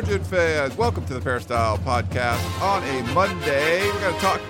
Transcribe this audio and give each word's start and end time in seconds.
Trojan 0.00 0.24
fans. 0.24 0.76
Welcome 0.76 1.06
to 1.06 1.14
the 1.14 1.20
Peristyle 1.20 1.78
Podcast 1.78 2.60
on 2.60 2.82
a 2.82 3.14
Monday. 3.14 3.86
We're 3.92 4.00
going 4.00 4.14
to 4.14 4.20
talk 4.20 4.40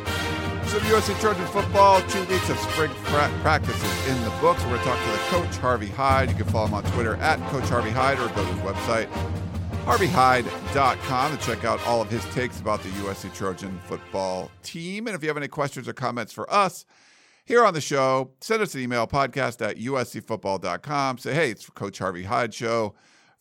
some 0.64 0.80
USC 0.80 1.20
Trojan 1.20 1.46
football. 1.48 2.00
Two 2.08 2.24
weeks 2.24 2.48
of 2.48 2.58
spring 2.60 2.90
pra- 3.04 3.30
practices 3.42 4.08
in 4.08 4.18
the 4.24 4.30
books. 4.40 4.62
We're 4.62 4.70
going 4.70 4.80
to 4.80 4.84
talk 4.86 5.04
to 5.04 5.10
the 5.10 5.18
coach, 5.28 5.56
Harvey 5.58 5.88
Hyde. 5.88 6.30
You 6.30 6.36
can 6.36 6.46
follow 6.46 6.68
him 6.68 6.72
on 6.72 6.82
Twitter 6.84 7.16
at 7.16 7.38
Coach 7.50 7.68
Harvey 7.68 7.90
Hyde 7.90 8.18
or 8.20 8.28
go 8.28 8.36
to 8.36 8.54
his 8.54 8.58
website, 8.60 9.06
harveyhyde.com, 9.84 11.36
to 11.36 11.44
check 11.44 11.62
out 11.66 11.86
all 11.86 12.00
of 12.00 12.08
his 12.08 12.24
takes 12.32 12.58
about 12.58 12.82
the 12.82 12.88
USC 12.88 13.34
Trojan 13.34 13.78
football 13.84 14.50
team. 14.62 15.08
And 15.08 15.14
if 15.14 15.22
you 15.22 15.28
have 15.28 15.36
any 15.36 15.48
questions 15.48 15.86
or 15.86 15.92
comments 15.92 16.32
for 16.32 16.50
us, 16.50 16.86
here 17.44 17.66
on 17.66 17.74
the 17.74 17.82
show, 17.82 18.30
send 18.40 18.62
us 18.62 18.74
an 18.74 18.80
email, 18.80 19.06
podcast 19.06 19.60
at 19.60 19.76
uscfootball.com. 19.76 21.18
Say, 21.18 21.34
hey, 21.34 21.50
it's 21.50 21.68
Coach 21.68 21.98
Harvey 21.98 22.22
Hyde 22.22 22.54
show, 22.54 22.94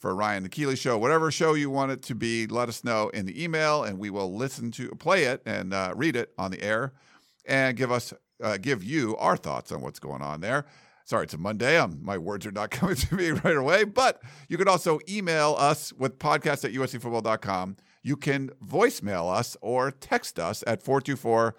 for 0.04 0.14
Ryan 0.14 0.44
the 0.44 0.50
Keeley 0.50 0.76
show, 0.76 0.98
whatever 0.98 1.32
show 1.32 1.54
you 1.54 1.70
want 1.70 1.94
it 1.94 2.02
to 2.02 2.14
be, 2.14 2.46
let 2.46 2.68
us 2.68 2.84
know 2.84 3.08
in 3.14 3.26
the 3.26 3.42
email 3.42 3.86
and 3.86 3.98
we 3.98 4.10
will 4.10 4.36
listen 4.36 4.70
to, 4.72 4.90
play 4.96 5.24
it 5.24 5.42
and 5.46 5.74
uh, 5.74 5.94
read 5.96 6.18
it 6.18 6.34
on 6.38 6.52
the 6.52 6.62
air 6.62 6.92
and 7.46 7.78
give 7.78 7.90
us, 7.90 8.14
uh, 8.44 8.58
give 8.58 8.84
you 8.84 9.16
our 9.16 9.38
thoughts 9.38 9.72
on 9.72 9.80
what's 9.80 10.00
going 10.00 10.22
on 10.22 10.42
there. 10.42 10.66
Sorry, 11.06 11.24
it's 11.24 11.34
a 11.34 11.38
Monday. 11.38 11.78
Um, 11.78 12.00
my 12.02 12.18
words 12.18 12.46
are 12.46 12.52
not 12.52 12.70
coming 12.72 12.98
to 12.98 13.16
me 13.16 13.30
right 13.30 13.56
away, 13.56 13.86
but 13.86 14.22
you 14.50 14.58
can 14.58 14.68
also 14.68 15.00
email 15.08 15.56
us 15.58 15.94
with 15.94 16.20
podcast 16.20 16.66
at 16.66 16.74
uscfootball.com. 16.74 17.78
You 18.02 18.18
can 18.18 18.50
voicemail 18.62 19.34
us 19.34 19.56
or 19.62 19.90
text 19.90 20.38
us 20.38 20.66
at 20.68 20.84
424- 20.84 21.54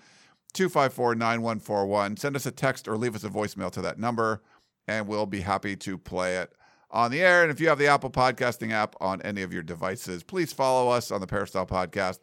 254 0.52 1.14
9141. 1.14 2.18
Send 2.18 2.36
us 2.36 2.44
a 2.44 2.50
text 2.50 2.86
or 2.88 2.96
leave 2.98 3.16
us 3.16 3.24
a 3.24 3.28
voicemail 3.30 3.72
to 3.72 3.80
that 3.80 3.98
number, 3.98 4.40
and 4.86 5.08
we'll 5.08 5.26
be 5.26 5.40
happy 5.40 5.74
to 5.74 5.98
play 5.98 6.36
it 6.36 6.52
on 6.94 7.10
the 7.10 7.20
air. 7.20 7.42
And 7.42 7.50
if 7.50 7.60
you 7.60 7.68
have 7.68 7.78
the 7.78 7.88
Apple 7.88 8.10
Podcasting 8.10 8.72
app 8.72 8.94
on 9.00 9.20
any 9.22 9.42
of 9.42 9.52
your 9.52 9.64
devices, 9.64 10.22
please 10.22 10.52
follow 10.52 10.88
us 10.88 11.10
on 11.10 11.20
the 11.20 11.26
Peristyle 11.26 11.66
Podcast. 11.66 12.20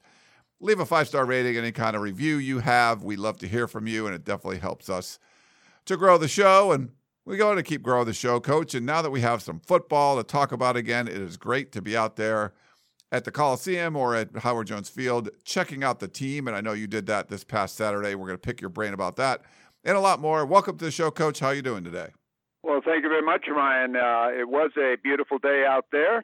Leave 0.62 0.80
a 0.80 0.86
five 0.86 1.08
star 1.08 1.26
rating, 1.26 1.58
any 1.58 1.72
kind 1.72 1.96
of 1.96 2.02
review 2.02 2.38
you 2.38 2.60
have. 2.60 3.04
We 3.04 3.18
love 3.18 3.38
to 3.40 3.48
hear 3.48 3.68
from 3.68 3.86
you, 3.86 4.06
and 4.08 4.16
it 4.16 4.24
definitely 4.24 4.60
helps 4.60 4.90
us 4.90 5.20
to 5.86 5.98
grow 5.98 6.18
the 6.18 6.28
show. 6.28 6.72
And 6.72 6.92
we're 7.26 7.38
going 7.38 7.58
to 7.58 7.64
keep 7.64 7.84
growing 7.84 8.06
the 8.06 8.14
show, 8.14 8.40
Coach. 8.40 8.74
And 8.74 8.86
now 8.86 9.02
that 9.02 9.12
we 9.12 9.22
have 9.22 9.42
some 9.42 9.60
football 9.60 10.18
to 10.18 10.24
talk 10.24 10.52
about 10.52 10.78
again, 10.78 11.08
it 11.08 11.18
is 11.18 11.36
great 11.36 11.72
to 11.74 11.82
be 11.82 11.98
out 11.98 12.16
there 12.16 12.54
at 13.12 13.26
the 13.26 13.32
Coliseum 13.32 13.98
or 13.98 14.16
at 14.16 14.38
Howard 14.38 14.68
Jones 14.68 14.88
Field, 14.88 15.30
checking 15.44 15.84
out 15.84 16.00
the 16.00 16.08
team. 16.08 16.48
And 16.48 16.56
I 16.56 16.62
know 16.62 16.74
you 16.74 16.88
did 16.88 17.08
that 17.08 17.28
this 17.28 17.44
past 17.44 17.76
Saturday. 17.76 18.16
We're 18.16 18.28
going 18.28 18.38
to 18.38 18.48
pick 18.48 18.62
your 18.62 18.70
brain 18.70 18.94
about 18.94 19.18
that 19.18 19.42
and 19.84 19.98
a 19.98 20.00
lot 20.00 20.22
more. 20.22 20.46
Welcome 20.46 20.78
to 20.78 20.86
the 20.86 20.92
show, 20.92 21.12
Coach. 21.12 21.40
How 21.40 21.48
are 21.48 21.54
you 21.54 21.62
doing 21.62 21.84
today? 21.84 22.12
Well, 22.64 22.82
thank 22.86 23.04
you 23.04 23.10
very 23.10 23.24
much, 23.24 23.46
Ryan. 23.50 23.96
Uh, 23.96 24.30
it 24.38 24.48
was 24.48 24.72
a 24.78 24.96
beautiful 25.04 25.40
day 25.40 25.66
out 25.68 25.86
there, 25.92 26.24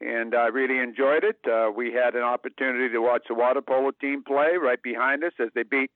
and 0.00 0.34
I 0.34 0.48
really 0.48 0.78
enjoyed 0.78 1.22
it. 1.22 1.38
Uh, 1.48 1.70
we 1.70 1.92
had 1.92 2.16
an 2.16 2.22
opportunity 2.22 2.92
to 2.92 2.98
watch 2.98 3.24
the 3.28 3.34
water 3.34 3.62
polo 3.62 3.92
team 3.92 4.24
play 4.24 4.56
right 4.60 4.82
behind 4.82 5.22
us 5.22 5.32
as 5.38 5.50
they 5.54 5.62
beat 5.62 5.92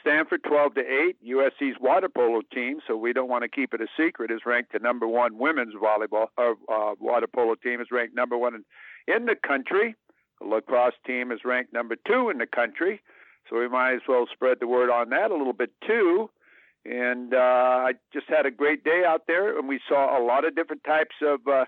Stanford 0.00 0.42
12 0.44 0.74
to 0.76 0.80
8. 0.80 1.16
USC's 1.28 1.76
water 1.78 2.08
polo 2.08 2.40
team, 2.52 2.80
so 2.86 2.96
we 2.96 3.12
don't 3.12 3.28
want 3.28 3.42
to 3.42 3.48
keep 3.48 3.74
it 3.74 3.82
a 3.82 3.86
secret, 3.94 4.30
is 4.30 4.40
ranked 4.46 4.72
the 4.72 4.78
number 4.78 5.06
one 5.06 5.36
women's 5.36 5.74
volleyball 5.74 6.28
or 6.38 6.56
uh, 6.72 6.94
water 6.98 7.26
polo 7.26 7.56
team 7.56 7.82
is 7.82 7.88
ranked 7.90 8.14
number 8.14 8.38
one 8.38 8.54
in 8.54 8.64
in 9.14 9.26
the 9.26 9.36
country. 9.36 9.96
The 10.40 10.46
lacrosse 10.46 10.94
team 11.06 11.30
is 11.30 11.40
ranked 11.44 11.74
number 11.74 11.96
two 12.06 12.30
in 12.30 12.38
the 12.38 12.46
country, 12.46 13.02
so 13.48 13.58
we 13.58 13.68
might 13.68 13.96
as 13.96 14.02
well 14.08 14.26
spread 14.32 14.58
the 14.60 14.66
word 14.66 14.88
on 14.88 15.10
that 15.10 15.30
a 15.30 15.36
little 15.36 15.52
bit 15.52 15.72
too. 15.86 16.30
And 16.84 17.34
uh, 17.34 17.36
I 17.36 17.92
just 18.12 18.26
had 18.28 18.46
a 18.46 18.50
great 18.50 18.84
day 18.84 19.02
out 19.06 19.26
there, 19.26 19.58
and 19.58 19.68
we 19.68 19.80
saw 19.86 20.18
a 20.18 20.22
lot 20.24 20.46
of 20.46 20.56
different 20.56 20.82
types 20.84 21.14
of 21.22 21.40
uh, 21.46 21.66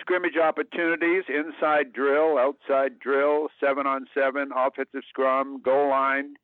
scrimmage 0.00 0.36
opportunities: 0.36 1.24
inside 1.28 1.92
drill, 1.92 2.38
outside 2.38 2.98
drill, 2.98 3.48
seven 3.64 3.86
on 3.86 4.06
seven, 4.12 4.50
offensive 4.54 5.02
scrum, 5.08 5.62
goal 5.62 5.90
line, 5.90 6.34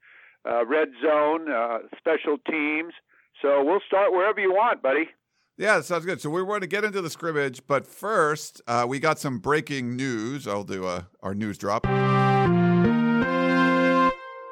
uh, 0.49 0.65
red 0.65 0.89
zone, 1.03 1.51
uh, 1.51 1.79
special 1.99 2.39
teams. 2.49 2.95
So 3.43 3.65
we'll 3.65 3.83
start 3.87 4.13
wherever 4.13 4.41
you 4.41 4.53
want, 4.53 4.81
buddy. 4.81 5.09
Yeah, 5.57 5.77
that 5.77 5.85
sounds 5.85 6.05
good. 6.05 6.21
So 6.21 6.31
we 6.31 6.43
want 6.43 6.63
to 6.63 6.67
get 6.67 6.83
into 6.83 7.01
the 7.01 7.11
scrimmage, 7.11 7.63
but 7.67 7.87
first, 7.87 8.61
uh, 8.67 8.87
we 8.89 8.99
got 8.99 9.21
some 9.21 9.39
breaking 9.39 9.95
news. 9.95 10.49
I'll 10.49 10.65
do 10.65 10.87
uh, 10.87 11.03
our 11.23 11.35
news 11.35 11.59
drop. 11.59 11.87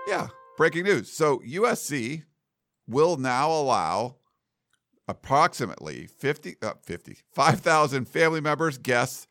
Yeah, 0.07 0.29
breaking 0.57 0.85
news. 0.85 1.13
So 1.13 1.39
USC 1.41 2.23
will 2.93 3.17
now 3.17 3.51
allow 3.51 4.17
approximately 5.09 6.07
50, 6.07 6.57
uh, 6.63 6.75
50 6.83 7.19
5,000 7.33 8.07
family 8.07 8.41
members, 8.41 8.79
guests, 8.79 9.27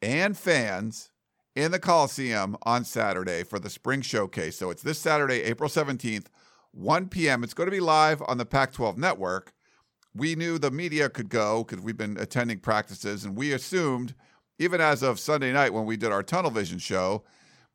and 0.00 0.36
fans 0.36 1.10
in 1.56 1.72
the 1.72 1.78
Coliseum 1.78 2.56
on 2.62 2.84
Saturday 2.84 3.42
for 3.42 3.58
the 3.58 3.70
spring 3.70 4.02
showcase. 4.02 4.56
So 4.56 4.70
it's 4.70 4.82
this 4.82 4.98
Saturday, 4.98 5.42
April 5.42 5.68
17th, 5.68 6.26
1 6.72 7.08
p.m. 7.08 7.42
It's 7.42 7.54
going 7.54 7.66
to 7.66 7.72
be 7.72 7.80
live 7.80 8.22
on 8.26 8.38
the 8.38 8.46
Pac 8.46 8.72
12 8.72 8.96
network 8.96 9.52
we 10.14 10.34
knew 10.34 10.58
the 10.58 10.70
media 10.70 11.08
could 11.08 11.28
go 11.28 11.64
because 11.64 11.82
we've 11.82 11.96
been 11.96 12.16
attending 12.18 12.58
practices, 12.58 13.24
and 13.24 13.36
we 13.36 13.52
assumed, 13.52 14.14
even 14.58 14.80
as 14.80 15.02
of 15.02 15.20
Sunday 15.20 15.52
night 15.52 15.72
when 15.72 15.84
we 15.84 15.96
did 15.96 16.12
our 16.12 16.22
tunnel 16.22 16.50
vision 16.50 16.78
show, 16.78 17.22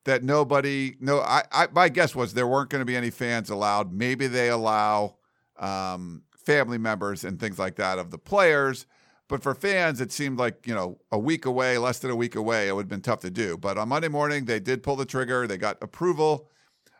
that 0.05 0.23
nobody, 0.23 0.95
no, 0.99 1.19
I, 1.19 1.43
I 1.51 1.67
my 1.73 1.89
guess 1.89 2.15
was 2.15 2.33
there 2.33 2.47
weren't 2.47 2.69
going 2.69 2.81
to 2.81 2.85
be 2.85 2.95
any 2.95 3.09
fans 3.09 3.49
allowed. 3.49 3.91
Maybe 3.91 4.27
they 4.27 4.49
allow 4.49 5.17
um, 5.59 6.23
family 6.37 6.77
members 6.77 7.23
and 7.23 7.39
things 7.39 7.59
like 7.59 7.75
that 7.75 7.99
of 7.99 8.11
the 8.11 8.17
players. 8.17 8.85
But 9.27 9.41
for 9.41 9.55
fans, 9.55 9.99
it 9.99 10.11
seemed 10.11 10.37
like, 10.37 10.67
you 10.67 10.75
know, 10.75 10.99
a 11.11 11.17
week 11.17 11.45
away, 11.45 11.79
less 11.79 11.97
than 11.97 12.11
a 12.11 12.15
week 12.15 12.35
away, 12.35 12.67
it 12.67 12.75
would 12.75 12.83
have 12.83 12.89
been 12.89 13.01
tough 13.01 13.21
to 13.21 13.31
do. 13.31 13.57
But 13.57 13.79
on 13.79 13.89
Monday 13.89 14.07
morning, 14.07 14.45
they 14.45 14.59
did 14.59 14.83
pull 14.83 14.95
the 14.95 15.05
trigger. 15.05 15.47
They 15.47 15.57
got 15.57 15.81
approval 15.81 16.51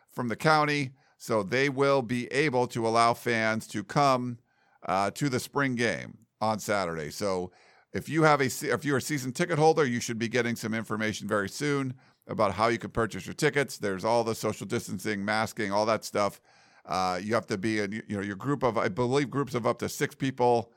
from 0.09 0.27
the 0.27 0.35
county. 0.35 0.91
So 1.19 1.43
they 1.43 1.69
will 1.69 2.01
be 2.01 2.25
able 2.27 2.65
to 2.67 2.87
allow 2.87 3.13
fans 3.13 3.67
to 3.67 3.83
come 3.83 4.39
uh, 4.87 5.11
to 5.11 5.29
the 5.29 5.39
spring 5.39 5.75
game 5.75 6.17
on 6.41 6.57
Saturday. 6.57 7.11
So 7.11 7.51
if 7.93 8.09
you 8.09 8.23
have 8.23 8.41
a 8.41 8.45
if 8.45 8.83
you're 8.83 8.97
a 8.97 9.01
season 9.01 9.31
ticket 9.31 9.59
holder, 9.59 9.85
you 9.85 9.99
should 9.99 10.19
be 10.19 10.27
getting 10.27 10.55
some 10.55 10.73
information 10.73 11.27
very 11.27 11.49
soon 11.49 11.93
about 12.27 12.53
how 12.53 12.67
you 12.67 12.77
can 12.77 12.89
purchase 12.89 13.25
your 13.25 13.33
tickets. 13.33 13.77
There's 13.77 14.05
all 14.05 14.23
the 14.23 14.35
social 14.35 14.65
distancing, 14.65 15.23
masking, 15.23 15.71
all 15.71 15.85
that 15.85 16.03
stuff. 16.03 16.41
Uh, 16.85 17.19
you 17.21 17.33
have 17.33 17.47
to 17.47 17.57
be 17.57 17.79
in 17.79 17.91
you 17.91 18.15
know 18.17 18.21
your 18.21 18.35
group 18.35 18.63
of 18.63 18.77
I 18.77 18.89
believe 18.89 19.29
groups 19.29 19.55
of 19.55 19.65
up 19.65 19.79
to 19.79 19.89
six 19.89 20.15
people 20.15 20.71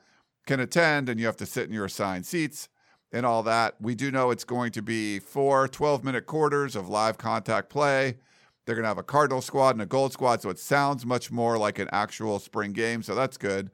can 0.47 0.59
attend, 0.59 1.09
and 1.09 1.19
you 1.19 1.25
have 1.25 1.37
to 1.37 1.45
sit 1.45 1.67
in 1.67 1.73
your 1.73 1.85
assigned 1.85 2.25
seats 2.25 2.69
and 3.11 3.25
all 3.25 3.43
that. 3.43 3.75
We 3.79 3.95
do 3.95 4.11
know 4.11 4.31
it's 4.31 4.43
going 4.43 4.71
to 4.73 4.81
be 4.81 5.19
four 5.19 5.67
12 5.67 6.03
minute 6.03 6.25
quarters 6.25 6.75
of 6.75 6.89
live 6.89 7.17
contact 7.17 7.69
play. 7.69 8.17
They're 8.65 8.75
going 8.75 8.83
to 8.83 8.89
have 8.89 8.97
a 8.99 9.03
Cardinal 9.03 9.41
squad 9.41 9.71
and 9.71 9.81
a 9.81 9.85
Gold 9.87 10.13
squad, 10.13 10.41
so 10.41 10.49
it 10.49 10.59
sounds 10.59 11.05
much 11.05 11.31
more 11.31 11.57
like 11.57 11.79
an 11.79 11.89
actual 11.91 12.37
spring 12.39 12.71
game. 12.71 13.01
So 13.01 13.15
that's 13.15 13.37
good. 13.37 13.71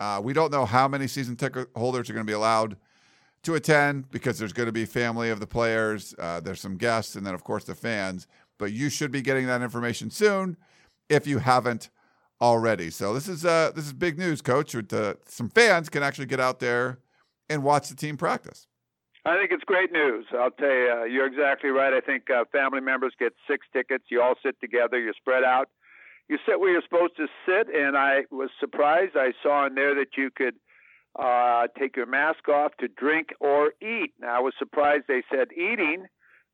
Uh, 0.00 0.20
we 0.22 0.32
don't 0.32 0.50
know 0.50 0.64
how 0.64 0.88
many 0.88 1.06
season 1.06 1.36
ticket 1.36 1.68
holders 1.76 2.10
are 2.10 2.14
going 2.14 2.26
to 2.26 2.30
be 2.30 2.34
allowed 2.34 2.76
to 3.44 3.54
attend 3.54 4.10
because 4.10 4.38
there's 4.38 4.52
going 4.52 4.66
to 4.66 4.72
be 4.72 4.84
family 4.84 5.30
of 5.30 5.40
the 5.40 5.46
players, 5.46 6.14
uh, 6.18 6.40
there's 6.40 6.60
some 6.60 6.76
guests, 6.76 7.16
and 7.16 7.26
then 7.26 7.34
of 7.34 7.44
course 7.44 7.64
the 7.64 7.74
fans. 7.74 8.26
But 8.58 8.72
you 8.72 8.88
should 8.88 9.10
be 9.10 9.22
getting 9.22 9.46
that 9.46 9.62
information 9.62 10.10
soon 10.10 10.56
if 11.08 11.26
you 11.26 11.38
haven't 11.38 11.90
already. 12.40 12.90
So 12.90 13.14
this 13.14 13.28
is 13.28 13.44
uh, 13.44 13.72
this 13.74 13.86
is 13.86 13.92
big 13.92 14.18
news, 14.18 14.40
Coach. 14.40 14.74
With 14.74 14.92
some 15.26 15.48
fans 15.48 15.88
can 15.88 16.02
actually 16.02 16.26
get 16.26 16.40
out 16.40 16.60
there 16.60 16.98
and 17.48 17.62
watch 17.62 17.88
the 17.88 17.96
team 17.96 18.16
practice. 18.16 18.66
I 19.26 19.38
think 19.38 19.52
it's 19.52 19.64
great 19.64 19.90
news. 19.90 20.26
I'll 20.38 20.50
tell 20.50 20.68
you, 20.68 20.96
uh, 21.00 21.04
you're 21.04 21.26
exactly 21.26 21.70
right. 21.70 21.94
I 21.94 22.00
think 22.00 22.30
uh, 22.30 22.44
family 22.52 22.80
members 22.80 23.14
get 23.18 23.32
six 23.48 23.66
tickets. 23.72 24.04
You 24.10 24.20
all 24.20 24.34
sit 24.44 24.60
together. 24.60 25.00
You're 25.00 25.14
spread 25.14 25.44
out 25.44 25.68
you 26.28 26.38
sit 26.46 26.58
where 26.58 26.70
you're 26.72 26.82
supposed 26.82 27.16
to 27.16 27.26
sit, 27.46 27.68
and 27.74 27.96
I 27.96 28.24
was 28.30 28.50
surprised. 28.58 29.12
I 29.16 29.32
saw 29.42 29.66
in 29.66 29.74
there 29.74 29.94
that 29.94 30.16
you 30.16 30.30
could 30.34 30.54
uh, 31.18 31.66
take 31.78 31.96
your 31.96 32.06
mask 32.06 32.48
off 32.48 32.72
to 32.80 32.88
drink 32.88 33.28
or 33.40 33.72
eat. 33.80 34.12
Now, 34.20 34.36
I 34.36 34.40
was 34.40 34.54
surprised 34.58 35.04
they 35.06 35.22
said 35.30 35.48
eating, 35.52 36.06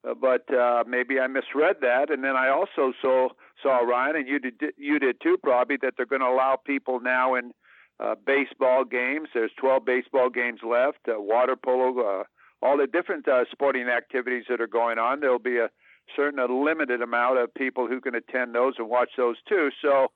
uh, 0.08 0.14
but 0.14 0.52
uh, 0.54 0.84
maybe 0.86 1.18
I 1.18 1.26
misread 1.26 1.76
that. 1.80 2.10
And 2.10 2.22
then 2.22 2.36
I 2.36 2.48
also 2.50 2.92
saw 3.00 3.28
saw 3.62 3.78
Ryan, 3.78 4.16
and 4.16 4.28
you 4.28 4.38
did 4.38 4.54
you 4.76 4.98
did 4.98 5.20
too, 5.22 5.36
probably 5.42 5.76
that 5.82 5.94
they're 5.96 6.06
going 6.06 6.20
to 6.20 6.28
allow 6.28 6.58
people 6.64 7.00
now 7.00 7.34
in 7.34 7.52
uh, 8.00 8.14
baseball 8.26 8.84
games. 8.84 9.28
There's 9.34 9.50
12 9.58 9.84
baseball 9.84 10.30
games 10.30 10.60
left, 10.62 11.00
uh, 11.08 11.20
water 11.20 11.56
polo, 11.56 12.20
uh, 12.20 12.24
all 12.62 12.76
the 12.78 12.86
different 12.86 13.28
uh, 13.28 13.44
sporting 13.50 13.88
activities 13.88 14.44
that 14.48 14.60
are 14.60 14.66
going 14.66 14.98
on. 14.98 15.20
There'll 15.20 15.38
be 15.38 15.58
a 15.58 15.68
certain 16.16 16.38
a 16.38 16.46
limited 16.46 17.02
amount 17.02 17.38
of 17.38 17.52
people 17.54 17.86
who 17.86 18.00
can 18.00 18.14
attend 18.14 18.54
those 18.54 18.74
and 18.78 18.88
watch 18.88 19.10
those 19.16 19.36
too. 19.48 19.70
So 19.82 20.08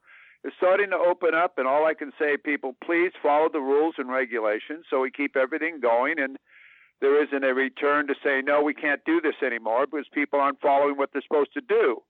it's 0.44 0.56
starting 0.56 0.90
to 0.90 0.96
open 0.96 1.34
up, 1.34 1.56
and 1.56 1.66
all 1.66 1.86
I 1.86 1.94
can 1.94 2.12
say, 2.18 2.36
people, 2.36 2.76
please 2.84 3.12
follow 3.22 3.48
the 3.50 3.60
rules 3.60 3.94
and 3.96 4.10
regulations 4.10 4.84
so 4.90 5.00
we 5.00 5.10
keep 5.10 5.36
everything 5.36 5.80
going 5.80 6.18
and 6.18 6.36
there 7.00 7.22
isn't 7.22 7.44
a 7.44 7.52
return 7.52 8.06
to 8.06 8.14
say 8.22 8.40
no, 8.40 8.62
we 8.62 8.74
can't 8.74 9.00
do 9.04 9.20
this 9.20 9.34
anymore 9.44 9.86
because 9.90 10.06
people 10.12 10.40
aren't 10.40 10.60
following 10.60 10.96
what 10.96 11.10
they're 11.12 11.22
supposed 11.22 11.52
to 11.54 11.60
do. 11.60 12.02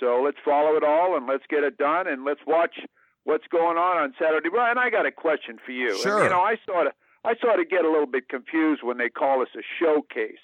So 0.00 0.22
let's 0.24 0.38
follow 0.44 0.76
it 0.76 0.84
all 0.84 1.16
and 1.16 1.26
let's 1.26 1.44
get 1.48 1.64
it 1.64 1.76
done 1.76 2.06
and 2.06 2.24
let's 2.24 2.40
watch 2.46 2.76
what's 3.24 3.46
going 3.50 3.76
on 3.76 3.98
on 3.98 4.14
Saturday. 4.18 4.48
Brian, 4.48 4.78
I 4.78 4.90
got 4.90 5.06
a 5.06 5.12
question 5.12 5.58
for 5.64 5.72
you. 5.72 5.98
Sure. 6.00 6.16
And, 6.16 6.24
you 6.24 6.30
know, 6.30 6.40
I 6.40 6.56
sort 6.66 6.86
of 6.86 6.92
I 7.24 7.34
sort 7.40 7.60
of 7.60 7.68
get 7.68 7.84
a 7.84 7.90
little 7.90 8.06
bit 8.06 8.28
confused 8.28 8.82
when 8.82 8.98
they 8.98 9.08
call 9.08 9.42
us 9.42 9.48
a 9.56 9.62
showcase. 9.78 10.42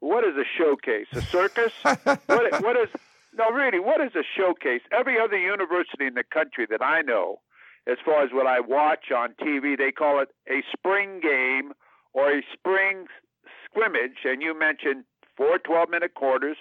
What 0.00 0.24
is 0.24 0.34
a 0.36 0.44
showcase? 0.58 1.06
A 1.12 1.22
circus? 1.22 1.72
what, 1.82 2.62
what 2.62 2.76
is 2.76 2.88
no 3.34 3.50
really? 3.50 3.80
What 3.80 4.00
is 4.00 4.12
a 4.14 4.24
showcase? 4.36 4.82
Every 4.92 5.18
other 5.18 5.38
university 5.38 6.06
in 6.06 6.14
the 6.14 6.24
country 6.24 6.66
that 6.70 6.82
I 6.82 7.02
know, 7.02 7.40
as 7.86 7.98
far 8.04 8.22
as 8.22 8.30
what 8.32 8.46
I 8.46 8.60
watch 8.60 9.10
on 9.14 9.34
TV, 9.40 9.76
they 9.76 9.92
call 9.92 10.20
it 10.20 10.28
a 10.48 10.62
spring 10.72 11.20
game 11.20 11.72
or 12.12 12.30
a 12.30 12.42
spring 12.52 13.06
scrimmage. 13.64 14.24
And 14.24 14.42
you 14.42 14.58
mentioned 14.58 15.04
four 15.36 15.58
12-minute 15.58 16.14
quarters, 16.14 16.56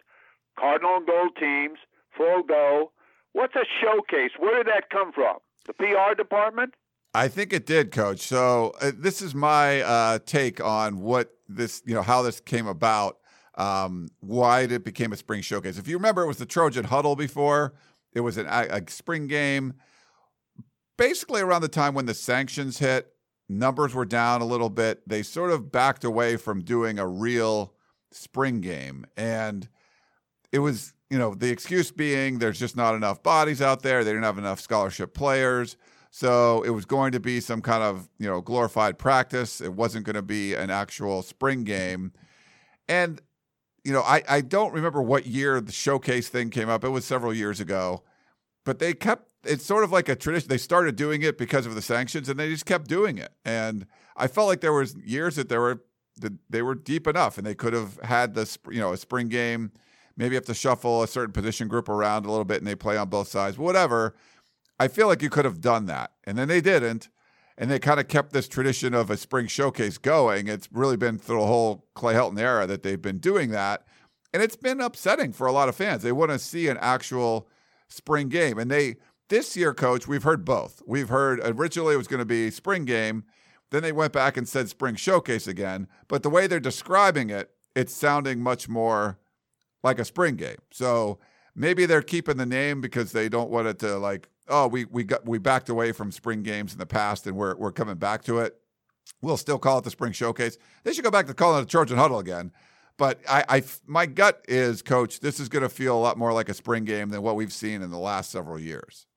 Cardinal 0.60 0.98
and 0.98 1.08
Gold 1.08 1.36
teams, 1.40 1.80
full 2.16 2.44
go. 2.44 2.92
What's 3.34 3.56
a 3.56 3.66
showcase? 3.82 4.32
Where 4.40 4.64
did 4.64 4.68
that 4.68 4.90
come 4.90 5.12
from? 5.12 5.38
The 5.68 5.74
PR 5.74 6.16
department? 6.18 6.74
I 7.14 7.28
think 7.28 7.52
it 7.52 7.66
did, 7.66 7.92
Coach. 7.92 8.22
So 8.22 8.74
uh, 8.82 8.92
this 8.96 9.22
is 9.22 9.36
my 9.36 9.82
uh, 9.82 10.20
take 10.26 10.64
on 10.64 11.02
what 11.02 11.32
this, 11.48 11.82
you 11.86 11.94
know, 11.94 12.02
how 12.02 12.22
this 12.22 12.40
came 12.40 12.68
about, 12.68 13.18
um, 13.56 14.08
why 14.20 14.62
it 14.62 14.84
became 14.84 15.12
a 15.12 15.18
spring 15.18 15.42
showcase. 15.42 15.78
If 15.78 15.88
you 15.88 15.98
remember, 15.98 16.24
it 16.24 16.28
was 16.28 16.38
the 16.38 16.46
Trojan 16.46 16.86
Huddle 16.86 17.16
before. 17.16 17.74
It 18.14 18.22
was 18.22 18.38
an, 18.38 18.48
a, 18.48 18.68
a 18.70 18.82
spring 18.90 19.28
game. 19.28 19.74
Basically, 20.98 21.42
around 21.42 21.62
the 21.62 21.68
time 21.68 21.94
when 21.94 22.06
the 22.06 22.14
sanctions 22.14 22.80
hit, 22.80 23.14
numbers 23.50 23.94
were 23.94 24.06
down 24.06 24.42
a 24.42 24.46
little 24.46 24.70
bit. 24.70 25.08
They 25.08 25.24
sort 25.24 25.52
of 25.52 25.72
backed 25.72 26.04
away 26.04 26.38
from 26.38 26.62
doing 26.62 27.00
a 27.00 27.08
real 27.08 27.74
spring 28.12 28.62
game, 28.62 29.06
and 29.18 29.68
it 30.52 30.60
was, 30.60 30.94
you 31.10 31.18
know, 31.18 31.34
the 31.34 31.50
excuse 31.50 31.92
being 31.92 32.40
there's 32.40 32.60
just 32.60 32.76
not 32.76 32.96
enough 32.96 33.24
bodies 33.24 33.62
out 33.62 33.82
there. 33.82 34.04
They 34.04 34.12
didn't 34.12 34.24
have 34.24 34.38
enough 34.38 34.60
scholarship 34.60 35.14
players. 35.14 35.78
So 36.12 36.62
it 36.64 36.72
was 36.72 36.84
going 36.84 37.14
to 37.14 37.22
be 37.22 37.40
some 37.40 37.62
kind 37.62 37.82
of, 37.82 38.10
you 38.20 38.28
know, 38.28 38.42
glorified 38.42 39.00
practice. 39.00 39.62
It 39.62 39.74
wasn't 39.74 40.06
going 40.06 40.18
to 40.18 40.22
be 40.22 40.54
an 40.54 40.70
actual 40.70 41.22
spring 41.22 41.64
game. 41.64 42.12
And, 42.90 43.22
you 43.84 43.92
know, 43.92 44.02
I, 44.02 44.24
I 44.28 44.42
don't 44.42 44.74
remember 44.74 45.02
what 45.02 45.26
year 45.26 45.60
the 45.60 45.72
showcase 45.72 46.30
thing 46.30 46.50
came 46.50 46.70
up. 46.70 46.84
It 46.84 46.90
was 46.90 47.06
several 47.06 47.34
years 47.34 47.60
ago. 47.60 48.04
But 48.64 48.80
they 48.80 48.94
kept 48.94 49.28
it's 49.44 49.66
sort 49.66 49.84
of 49.84 49.92
like 49.92 50.08
a 50.08 50.16
tradition. 50.16 50.50
They 50.50 50.60
started 50.60 50.96
doing 50.96 51.24
it 51.24 51.38
because 51.38 51.66
of 51.66 51.74
the 51.74 51.82
sanctions 51.82 52.30
and 52.30 52.40
they 52.40 52.50
just 52.50 52.68
kept 52.68 52.88
doing 52.88 53.18
it. 53.18 53.32
And 53.44 53.88
I 54.16 54.28
felt 54.28 54.48
like 54.48 54.62
there 54.62 54.74
was 54.74 54.96
years 54.98 55.36
that 55.36 55.50
there 55.50 55.62
were 55.62 55.84
that 56.18 56.34
they 56.50 56.62
were 56.62 56.76
deep 56.76 57.08
enough 57.08 57.38
and 57.38 57.48
they 57.48 57.56
could 57.56 57.74
have 57.74 57.98
had 58.04 58.36
this, 58.36 58.60
you 58.70 58.80
know, 58.80 58.94
a 58.94 58.98
spring 58.98 59.30
game. 59.30 59.72
Maybe 60.16 60.36
have 60.36 60.46
to 60.46 60.54
shuffle 60.54 61.02
a 61.02 61.08
certain 61.08 61.32
position 61.32 61.68
group 61.68 61.90
around 61.90 62.26
a 62.26 62.30
little 62.30 62.46
bit 62.46 62.58
and 62.58 62.68
they 62.68 62.76
play 62.76 62.98
on 62.98 63.10
both 63.10 63.30
sides, 63.30 63.58
whatever 63.58 64.16
I 64.82 64.88
feel 64.88 65.06
like 65.06 65.22
you 65.22 65.30
could 65.30 65.46
have 65.46 65.62
done 65.62 65.86
that. 65.86 66.12
And 66.24 66.40
then 66.40 66.48
they 66.48 66.60
didn't. 66.60 67.10
And 67.62 67.70
they 67.70 67.78
kind 67.78 68.00
of 68.00 68.08
kept 68.08 68.34
this 68.34 68.48
tradition 68.48 68.96
of 68.96 69.12
a 69.12 69.16
spring 69.16 69.46
showcase 69.46 70.00
going. 70.00 70.48
It's 70.48 70.68
really 70.72 70.98
been 70.98 71.20
through 71.20 71.42
the 71.42 71.46
whole 71.46 71.86
Clay 71.94 72.16
Helton 72.16 72.40
era 72.40 72.66
that 72.66 72.82
they've 72.82 73.00
been 73.00 73.20
doing 73.20 73.52
that. 73.52 73.86
And 74.34 74.42
it's 74.42 74.56
been 74.56 74.82
upsetting 74.82 75.32
for 75.32 75.46
a 75.46 75.52
lot 75.52 75.70
of 75.70 75.76
fans. 75.76 76.02
They 76.02 76.12
want 76.12 76.32
to 76.32 76.40
see 76.40 76.70
an 76.70 76.80
actual 76.82 77.48
spring 77.88 78.30
game. 78.30 78.58
And 78.58 78.72
they, 78.72 78.96
this 79.30 79.56
year, 79.56 79.76
coach, 79.76 80.08
we've 80.08 80.24
heard 80.24 80.44
both. 80.44 80.82
We've 80.88 81.10
heard 81.10 81.40
originally 81.44 81.94
it 81.94 81.98
was 81.98 82.08
going 82.08 82.18
to 82.18 82.26
be 82.26 82.50
spring 82.50 82.84
game. 82.84 83.26
Then 83.70 83.84
they 83.84 83.92
went 83.92 84.12
back 84.12 84.38
and 84.38 84.50
said 84.50 84.68
spring 84.68 84.96
showcase 84.96 85.46
again. 85.46 85.88
But 86.08 86.24
the 86.24 86.32
way 86.32 86.48
they're 86.48 86.60
describing 86.60 87.30
it, 87.30 87.52
it's 87.76 87.94
sounding 87.94 88.42
much 88.42 88.70
more 88.70 89.20
like 89.84 90.00
a 90.00 90.06
spring 90.06 90.36
game. 90.36 90.58
So 90.72 91.20
maybe 91.56 91.86
they're 91.86 92.02
keeping 92.02 92.38
the 92.38 92.46
name 92.46 92.82
because 92.82 93.12
they 93.12 93.30
don't 93.30 93.50
want 93.50 93.68
it 93.68 93.80
to 93.80 93.98
like 93.98 94.30
oh, 94.52 94.68
we 94.68 94.86
we 94.86 95.04
got 95.04 95.26
we 95.26 95.40
backed 95.40 95.70
away 95.70 95.92
from 95.92 96.12
spring 96.12 96.44
games 96.44 96.74
in 96.74 96.80
the 96.80 96.86
past 96.86 97.26
and 97.26 97.36
we're 97.36 97.56
we're 97.56 97.72
coming 97.72 97.96
back 97.96 98.24
to 98.26 98.40
it. 98.40 98.58
We'll 99.22 99.38
still 99.38 99.58
call 99.58 99.80
it 99.80 99.84
the 99.84 99.90
spring 99.90 100.12
showcase. 100.12 100.58
They 100.84 100.94
should 100.94 101.04
go 101.04 101.12
back 101.12 101.28
to 101.28 101.34
calling 101.34 101.60
it 101.62 101.64
a 101.64 101.68
Trojan 101.68 101.98
huddle 101.98 102.20
again. 102.20 102.52
But 102.98 103.20
I, 103.28 103.44
I 103.50 103.64
my 103.88 104.06
gut 104.06 104.46
is, 104.48 104.82
coach, 104.82 105.22
this 105.22 105.40
is 105.40 105.50
going 105.50 105.64
to 105.64 105.70
feel 105.70 105.98
a 105.98 106.00
lot 106.00 106.18
more 106.18 106.34
like 106.34 106.50
a 106.50 106.54
spring 106.54 106.84
game 106.86 107.10
than 107.10 107.24
what 107.24 107.36
we've 107.36 107.54
seen 107.54 107.82
in 107.82 107.90
the 107.90 107.98
last 107.98 108.30
several 108.30 108.60
years. 108.60 109.08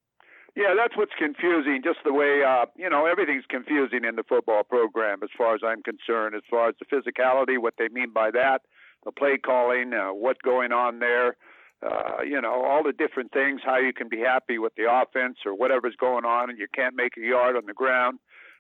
Yeah, 0.57 0.75
that's 0.77 0.97
what's 0.97 1.13
confusing. 1.19 1.81
Just 1.83 1.99
the 2.05 2.13
way 2.13 2.43
uh, 2.47 2.67
you 2.77 2.89
know 2.89 3.07
everything's 3.07 3.45
confusing 3.49 4.05
in 4.05 4.17
the 4.17 4.23
football 4.23 4.63
program, 4.63 5.19
as 5.23 5.31
far 5.37 5.55
as 5.55 5.61
I'm 5.65 5.83
concerned. 5.83 6.35
As 6.35 6.43
far 6.49 6.69
as 6.69 6.77
the 6.79 6.87
physicality, 6.87 7.59
what 7.61 7.75
they 7.79 7.89
mean 7.89 8.13
by 8.13 8.31
that, 8.31 8.63
the 9.05 9.13
play 9.13 9.37
calling, 9.37 9.93
uh, 9.93 10.15
what's 10.15 10.41
going 10.43 10.73
on 10.73 11.01
there 11.01 11.37
uh, 11.85 12.23
you 12.23 12.41
know, 12.41 12.65
all 12.65 12.83
the 12.83 12.93
different 12.93 13.33
things, 13.33 13.61
how 13.65 13.77
you 13.77 13.93
can 13.93 14.09
be 14.09 14.19
happy 14.21 14.59
with 14.59 14.75
the 14.77 14.91
offense 14.91 15.39
or 15.45 15.55
whatever's 15.55 15.97
going 15.97 16.25
on 16.25 16.51
and 16.51 16.59
you 16.59 16.67
can't 16.75 16.95
make 16.97 17.17
a 17.17 17.21
yard 17.21 17.57
on 17.57 17.67
the 17.67 17.75
ground. 17.75 18.19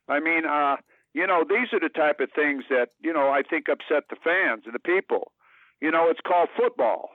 I 0.08 0.20
mean, 0.20 0.44
uh, 0.44 0.76
you 1.14 1.26
know, 1.26 1.44
these 1.48 1.72
are 1.72 1.80
the 1.80 1.88
type 1.88 2.20
of 2.20 2.30
things 2.34 2.64
that, 2.68 2.88
you 3.00 3.12
know, 3.12 3.30
I 3.30 3.42
think 3.42 3.66
upset 3.70 4.04
the 4.10 4.16
fans 4.22 4.64
and 4.66 4.74
the 4.74 4.80
people. 4.80 5.32
You 5.80 5.90
know, 5.90 6.10
it's 6.10 6.20
called 6.26 6.48
football. 6.56 7.10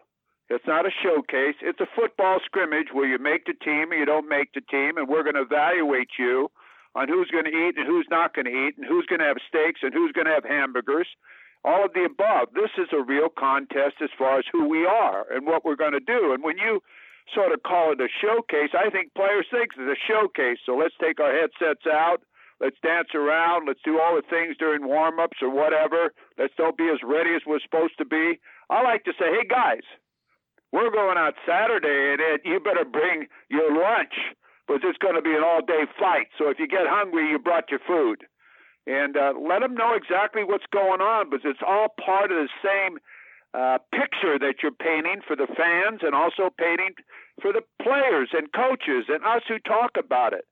It's 0.50 0.66
not 0.66 0.88
a 0.88 0.90
showcase. 0.90 1.56
It's 1.62 1.80
a 1.80 1.88
football 1.96 2.40
scrimmage 2.44 2.88
where 2.92 3.06
you 3.06 3.20
make 3.20 3.46
the 3.46 3.54
team 3.54 3.92
or 3.92 3.96
you 3.96 4.06
don't 4.06 4.28
make 4.28 4.54
the 4.54 4.62
team, 4.62 4.98
and 4.98 5.08
we're 5.08 5.24
going 5.24 5.36
to 5.36 5.46
evaluate 5.46 6.18
you 6.18 6.50
on 6.96 7.08
who's 7.08 7.30
going 7.30 7.46
to 7.46 7.52
eat 7.54 7.78
and 7.78 7.86
who's 7.86 8.08
not 8.10 8.34
going 8.34 8.46
to 8.46 8.52
eat, 8.52 8.74
and 8.78 8.86
who's 8.88 9.06
going 9.06 9.20
to 9.20 9.30
have 9.30 9.38
steaks 9.48 9.82
and 9.84 9.94
who's 9.94 10.12
going 10.12 10.26
to 10.26 10.34
have 10.34 10.44
hamburgers, 10.44 11.08
all 11.66 11.86
of 11.86 11.94
the 11.94 12.06
above. 12.06 12.50
This 12.54 12.72
is 12.78 12.90
a 12.94 13.04
real 13.04 13.30
contest 13.30 14.00
as 14.02 14.10
far 14.18 14.40
as 14.40 14.46
who 14.52 14.68
we 14.68 14.86
are 14.86 15.26
and 15.32 15.46
what 15.46 15.66
we're 15.66 15.80
going 15.80 15.98
to 15.98 16.04
do. 16.04 16.34
And 16.34 16.44
when 16.44 16.58
you 16.58 16.82
sort 17.34 17.52
of 17.52 17.62
call 17.64 17.92
it 17.92 18.02
a 18.02 18.08
showcase, 18.08 18.72
I 18.74 18.90
think 18.90 19.14
players 19.14 19.46
think 19.52 19.76
it's 19.76 20.00
a 20.00 20.00
showcase. 20.08 20.58
So 20.66 20.76
let's 20.76 20.96
take 21.02 21.20
our 21.20 21.34
headsets 21.34 21.86
out. 21.86 22.24
Let's 22.60 22.78
dance 22.84 23.16
around. 23.16 23.68
Let's 23.68 23.84
do 23.84 24.00
all 24.00 24.16
the 24.16 24.28
things 24.28 24.58
during 24.60 24.88
warm 24.88 25.20
ups 25.20 25.38
or 25.42 25.50
whatever. 25.50 26.12
Let's 26.38 26.54
don't 26.58 26.78
be 26.78 26.90
as 26.92 27.00
ready 27.04 27.36
as 27.36 27.42
we're 27.48 27.64
supposed 27.64 27.98
to 28.00 28.06
be. 28.06 28.40
I 28.70 28.84
like 28.84 29.04
to 29.06 29.14
say, 29.18 29.32
hey, 29.32 29.48
guys, 29.48 29.84
we're 30.72 30.92
going 30.92 31.18
out 31.18 31.34
Saturday, 31.48 32.14
and 32.14 32.20
it, 32.20 32.42
you 32.44 32.60
better 32.60 32.86
bring 32.86 33.28
your 33.50 33.72
lunch 33.72 34.14
because 34.68 34.84
it's 34.84 35.00
going 35.00 35.16
to 35.16 35.22
be 35.22 35.34
an 35.34 35.42
all 35.44 35.64
day 35.66 35.88
fight. 35.98 36.28
So 36.38 36.50
if 36.50 36.60
you 36.60 36.68
get 36.68 36.86
hungry, 36.86 37.32
you 37.32 37.40
brought 37.40 37.72
your 37.72 37.80
food 37.88 38.28
and 38.90 39.16
uh, 39.16 39.34
let 39.38 39.62
them 39.62 39.76
know 39.76 39.94
exactly 39.94 40.44
what's 40.44 40.66
going 40.74 41.00
on 41.00 41.30
because 41.30 41.46
it's 41.46 41.62
all 41.62 41.94
part 42.04 42.32
of 42.32 42.38
the 42.42 42.50
same 42.66 42.98
uh, 43.54 43.78
picture 43.94 44.42
that 44.42 44.66
you're 44.66 44.74
painting 44.74 45.22
for 45.26 45.36
the 45.36 45.46
fans 45.54 46.02
and 46.02 46.18
also 46.18 46.50
painting 46.58 46.98
for 47.40 47.54
the 47.54 47.62
players 47.82 48.30
and 48.34 48.50
coaches 48.52 49.06
and 49.08 49.22
us 49.24 49.46
who 49.48 49.60
talk 49.60 49.92
about 49.94 50.34
it. 50.34 50.46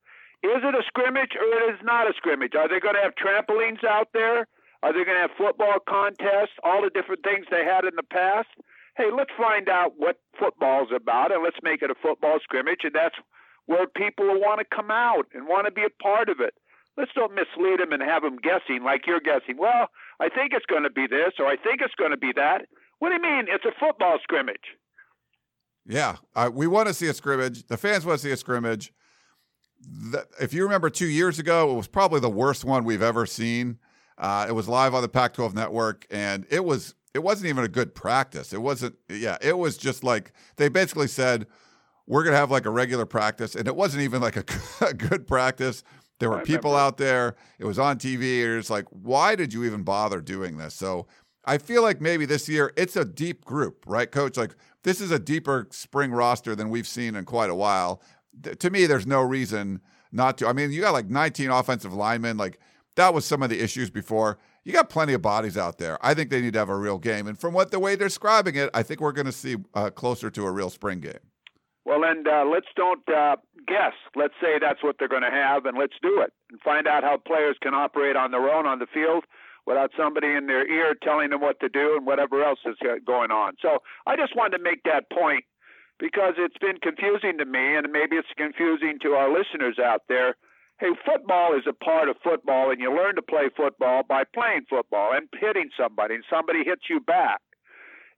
Is 0.46 0.62
it 0.62 0.76
a 0.78 0.86
scrimmage 0.86 1.34
or 1.34 1.50
it 1.50 1.74
is 1.74 1.82
not 1.82 2.06
a 2.06 2.14
scrimmage? 2.14 2.54
Are 2.54 2.70
they 2.70 2.80
going 2.80 2.94
to 2.94 3.02
have 3.02 3.18
trampolines 3.18 3.84
out 3.84 4.10
there? 4.14 4.46
Are 4.84 4.94
they 4.94 5.04
going 5.04 5.18
to 5.18 5.26
have 5.26 5.34
football 5.36 5.82
contests? 5.90 6.62
All 6.64 6.84
the 6.84 6.94
different 6.94 7.24
things 7.24 7.48
they 7.50 7.66
had 7.66 7.86
in 7.86 7.98
the 7.98 8.06
past? 8.06 8.54
Hey, 8.96 9.10
let's 9.10 9.34
find 9.34 9.68
out 9.68 9.94
what 9.98 10.22
football's 10.38 10.90
about 10.94 11.34
and 11.34 11.42
let's 11.42 11.58
make 11.64 11.82
it 11.82 11.90
a 11.90 11.96
football 11.96 12.38
scrimmage. 12.44 12.82
And 12.86 12.94
that's 12.94 13.18
where 13.66 13.88
people 13.88 14.26
will 14.26 14.42
want 14.42 14.62
to 14.62 14.76
come 14.76 14.92
out 14.92 15.26
and 15.34 15.48
want 15.48 15.66
to 15.66 15.74
be 15.74 15.82
a 15.82 16.04
part 16.04 16.30
of 16.30 16.40
it. 16.40 16.54
Let's 16.98 17.12
don't 17.16 17.34
mislead 17.36 17.80
them 17.80 17.94
and 17.94 18.02
have 18.02 18.24
them 18.24 18.38
guessing 18.38 18.84
like 18.84 19.06
you're 19.06 19.20
guessing. 19.20 19.58
Well, 19.58 19.90
I 20.20 20.30
think 20.30 20.54
it's 20.54 20.66
going 20.66 20.84
to 20.84 20.90
be 20.90 21.06
this 21.08 21.34
or 21.40 21.46
I 21.46 21.56
think 21.56 21.82
it's 21.82 21.94
going 21.96 22.12
to 22.12 22.18
be 22.18 22.32
that. 22.36 22.66
What 23.00 23.10
do 23.10 23.16
you 23.16 23.22
mean? 23.22 23.46
It's 23.48 23.66
a 23.66 23.80
football 23.80 24.18
scrimmage. 24.24 24.76
Yeah, 25.86 26.18
uh, 26.36 26.50
we 26.52 26.68
want 26.68 26.88
to 26.88 26.94
see 26.94 27.08
a 27.08 27.14
scrimmage. 27.14 27.68
The 27.68 27.78
fans 27.78 28.06
want 28.06 28.20
to 28.20 28.28
see 28.28 28.32
a 28.32 28.38
scrimmage. 28.38 28.92
The, 29.80 30.26
if 30.42 30.54
you 30.54 30.64
remember 30.64 30.90
two 30.90 31.08
years 31.08 31.40
ago, 31.40 31.72
it 31.72 31.76
was 31.76 31.88
probably 31.88 32.20
the 32.20 32.30
worst 32.30 32.66
one 32.66 32.84
we've 32.84 33.02
ever 33.02 33.26
seen. 33.26 33.78
Uh, 34.18 34.48
it 34.50 34.52
was 34.52 34.68
live 34.68 34.94
on 34.94 35.02
the 35.02 35.08
Pac-12 35.08 35.54
network, 35.54 36.06
and 36.10 36.46
it 36.50 36.66
was 36.66 36.96
it 37.14 37.20
wasn't 37.20 37.48
even 37.48 37.64
a 37.64 37.68
good 37.68 37.96
practice. 37.96 38.52
It 38.52 38.62
wasn't. 38.62 38.96
Yeah, 39.08 39.38
it 39.42 39.58
was 39.58 39.78
just 39.78 40.04
like 40.04 40.34
they 40.58 40.68
basically 40.68 41.08
said 41.08 41.48
we're 42.08 42.24
gonna 42.24 42.36
have 42.36 42.52
like 42.52 42.66
a 42.66 42.72
regular 42.72 43.06
practice, 43.06 43.56
and 43.56 43.68
it 43.68 43.76
wasn't 43.76 44.04
even 44.04 44.22
like 44.22 44.36
a, 44.36 44.44
a 44.86 44.94
good 44.94 45.28
practice. 45.28 45.84
There 46.20 46.30
were 46.30 46.42
people 46.42 46.76
out 46.76 46.98
there. 46.98 47.36
It 47.60 47.66
was 47.66 47.78
on 47.78 47.98
TV. 47.98 48.58
It's 48.58 48.70
like, 48.70 48.86
why 48.90 49.36
did 49.36 49.54
you 49.54 49.64
even 49.66 49.84
bother 49.84 50.20
doing 50.20 50.58
this? 50.58 50.74
So 50.74 51.08
I 51.46 51.58
feel 51.58 51.82
like 51.82 52.02
maybe 52.02 52.26
this 52.26 52.50
year 52.50 52.74
it's 52.76 52.96
a 52.96 53.06
deep 53.06 53.46
group, 53.46 53.84
right, 53.88 54.12
Coach? 54.12 54.38
Like 54.38 54.56
this 54.84 55.00
is 55.00 55.12
a 55.12 55.20
deeper 55.20 55.68
spring 55.72 56.12
roster 56.12 56.56
than 56.56 56.70
we've 56.70 56.88
seen 56.88 57.16
in 57.16 57.26
quite 57.26 57.50
a 57.50 57.56
while. 57.56 58.02
to 58.60 58.70
me, 58.70 58.86
there's 58.86 59.08
no 59.08 59.22
reason 59.22 59.82
not 60.12 60.38
to. 60.40 60.48
I 60.48 60.54
mean, 60.54 60.72
you 60.72 60.82
got 60.82 60.94
like 60.94 61.10
19 61.10 61.50
offensive 61.50 61.94
linemen. 61.94 62.38
Like 62.38 62.60
that 62.96 63.14
was 63.14 63.26
some 63.26 63.44
of 63.44 63.50
the 63.50 63.62
issues 63.62 63.90
before. 63.90 64.40
you 64.64 64.74
got 64.74 64.90
plenty 64.90 65.14
of 65.14 65.22
bodies 65.22 65.58
out 65.58 65.78
there. 65.78 65.98
I 66.06 66.14
think 66.14 66.30
they 66.30 66.42
need 66.42 66.54
to 66.54 66.60
have 66.60 66.70
a 66.70 66.76
real 66.76 66.98
game. 66.98 67.28
And 67.28 67.40
from 67.40 67.54
what 67.54 67.72
the 67.72 67.80
way 67.80 67.96
they're 67.96 68.08
describing 68.08 68.56
it, 68.56 68.70
I 68.74 68.84
think 68.84 69.00
we're 69.00 69.14
going 69.14 69.28
to 69.28 69.32
see 69.32 69.58
uh, 69.74 69.92
closer 69.92 70.30
to 70.32 70.46
a 70.46 70.52
real 70.52 70.70
spring 70.70 71.00
game. 71.00 71.20
Well, 71.86 72.04
and 72.04 72.28
uh, 72.28 72.44
let's 72.52 72.68
don't 72.76 73.08
uh, 73.08 73.38
guess. 73.68 73.94
Let's 74.16 74.34
say 74.42 74.60
that's 74.60 74.84
what 74.84 74.96
they're 74.98 75.08
going 75.08 75.28
to 75.28 75.32
have, 75.32 75.66
and 75.66 75.78
let's 75.78 75.96
do 76.02 76.22
it 76.22 76.32
and 76.50 76.60
find 76.62 76.88
out 76.88 77.04
how 77.04 77.18
players 77.18 77.58
can 77.62 77.74
operate 77.74 78.16
on 78.16 78.32
their 78.32 78.50
own 78.50 78.66
on 78.66 78.80
the 78.80 78.88
field 78.88 79.26
without 79.66 79.92
somebody 79.98 80.28
in 80.28 80.48
their 80.48 80.66
ear 80.66 80.96
telling 81.04 81.30
them 81.30 81.42
what 81.42 81.60
to 81.60 81.70
do 81.70 81.98
and 81.98 82.06
whatever 82.06 82.42
else 82.42 82.60
is 82.66 82.78
going 83.06 83.32
on. 83.32 83.54
So 83.62 83.80
I 84.08 84.16
just 84.16 84.36
wanted 84.36 84.58
to 84.58 84.64
make 84.64 84.84
that 84.84 85.12
point 85.12 85.44
because 86.00 86.36
it's 86.38 86.58
been 86.58 86.78
confusing 86.82 87.38
to 87.38 87.46
me, 87.46 87.76
and 87.76 87.92
maybe 87.92 88.16
it's 88.16 88.28
confusing 88.38 88.98
to 89.02 89.14
our 89.14 89.28
listeners 89.28 89.78
out 89.84 90.04
there. 90.08 90.36
Hey, 90.80 90.94
football 91.04 91.58
is 91.58 91.66
a 91.68 91.74
part 91.74 92.08
of 92.08 92.18
football, 92.24 92.70
and 92.72 92.80
you 92.80 92.96
learn 92.96 93.16
to 93.16 93.22
play 93.22 93.50
football 93.56 94.04
by 94.08 94.24
playing 94.24 94.66
football 94.70 95.12
and 95.14 95.28
hitting 95.40 95.70
somebody, 95.78 96.16
and 96.16 96.24
somebody 96.30 96.64
hits 96.64 96.84
you 96.90 97.00
back, 97.00 97.42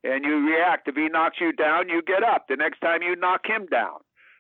and 0.04 0.26
you 0.26 0.46
react. 0.46 0.88
If 0.88 0.96
he 0.96 1.08
knocks 1.08 1.38
you 1.40 1.54
down, 1.54 1.88
you 1.88 2.02
get 2.02 2.22
up. 2.22 2.46
The 2.50 2.58
next 2.58 2.80
time 2.82 3.02
you 3.02 3.16
knock 3.16 3.42
him 3.46 3.66
down. 3.72 4.00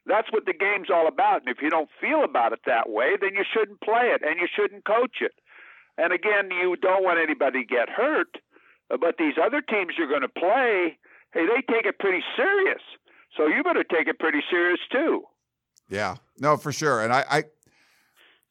That's 0.09 0.31
what 0.31 0.45
the 0.45 0.53
game's 0.53 0.89
all 0.89 1.07
about. 1.07 1.41
And 1.41 1.49
if 1.49 1.61
you 1.61 1.69
don't 1.69 1.89
feel 2.01 2.23
about 2.23 2.51
it 2.51 2.61
that 2.65 2.89
way, 2.89 3.15
then 3.21 3.35
you 3.35 3.43
shouldn't 3.53 3.81
play 3.81 4.11
it 4.13 4.21
and 4.25 4.39
you 4.39 4.47
shouldn't 4.53 4.85
coach 4.85 5.21
it. 5.21 5.33
And 5.97 6.11
again, 6.11 6.49
you 6.51 6.75
don't 6.75 7.03
want 7.03 7.19
anybody 7.19 7.63
to 7.63 7.67
get 7.67 7.89
hurt, 7.89 8.37
but 8.89 9.15
these 9.19 9.35
other 9.41 9.61
teams 9.61 9.93
you're 9.97 10.09
going 10.09 10.21
to 10.21 10.29
play, 10.29 10.97
hey, 11.33 11.45
they 11.45 11.61
take 11.71 11.85
it 11.85 11.99
pretty 11.99 12.23
serious. 12.35 12.81
So 13.37 13.47
you 13.47 13.63
better 13.63 13.83
take 13.83 14.07
it 14.07 14.17
pretty 14.17 14.41
serious 14.49 14.79
too. 14.91 15.23
Yeah, 15.89 16.15
no, 16.39 16.57
for 16.57 16.71
sure. 16.71 17.01
And 17.01 17.13
I, 17.13 17.25
I 17.29 17.43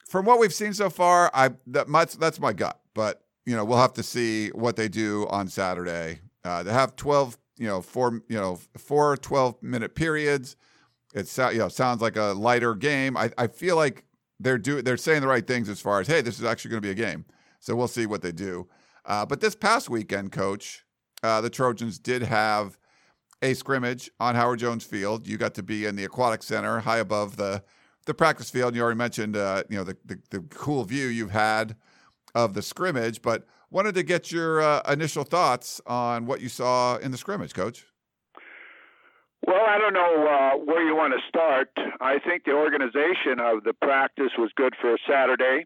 from 0.07 0.25
what 0.25 0.39
we've 0.39 0.55
seen 0.55 0.73
so 0.75 0.91
far, 0.91 1.31
I 1.35 1.51
that 1.69 1.89
my, 1.89 2.05
that's 2.05 2.39
my 2.39 2.53
gut. 2.53 2.81
But 2.95 3.23
you 3.47 3.57
know, 3.57 3.65
we'll 3.65 3.79
have 3.79 3.95
to 3.95 4.03
see 4.03 4.49
what 4.49 4.77
they 4.77 4.89
do 4.89 5.27
on 5.29 5.49
Saturday. 5.49 6.21
Uh, 6.45 6.63
they 6.63 6.73
have 6.73 6.97
twelve, 6.97 7.39
you 7.57 7.67
know, 7.67 7.81
four, 7.81 8.23
you 8.29 8.37
know, 8.37 8.59
four 8.77 9.17
12 9.17 9.63
minute 9.63 9.95
periods. 9.95 10.57
It 11.15 11.35
you 11.53 11.59
know 11.59 11.69
sounds 11.69 12.03
like 12.03 12.17
a 12.17 12.35
lighter 12.35 12.75
game. 12.75 13.17
I, 13.17 13.31
I 13.39 13.47
feel 13.47 13.77
like 13.77 14.05
they're 14.41 14.59
do 14.59 14.83
they're 14.83 14.97
saying 14.97 15.23
the 15.23 15.29
right 15.29 15.47
things 15.47 15.69
as 15.69 15.81
far 15.81 16.01
as 16.01 16.07
hey, 16.07 16.21
this 16.21 16.39
is 16.39 16.45
actually 16.45 16.71
going 16.71 16.83
to 16.83 16.87
be 16.87 16.93
a 16.93 16.95
game. 16.95 17.25
So 17.61 17.75
we'll 17.75 17.89
see 17.89 18.07
what 18.07 18.23
they 18.23 18.33
do. 18.33 18.69
Uh, 19.05 19.25
but 19.25 19.41
this 19.41 19.55
past 19.55 19.89
weekend, 19.89 20.33
coach, 20.33 20.85
uh, 21.23 21.41
the 21.41 21.51
Trojans 21.51 21.99
did 21.99 22.23
have 22.23 22.79
a 23.43 23.55
scrimmage 23.55 24.11
on 24.21 24.35
Howard 24.35 24.59
Jones 24.59 24.85
Field. 24.85 25.27
You 25.27 25.39
got 25.39 25.55
to 25.55 25.63
be 25.63 25.87
in 25.87 25.97
the 25.97 26.05
aquatic 26.05 26.43
center, 26.43 26.81
high 26.81 26.99
above 26.99 27.37
the 27.37 27.63
the 28.09 28.15
practice 28.15 28.51
field. 28.51 28.75
You 28.75 28.83
already 28.83 28.99
mentioned, 28.99 29.37
uh, 29.37 29.65
you 29.69 29.77
know, 29.77 29.85
the, 29.85 29.97
the, 30.05 30.19
the 30.31 30.41
cool 30.49 30.85
view 30.85 31.07
you've 31.07 31.31
had 31.31 31.77
of 32.35 32.55
the 32.55 32.63
scrimmage, 32.63 33.21
but 33.21 33.47
wanted 33.71 33.95
to 33.97 34.03
get 34.03 34.33
your 34.33 34.63
uh, 34.63 34.81
initial 34.91 35.25
thoughts 35.25 35.81
on 35.87 36.25
what 36.25 36.41
you 36.41 36.49
saw 36.49 36.97
in 36.97 37.11
the 37.11 37.19
scrimmage, 37.19 37.53
Coach. 37.53 37.85
Well, 39.47 39.65
I 39.67 39.79
don't 39.79 39.95
know 39.95 40.27
uh, 40.27 40.65
where 40.65 40.85
you 40.87 40.95
want 40.97 41.15
to 41.15 41.21
start. 41.29 41.71
I 42.01 42.19
think 42.19 42.45
the 42.45 42.53
organization 42.53 43.39
of 43.41 43.65
the 43.65 43.73
practice 43.73 44.33
was 44.37 44.51
good 44.57 44.75
for 44.81 44.95
a 44.95 44.99
Saturday. 45.09 45.65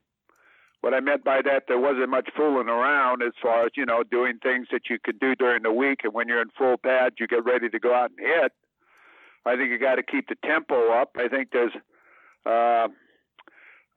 What 0.82 0.94
I 0.94 1.00
meant 1.00 1.24
by 1.24 1.40
that, 1.42 1.64
there 1.68 1.78
wasn't 1.78 2.10
much 2.10 2.28
fooling 2.36 2.68
around 2.68 3.22
as 3.22 3.32
far 3.40 3.64
as, 3.64 3.70
you 3.76 3.86
know, 3.86 4.02
doing 4.02 4.38
things 4.42 4.66
that 4.72 4.90
you 4.90 4.98
could 5.02 5.20
do 5.20 5.34
during 5.36 5.62
the 5.62 5.72
week. 5.72 6.00
And 6.02 6.12
when 6.12 6.28
you're 6.28 6.42
in 6.42 6.50
full 6.58 6.76
pads, 6.76 7.16
you 7.18 7.26
get 7.28 7.44
ready 7.44 7.68
to 7.68 7.78
go 7.78 7.94
out 7.94 8.10
and 8.10 8.18
hit. 8.18 8.52
I 9.46 9.56
think 9.56 9.70
you 9.70 9.78
got 9.78 9.96
to 9.96 10.02
keep 10.02 10.28
the 10.28 10.36
tempo 10.44 10.92
up. 10.92 11.10
I 11.16 11.28
think 11.28 11.48
there's, 11.52 11.72
uh, 12.44 12.88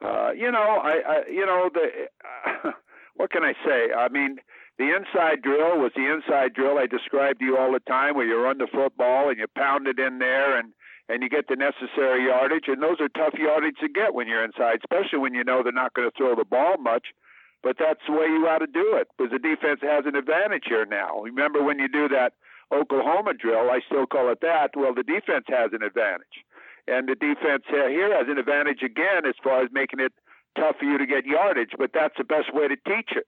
uh, 0.03 0.31
you 0.31 0.51
know, 0.51 0.79
I, 0.83 1.01
I 1.07 1.23
you 1.29 1.45
know, 1.45 1.69
the, 1.73 2.65
uh, 2.65 2.71
what 3.15 3.31
can 3.31 3.43
I 3.43 3.53
say? 3.65 3.91
I 3.91 4.09
mean, 4.09 4.37
the 4.77 4.91
inside 4.91 5.41
drill 5.41 5.79
was 5.79 5.91
the 5.95 6.11
inside 6.11 6.53
drill 6.53 6.77
I 6.77 6.85
described 6.85 7.39
to 7.39 7.45
you 7.45 7.57
all 7.57 7.71
the 7.71 7.79
time, 7.87 8.15
where 8.15 8.27
you 8.27 8.37
run 8.37 8.57
the 8.57 8.67
football 8.67 9.29
and 9.29 9.37
you 9.39 9.47
pound 9.55 9.87
it 9.87 9.99
in 9.99 10.19
there 10.19 10.57
and 10.57 10.73
and 11.07 11.21
you 11.21 11.29
get 11.29 11.47
the 11.47 11.55
necessary 11.55 12.25
yardage. 12.25 12.65
And 12.67 12.81
those 12.81 12.99
are 12.99 13.07
tough 13.09 13.35
yardage 13.37 13.77
to 13.79 13.87
get 13.87 14.15
when 14.15 14.27
you're 14.27 14.43
inside, 14.43 14.79
especially 14.83 15.19
when 15.19 15.35
you 15.35 15.43
know 15.43 15.61
they're 15.61 15.71
not 15.71 15.93
going 15.93 16.09
to 16.09 16.17
throw 16.17 16.35
the 16.35 16.43
ball 16.43 16.77
much. 16.79 17.13
But 17.61 17.77
that's 17.79 18.01
the 18.07 18.13
way 18.13 18.25
you 18.25 18.47
ought 18.49 18.65
to 18.65 18.67
do 18.67 18.97
it 18.97 19.07
because 19.15 19.31
the 19.31 19.39
defense 19.39 19.79
has 19.81 20.05
an 20.05 20.15
advantage 20.15 20.65
here 20.67 20.85
now. 20.85 21.21
Remember 21.21 21.63
when 21.63 21.79
you 21.79 21.87
do 21.87 22.09
that 22.09 22.33
Oklahoma 22.73 23.33
drill, 23.33 23.69
I 23.69 23.79
still 23.85 24.07
call 24.07 24.31
it 24.31 24.41
that. 24.41 24.75
Well, 24.75 24.93
the 24.93 25.03
defense 25.03 25.45
has 25.47 25.71
an 25.73 25.83
advantage. 25.83 26.41
And 26.87 27.07
the 27.07 27.15
defense 27.15 27.63
here 27.69 28.13
has 28.13 28.27
an 28.27 28.37
advantage 28.37 28.83
again 28.83 29.25
as 29.25 29.35
far 29.43 29.63
as 29.63 29.69
making 29.71 29.99
it 29.99 30.13
tough 30.57 30.77
for 30.79 30.85
you 30.85 30.97
to 30.97 31.05
get 31.05 31.25
yardage, 31.25 31.71
but 31.77 31.91
that's 31.93 32.15
the 32.17 32.23
best 32.23 32.53
way 32.53 32.67
to 32.67 32.75
teach 32.87 33.11
it 33.15 33.27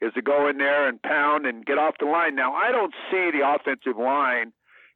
is 0.00 0.12
to 0.14 0.22
go 0.22 0.48
in 0.48 0.58
there 0.58 0.88
and 0.88 1.00
pound 1.02 1.46
and 1.46 1.64
get 1.64 1.78
off 1.78 1.94
the 1.98 2.06
line. 2.06 2.34
Now, 2.34 2.54
I 2.54 2.70
don't 2.70 2.94
see 3.10 3.30
the 3.30 3.46
offensive 3.46 3.98
line 3.98 4.52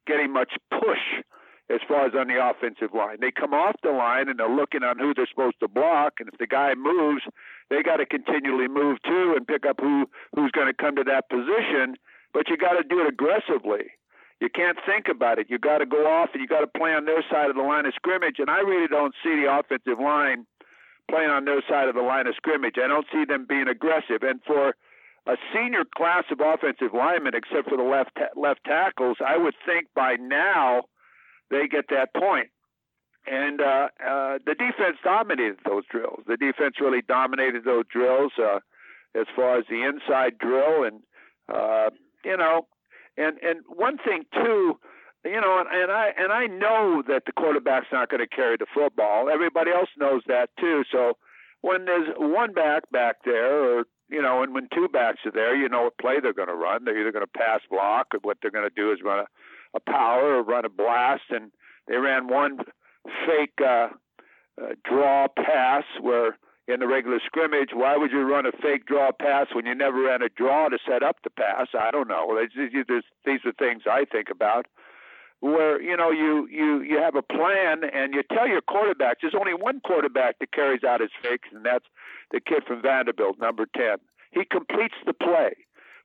getting 0.07 0.33
much 0.33 0.53
push 0.71 1.21
as 1.69 1.79
far 1.87 2.05
as 2.05 2.13
on 2.13 2.27
the 2.27 2.37
offensive 2.37 2.93
line. 2.93 3.17
They 3.21 3.31
come 3.31 3.53
off 3.53 3.75
the 3.81 3.91
line 3.91 4.29
and 4.29 4.39
they're 4.39 4.49
looking 4.49 4.83
on 4.83 4.99
who 4.99 5.13
they're 5.13 5.27
supposed 5.27 5.59
to 5.61 5.67
block, 5.67 6.13
and 6.19 6.29
if 6.29 6.37
the 6.37 6.47
guy 6.47 6.73
moves, 6.75 7.23
they 7.69 7.81
got 7.81 7.97
to 7.97 8.05
continually 8.05 8.67
move 8.67 8.97
too 9.03 9.33
and 9.35 9.47
pick 9.47 9.65
up 9.65 9.77
who 9.79 10.05
who's 10.35 10.51
going 10.51 10.67
to 10.67 10.73
come 10.73 10.95
to 10.95 11.03
that 11.03 11.29
position. 11.29 11.97
But 12.33 12.49
you 12.49 12.57
got 12.57 12.73
to 12.73 12.83
do 12.83 13.01
it 13.01 13.07
aggressively. 13.07 13.89
You 14.41 14.49
can't 14.49 14.77
think 14.85 15.07
about 15.09 15.39
it. 15.39 15.47
You 15.49 15.57
got 15.57 15.79
to 15.79 15.85
go 15.85 16.05
off 16.05 16.29
and 16.33 16.41
you 16.41 16.47
got 16.47 16.59
to 16.59 16.67
play 16.67 16.93
on 16.93 17.05
their 17.05 17.23
side 17.31 17.49
of 17.49 17.55
the 17.55 17.63
line 17.63 17.85
of 17.85 17.93
scrimmage. 17.95 18.35
And 18.37 18.49
I 18.49 18.59
really 18.59 18.87
don't 18.87 19.15
see 19.23 19.41
the 19.41 19.47
offensive 19.49 19.97
line 19.97 20.45
playing 21.09 21.29
on 21.29 21.45
their 21.45 21.63
side 21.69 21.87
of 21.87 21.95
the 21.95 22.01
line 22.01 22.27
of 22.27 22.35
scrimmage. 22.35 22.75
I 22.77 22.87
don't 22.87 23.07
see 23.11 23.23
them 23.23 23.45
being 23.47 23.69
aggressive. 23.69 24.21
And 24.21 24.41
for 24.45 24.75
a 25.27 25.37
senior 25.53 25.83
class 25.97 26.25
of 26.31 26.39
offensive 26.39 26.93
linemen, 26.93 27.33
except 27.35 27.69
for 27.69 27.77
the 27.77 27.83
left 27.83 28.11
ta- 28.17 28.39
left 28.39 28.63
tackles, 28.65 29.17
I 29.25 29.37
would 29.37 29.55
think 29.65 29.87
by 29.95 30.15
now 30.19 30.83
they 31.49 31.67
get 31.67 31.85
that 31.89 32.13
point. 32.13 32.49
And 33.27 33.59
uh, 33.59 33.89
uh, 34.05 34.37
the 34.45 34.53
defense 34.53 34.97
dominated 35.03 35.57
those 35.65 35.83
drills. 35.89 36.21
The 36.27 36.37
defense 36.37 36.75
really 36.79 37.01
dominated 37.01 37.63
those 37.65 37.85
drills 37.91 38.33
uh, 38.37 38.59
as 39.15 39.25
far 39.35 39.57
as 39.57 39.65
the 39.67 39.83
inside 39.83 40.37
drill, 40.37 40.83
and 40.83 41.01
uh, 41.51 41.89
you 42.23 42.37
know, 42.37 42.67
and 43.17 43.37
and 43.41 43.61
one 43.67 43.97
thing 43.97 44.25
too, 44.31 44.77
you 45.23 45.41
know, 45.41 45.59
and, 45.59 45.67
and 45.71 45.91
I 45.91 46.11
and 46.19 46.31
I 46.31 46.45
know 46.45 47.01
that 47.07 47.23
the 47.25 47.31
quarterback's 47.31 47.87
not 47.91 48.09
going 48.09 48.21
to 48.21 48.27
carry 48.27 48.57
the 48.57 48.67
football. 48.71 49.27
Everybody 49.29 49.71
else 49.71 49.89
knows 49.97 50.21
that 50.27 50.49
too. 50.59 50.83
So 50.91 51.13
when 51.61 51.85
there's 51.85 52.09
one 52.17 52.53
back 52.53 52.83
back 52.91 53.17
there, 53.25 53.79
or 53.79 53.85
you 54.09 54.21
know, 54.21 54.43
and 54.43 54.53
when 54.53 54.67
two 54.73 54.87
backs 54.87 55.19
are 55.25 55.31
there, 55.31 55.55
you 55.55 55.67
know 55.67 55.83
what 55.83 55.97
play 55.97 56.19
they're 56.21 56.33
going 56.33 56.47
to 56.47 56.55
run. 56.55 56.85
They're 56.85 56.99
either 56.99 57.11
going 57.11 57.25
to 57.25 57.39
pass 57.39 57.61
block, 57.69 58.07
or 58.13 58.19
what 58.21 58.37
they're 58.41 58.51
going 58.51 58.69
to 58.69 58.75
do 58.75 58.91
is 58.91 58.99
run 59.03 59.19
a 59.19 59.25
a 59.75 59.79
power 59.79 60.37
or 60.37 60.43
run 60.43 60.65
a 60.65 60.69
blast, 60.69 61.23
and 61.29 61.51
they 61.87 61.97
ran 61.97 62.27
one 62.27 62.59
fake 63.27 63.59
uh, 63.61 63.89
uh, 64.61 64.69
draw 64.83 65.27
pass 65.27 65.83
where 66.01 66.37
in 66.67 66.79
the 66.79 66.87
regular 66.87 67.19
scrimmage, 67.23 67.69
why 67.73 67.95
would 67.95 68.11
you 68.11 68.21
run 68.21 68.45
a 68.45 68.51
fake 68.51 68.85
draw 68.87 69.11
pass 69.11 69.47
when 69.53 69.65
you 69.65 69.75
never 69.75 70.01
ran 70.01 70.23
a 70.23 70.29
draw 70.29 70.67
to 70.69 70.79
set 70.87 71.03
up 71.03 71.17
the 71.23 71.29
pass? 71.29 71.67
I 71.77 71.91
don't 71.91 72.07
know. 72.07 72.39
These 72.55 73.39
are 73.45 73.51
things 73.53 73.83
I 73.89 74.05
think 74.05 74.29
about. 74.31 74.65
Where 75.41 75.79
you 75.79 75.95
know 75.95 76.09
you 76.09 76.47
you 76.49 76.81
you 76.81 76.97
have 76.97 77.15
a 77.15 77.21
plan 77.21 77.83
and 77.93 78.15
you 78.15 78.23
tell 78.23 78.47
your 78.47 78.61
quarterbacks 78.61 79.17
there's 79.21 79.35
only 79.37 79.53
one 79.53 79.81
quarterback 79.81 80.39
that 80.39 80.53
carries 80.53 80.83
out 80.83 81.01
his 81.01 81.11
fakes 81.21 81.49
and 81.53 81.63
that's 81.63 81.85
the 82.31 82.39
kid 82.39 82.63
from 82.67 82.81
Vanderbilt, 82.81 83.39
number 83.39 83.65
ten. 83.75 83.97
He 84.31 84.43
completes 84.45 84.95
the 85.05 85.13
play. 85.13 85.55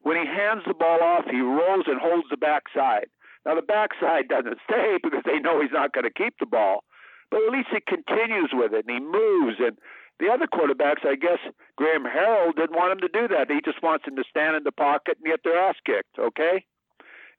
When 0.03 0.17
he 0.17 0.27
hands 0.27 0.63
the 0.67 0.75
ball 0.75 1.03
off, 1.03 1.25
he 1.31 1.41
rolls 1.41 1.87
and 1.87 2.01
holds 2.01 2.29
the 2.31 2.37
backside. 2.37 3.07
Now 3.45 3.55
the 3.55 3.63
backside 3.63 4.29
doesn't 4.29 4.59
stay 4.71 4.99
because 5.03 5.23
they 5.25 5.39
know 5.39 5.61
he's 5.61 5.73
not 5.73 5.93
going 5.93 6.05
to 6.05 6.13
keep 6.13 6.35
the 6.39 6.47
ball, 6.47 6.85
but 7.31 7.43
at 7.43 7.53
least 7.53 7.69
he 7.73 7.81
continues 7.81 8.51
with 8.53 8.73
it 8.73 8.87
and 8.87 8.95
he 8.95 9.01
moves. 9.01 9.57
And 9.59 9.79
the 10.19 10.29
other 10.29 10.47
quarterbacks, 10.47 11.05
I 11.05 11.17
guess 11.17 11.41
Graham 11.77 12.05
Harrell 12.05 12.55
didn't 12.55 12.77
want 12.77 12.93
him 12.93 13.01
to 13.01 13.09
do 13.09 13.29
that. 13.29 13.51
He 13.51 13.61
just 13.65 13.83
wants 13.83 14.05
them 14.05 14.17
to 14.17 14.25
stand 14.29 14.57
in 14.57 14.65
the 14.65 14.73
pocket 14.73 15.19
and 15.19 15.27
get 15.27 15.41
their 15.45 15.59
ass 15.59 15.77
kicked. 15.85 16.19
Okay. 16.19 16.65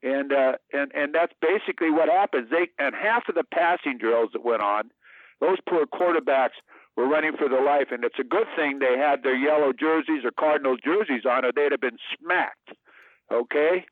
And 0.04 0.34
uh, 0.34 0.54
and 0.74 0.92
and 0.96 1.14
that's 1.14 1.34
basically 1.42 1.92
what 1.92 2.10
happens. 2.10 2.50
They 2.50 2.70
and 2.80 2.96
half 2.96 3.30
of 3.30 3.36
the 3.36 3.44
passing 3.44 4.00
drills 4.00 4.32
that 4.34 4.44
went 4.44 4.64
on, 4.64 4.90
those 5.40 5.58
poor 5.70 5.86
quarterbacks 5.86 6.58
were 6.98 7.08
running 7.08 7.38
for 7.38 7.48
their 7.50 7.64
life. 7.64 7.88
And 7.92 8.04
it's 8.04 8.20
a 8.20 8.24
good 8.24 8.48
thing 8.56 8.80
they 8.80 8.98
had 8.98 9.24
their 9.24 9.36
yellow 9.36 9.72
jerseys 9.74 10.26
or 10.26 10.32
Cardinals 10.32 10.80
jerseys 10.84 11.26
on, 11.26 11.46
or 11.46 11.52
they'd 11.56 11.72
have 11.72 11.82
been 11.82 12.00
smacked. 12.18 12.78
Okay, 13.32 13.86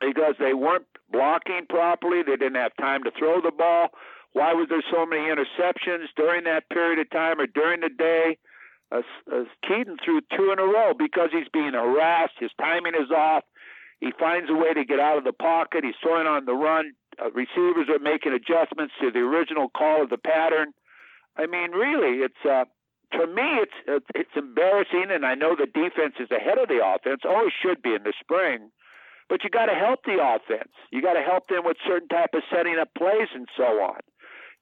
because 0.00 0.34
they 0.38 0.52
weren't 0.52 0.86
blocking 1.10 1.66
properly. 1.68 2.22
They 2.22 2.36
didn't 2.36 2.56
have 2.56 2.72
time 2.80 3.04
to 3.04 3.12
throw 3.16 3.40
the 3.40 3.52
ball. 3.52 3.88
Why 4.32 4.52
was 4.52 4.66
there 4.68 4.82
so 4.90 5.06
many 5.06 5.22
interceptions 5.30 6.10
during 6.16 6.44
that 6.44 6.68
period 6.70 6.98
of 6.98 7.10
time 7.10 7.40
or 7.40 7.46
during 7.46 7.80
the 7.80 7.88
day? 7.88 8.36
Uh, 8.90 9.02
uh, 9.32 9.44
Kedon 9.66 9.96
threw 10.04 10.20
two 10.36 10.50
in 10.52 10.58
a 10.58 10.66
row 10.66 10.92
because 10.96 11.30
he's 11.32 11.48
being 11.52 11.72
harassed. 11.72 12.34
His 12.40 12.50
timing 12.58 12.94
is 12.94 13.10
off. 13.14 13.44
He 14.00 14.10
finds 14.18 14.50
a 14.50 14.54
way 14.54 14.74
to 14.74 14.84
get 14.84 14.98
out 14.98 15.18
of 15.18 15.24
the 15.24 15.32
pocket. 15.32 15.84
He's 15.84 15.94
throwing 16.02 16.26
on 16.26 16.44
the 16.44 16.52
run. 16.52 16.92
Uh, 17.18 17.30
receivers 17.30 17.88
are 17.88 18.02
making 18.02 18.32
adjustments 18.32 18.92
to 19.00 19.10
the 19.12 19.20
original 19.20 19.68
call 19.70 20.02
of 20.02 20.10
the 20.10 20.18
pattern. 20.18 20.74
I 21.36 21.46
mean, 21.46 21.72
really, 21.72 22.22
it's 22.22 22.44
uh, 22.44 22.64
to 23.18 23.26
me, 23.26 23.62
it's 23.86 24.06
it's 24.14 24.36
embarrassing, 24.36 25.10
and 25.10 25.24
I 25.26 25.34
know 25.34 25.56
the 25.56 25.66
defense 25.66 26.14
is 26.20 26.30
ahead 26.30 26.58
of 26.58 26.68
the 26.68 26.84
offense. 26.84 27.22
Always 27.24 27.52
should 27.62 27.82
be 27.82 27.94
in 27.94 28.04
the 28.04 28.12
spring, 28.20 28.70
but 29.28 29.44
you 29.44 29.50
got 29.50 29.66
to 29.66 29.74
help 29.74 30.04
the 30.04 30.18
offense. 30.22 30.72
You 30.90 31.02
got 31.02 31.14
to 31.14 31.22
help 31.22 31.48
them 31.48 31.64
with 31.64 31.76
certain 31.86 32.08
type 32.08 32.30
of 32.34 32.42
setting 32.50 32.78
up 32.78 32.90
plays 32.96 33.28
and 33.34 33.48
so 33.56 33.82
on 33.82 34.00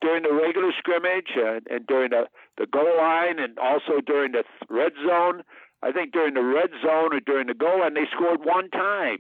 during 0.01 0.25
the 0.25 0.35
regular 0.35 0.73
scrimmage 0.77 1.31
and, 1.37 1.63
and 1.71 1.87
during 1.87 2.11
the 2.11 2.27
the 2.59 2.67
goal 2.67 2.97
line, 2.99 3.39
and 3.39 3.59
also 3.59 4.01
during 4.05 4.33
the 4.33 4.45
red 4.69 4.93
zone. 5.07 5.43
I 5.83 5.91
think 5.91 6.13
during 6.13 6.35
the 6.35 6.45
red 6.45 6.71
zone 6.85 7.13
or 7.13 7.21
during 7.21 7.49
the 7.49 7.55
goal 7.55 7.81
line, 7.81 7.95
they 7.95 8.07
scored 8.13 8.45
one 8.45 8.71
time, 8.71 9.19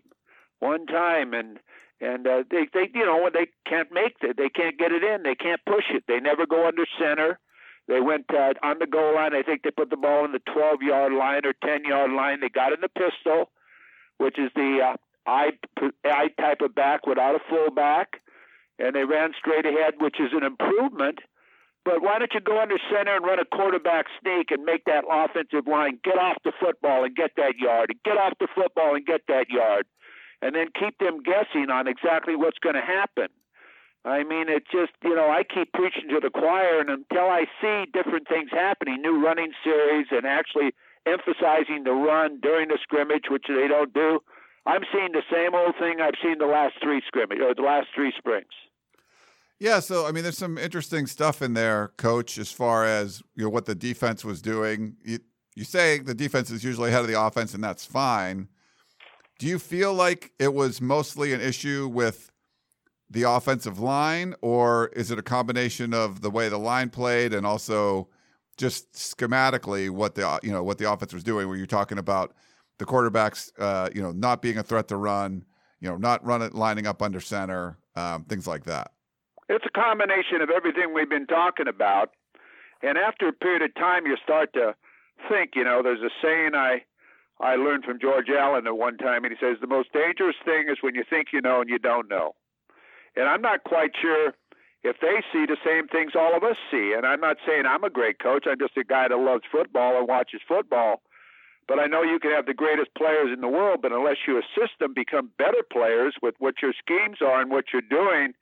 one 0.60 0.86
time, 0.86 1.34
and 1.34 1.58
and 2.02 2.26
uh, 2.26 2.42
they 2.50 2.66
they 2.74 2.90
you 2.92 3.06
know 3.06 3.22
when 3.22 3.32
they 3.32 3.46
can't 3.66 3.92
make 3.92 4.16
it, 4.20 4.36
they 4.36 4.48
can't 4.48 4.76
get 4.76 4.90
it 4.90 5.04
in, 5.04 5.22
they 5.22 5.36
can't 5.36 5.60
push 5.64 5.84
it, 5.90 6.04
they 6.08 6.18
never 6.20 6.46
go 6.46 6.66
under 6.66 6.84
center. 6.98 7.38
They 7.88 8.00
went 8.00 8.26
uh, 8.32 8.54
on 8.62 8.78
the 8.78 8.86
goal 8.86 9.14
line. 9.16 9.34
I 9.34 9.42
think 9.42 9.62
they 9.62 9.70
put 9.70 9.90
the 9.90 9.96
ball 9.96 10.24
in 10.24 10.32
the 10.32 10.42
12 10.52 10.82
yard 10.82 11.12
line 11.12 11.42
or 11.44 11.52
10 11.64 11.84
yard 11.84 12.12
line. 12.12 12.40
They 12.40 12.48
got 12.48 12.72
in 12.72 12.80
the 12.80 12.88
pistol, 12.88 13.50
which 14.18 14.38
is 14.38 14.50
the 14.54 14.78
uh, 14.82 14.96
I 15.26 15.50
I 16.04 16.28
type 16.40 16.60
of 16.60 16.74
back 16.74 17.06
without 17.06 17.34
a 17.34 17.40
fullback, 17.48 18.20
and 18.78 18.94
they 18.94 19.04
ran 19.04 19.32
straight 19.38 19.66
ahead, 19.66 19.94
which 20.00 20.18
is 20.20 20.32
an 20.32 20.44
improvement. 20.44 21.20
But 21.84 22.02
why 22.02 22.18
don't 22.18 22.32
you 22.32 22.40
go 22.40 22.60
under 22.60 22.78
center 22.90 23.16
and 23.16 23.24
run 23.24 23.40
a 23.40 23.44
quarterback 23.44 24.06
sneak 24.20 24.52
and 24.52 24.64
make 24.64 24.84
that 24.84 25.02
offensive 25.10 25.66
line 25.66 25.98
get 26.04 26.16
off 26.16 26.36
the 26.44 26.52
football 26.60 27.04
and 27.04 27.14
get 27.14 27.32
that 27.36 27.58
yard, 27.58 27.90
and 27.90 28.02
get 28.04 28.16
off 28.16 28.34
the 28.38 28.48
football 28.54 28.94
and 28.94 29.04
get 29.04 29.22
that 29.26 29.50
yard, 29.50 29.86
and 30.42 30.54
then 30.54 30.66
keep 30.78 30.98
them 30.98 31.22
guessing 31.22 31.70
on 31.70 31.86
exactly 31.86 32.36
what's 32.36 32.58
going 32.58 32.74
to 32.74 32.82
happen. 32.82 33.28
I 34.04 34.24
mean, 34.24 34.48
it 34.48 34.64
just, 34.70 34.92
you 35.04 35.14
know, 35.14 35.30
I 35.30 35.44
keep 35.44 35.72
preaching 35.72 36.08
to 36.10 36.18
the 36.20 36.30
choir, 36.30 36.80
and 36.80 36.90
until 36.90 37.30
I 37.30 37.46
see 37.62 37.86
different 37.92 38.26
things 38.26 38.50
happening, 38.50 39.00
new 39.00 39.24
running 39.24 39.52
series, 39.62 40.06
and 40.10 40.26
actually 40.26 40.74
emphasizing 41.06 41.84
the 41.84 41.92
run 41.92 42.40
during 42.40 42.68
the 42.68 42.78
scrimmage, 42.82 43.30
which 43.30 43.44
they 43.48 43.68
don't 43.68 43.94
do, 43.94 44.18
I'm 44.66 44.82
seeing 44.92 45.12
the 45.12 45.22
same 45.30 45.54
old 45.54 45.76
thing 45.78 46.00
I've 46.00 46.18
seen 46.22 46.38
the 46.38 46.46
last 46.46 46.74
three 46.82 47.00
scrimmage 47.06 47.38
or 47.40 47.54
the 47.54 47.62
last 47.62 47.88
three 47.94 48.12
springs. 48.16 48.50
Yeah, 49.60 49.78
so 49.78 50.06
I 50.06 50.10
mean, 50.10 50.24
there's 50.24 50.38
some 50.38 50.58
interesting 50.58 51.06
stuff 51.06 51.40
in 51.40 51.54
there, 51.54 51.92
Coach, 51.96 52.38
as 52.38 52.50
far 52.50 52.84
as 52.84 53.22
you 53.36 53.44
know 53.44 53.50
what 53.50 53.66
the 53.66 53.76
defense 53.76 54.24
was 54.24 54.42
doing. 54.42 54.96
You, 55.04 55.20
you 55.54 55.62
say 55.62 56.00
the 56.00 56.14
defense 56.14 56.50
is 56.50 56.64
usually 56.64 56.90
ahead 56.90 57.02
of 57.02 57.06
the 57.06 57.20
offense, 57.20 57.54
and 57.54 57.62
that's 57.62 57.84
fine. 57.84 58.48
Do 59.38 59.46
you 59.46 59.58
feel 59.58 59.92
like 59.92 60.32
it 60.38 60.54
was 60.54 60.80
mostly 60.80 61.32
an 61.32 61.40
issue 61.40 61.88
with 61.88 62.30
the 63.10 63.24
offensive 63.24 63.78
line, 63.78 64.34
or 64.40 64.88
is 64.88 65.10
it 65.10 65.18
a 65.18 65.22
combination 65.22 65.92
of 65.92 66.22
the 66.22 66.30
way 66.30 66.48
the 66.48 66.58
line 66.58 66.88
played 66.88 67.34
and 67.34 67.46
also 67.46 68.08
just 68.56 68.92
schematically 68.92 69.90
what 69.90 70.14
the 70.14 70.40
you 70.42 70.50
know 70.50 70.62
what 70.62 70.78
the 70.78 70.90
offense 70.90 71.12
was 71.12 71.24
doing? 71.24 71.48
Where 71.48 71.56
you're 71.56 71.66
talking 71.66 71.98
about 71.98 72.34
the 72.78 72.86
quarterbacks, 72.86 73.52
uh, 73.58 73.90
you 73.94 74.02
know, 74.02 74.12
not 74.12 74.42
being 74.42 74.58
a 74.58 74.62
threat 74.62 74.88
to 74.88 74.96
run, 74.96 75.44
you 75.80 75.88
know, 75.88 75.96
not 75.96 76.24
running 76.24 76.52
lining 76.52 76.86
up 76.86 77.02
under 77.02 77.20
center, 77.20 77.78
um, 77.96 78.24
things 78.24 78.46
like 78.46 78.64
that. 78.64 78.92
It's 79.48 79.64
a 79.66 79.78
combination 79.78 80.40
of 80.40 80.50
everything 80.50 80.94
we've 80.94 81.10
been 81.10 81.26
talking 81.26 81.68
about. 81.68 82.10
And 82.82 82.96
after 82.96 83.28
a 83.28 83.32
period 83.32 83.62
of 83.62 83.74
time, 83.74 84.06
you 84.06 84.16
start 84.22 84.52
to 84.54 84.74
think, 85.28 85.50
you 85.54 85.64
know, 85.64 85.82
there's 85.82 86.00
a 86.00 86.10
saying 86.22 86.52
I 86.54 86.84
I 87.40 87.56
learned 87.56 87.84
from 87.84 87.98
George 88.00 88.28
Allen 88.28 88.66
at 88.66 88.76
one 88.76 88.98
time, 88.98 89.24
and 89.24 89.32
he 89.32 89.38
says 89.44 89.58
the 89.60 89.66
most 89.66 89.92
dangerous 89.92 90.36
thing 90.44 90.66
is 90.68 90.78
when 90.80 90.94
you 90.94 91.04
think 91.08 91.28
you 91.32 91.40
know 91.40 91.60
and 91.60 91.70
you 91.70 91.78
don't 91.78 92.08
know. 92.08 92.34
And 93.16 93.28
I'm 93.28 93.42
not 93.42 93.64
quite 93.64 93.90
sure 94.00 94.32
if 94.82 94.96
they 95.00 95.22
see 95.32 95.46
the 95.46 95.56
same 95.64 95.86
things 95.88 96.12
all 96.14 96.36
of 96.36 96.42
us 96.42 96.56
see. 96.70 96.94
And 96.96 97.06
I'm 97.06 97.20
not 97.20 97.36
saying 97.46 97.64
I'm 97.66 97.84
a 97.84 97.90
great 97.90 98.18
coach. 98.18 98.44
I'm 98.48 98.58
just 98.58 98.76
a 98.76 98.84
guy 98.84 99.08
that 99.08 99.16
loves 99.16 99.44
football 99.50 99.98
and 99.98 100.08
watches 100.08 100.40
football. 100.46 101.02
But 101.68 101.78
I 101.78 101.86
know 101.86 102.02
you 102.02 102.18
can 102.18 102.32
have 102.32 102.46
the 102.46 102.54
greatest 102.54 102.90
players 102.98 103.30
in 103.32 103.40
the 103.40 103.48
world, 103.48 103.80
but 103.82 103.92
unless 103.92 104.26
you 104.26 104.38
assist 104.38 104.78
them 104.80 104.94
become 104.94 105.30
better 105.38 105.62
players 105.70 106.14
with 106.20 106.34
what 106.38 106.56
your 106.60 106.72
schemes 106.72 107.18
are 107.22 107.40
and 107.40 107.50
what 107.50 107.66
you're 107.72 107.82
doing, 107.82 108.34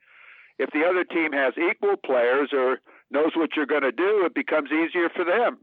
if 0.59 0.71
the 0.71 0.85
other 0.89 1.05
team 1.05 1.33
has 1.33 1.53
equal 1.59 1.97
players 1.97 2.51
or 2.53 2.81
knows 3.11 3.33
what 3.37 3.51
you're 3.57 3.67
going 3.67 3.83
to 3.83 3.93
do, 3.93 4.25
it 4.25 4.35
becomes 4.35 4.71
easier 4.73 5.09
for 5.15 5.25
them. 5.25 5.59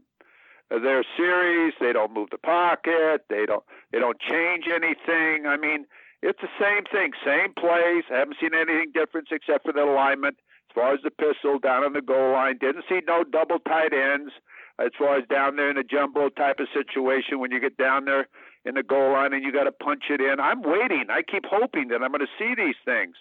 They're 0.70 1.04
series. 1.16 1.74
They 1.80 1.92
don't 1.92 2.12
move 2.12 2.28
the 2.30 2.38
pocket. 2.38 3.24
They 3.30 3.46
don't. 3.46 3.64
They 3.92 3.98
don't 3.98 4.20
change 4.20 4.64
anything. 4.68 5.46
I 5.46 5.56
mean, 5.56 5.86
it's 6.22 6.40
the 6.40 6.48
same 6.60 6.84
thing, 6.90 7.12
same 7.24 7.54
plays. 7.54 8.04
I 8.10 8.18
haven't 8.18 8.36
seen 8.40 8.54
anything 8.54 8.92
different 8.92 9.28
except 9.30 9.64
for 9.64 9.72
the 9.72 9.84
alignment. 9.84 10.36
As 10.70 10.74
far 10.74 10.92
as 10.92 11.00
the 11.02 11.10
pistol 11.10 11.58
down 11.58 11.84
on 11.84 11.92
the 11.94 12.02
goal 12.02 12.32
line, 12.32 12.58
didn't 12.60 12.84
see 12.88 13.00
no 13.06 13.24
double 13.24 13.58
tight 13.60 13.92
ends. 13.92 14.32
As 14.78 14.90
far 14.98 15.16
as 15.16 15.24
down 15.28 15.56
there 15.56 15.70
in 15.70 15.76
a 15.78 15.82
jumbo 15.82 16.28
type 16.28 16.60
of 16.60 16.68
situation, 16.72 17.40
when 17.40 17.50
you 17.50 17.60
get 17.60 17.76
down 17.76 18.04
there 18.04 18.28
in 18.64 18.74
the 18.74 18.82
goal 18.82 19.12
line 19.12 19.32
and 19.32 19.42
you 19.42 19.52
got 19.52 19.64
to 19.64 19.72
punch 19.72 20.04
it 20.10 20.20
in, 20.20 20.38
I'm 20.38 20.62
waiting. 20.62 21.06
I 21.08 21.22
keep 21.22 21.46
hoping 21.46 21.88
that 21.88 22.02
I'm 22.02 22.12
going 22.12 22.20
to 22.20 22.38
see 22.38 22.54
these 22.54 22.76
things 22.84 23.16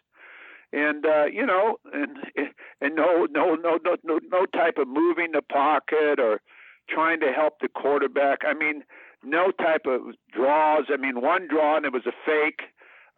and 0.73 1.05
uh, 1.05 1.25
you 1.25 1.45
know, 1.45 1.77
and 1.93 2.17
and 2.81 2.95
no, 2.95 3.27
no, 3.29 3.55
no, 3.55 3.79
no, 3.83 3.95
no, 4.03 4.19
no 4.31 4.45
type 4.47 4.77
of 4.77 4.87
moving 4.87 5.31
the 5.31 5.41
pocket 5.41 6.19
or 6.19 6.41
trying 6.89 7.19
to 7.21 7.31
help 7.31 7.59
the 7.61 7.67
quarterback. 7.67 8.39
I 8.47 8.53
mean, 8.53 8.83
no 9.23 9.51
type 9.51 9.85
of 9.85 10.15
draws. 10.31 10.85
I 10.89 10.97
mean, 10.97 11.21
one 11.21 11.47
draw 11.47 11.77
and 11.77 11.85
it 11.85 11.93
was 11.93 12.05
a 12.05 12.13
fake. 12.25 12.61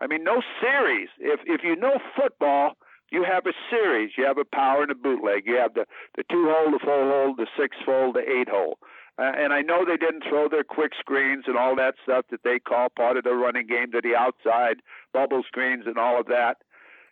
I 0.02 0.08
mean, 0.08 0.24
no 0.24 0.42
series. 0.62 1.10
If 1.20 1.42
if 1.46 1.62
you 1.64 1.76
know 1.76 2.00
football, 2.16 2.78
you 3.12 3.24
have 3.24 3.46
a 3.46 3.54
series. 3.70 4.12
You 4.18 4.26
have 4.26 4.38
a 4.38 4.46
power 4.46 4.82
and 4.84 4.92
a 4.92 4.96
bootleg. 4.96 5.44
You 5.46 5.56
have 5.58 5.74
the 5.74 5.86
the 6.16 6.24
two 6.32 6.46
hole, 6.50 6.72
the 6.72 6.80
four 6.80 7.04
hole, 7.04 7.36
the 7.36 7.48
six 7.60 7.76
hole, 7.86 8.14
the 8.14 8.28
eight 8.30 8.50
hole. 8.50 8.80
Uh, 9.18 9.34
and 9.38 9.52
I 9.52 9.62
know 9.62 9.84
they 9.84 9.98
didn't 9.98 10.24
throw 10.30 10.48
their 10.48 10.64
quick 10.64 10.94
screens 10.98 11.44
and 11.48 11.58
all 11.58 11.76
that 11.76 11.96
stuff 12.02 12.26
that 12.32 12.44
they 12.46 12.58
call 12.58 12.88
part 12.88 13.18
of 13.18 13.26
the 13.26 13.34
running 13.34 13.68
game 13.68 13.92
to 13.92 14.00
the 14.02 14.16
outside, 14.16 14.78
bubble 15.14 15.44
screens 15.46 15.84
and 15.88 15.98
all 15.98 16.18
of 16.18 16.28
that 16.28 16.56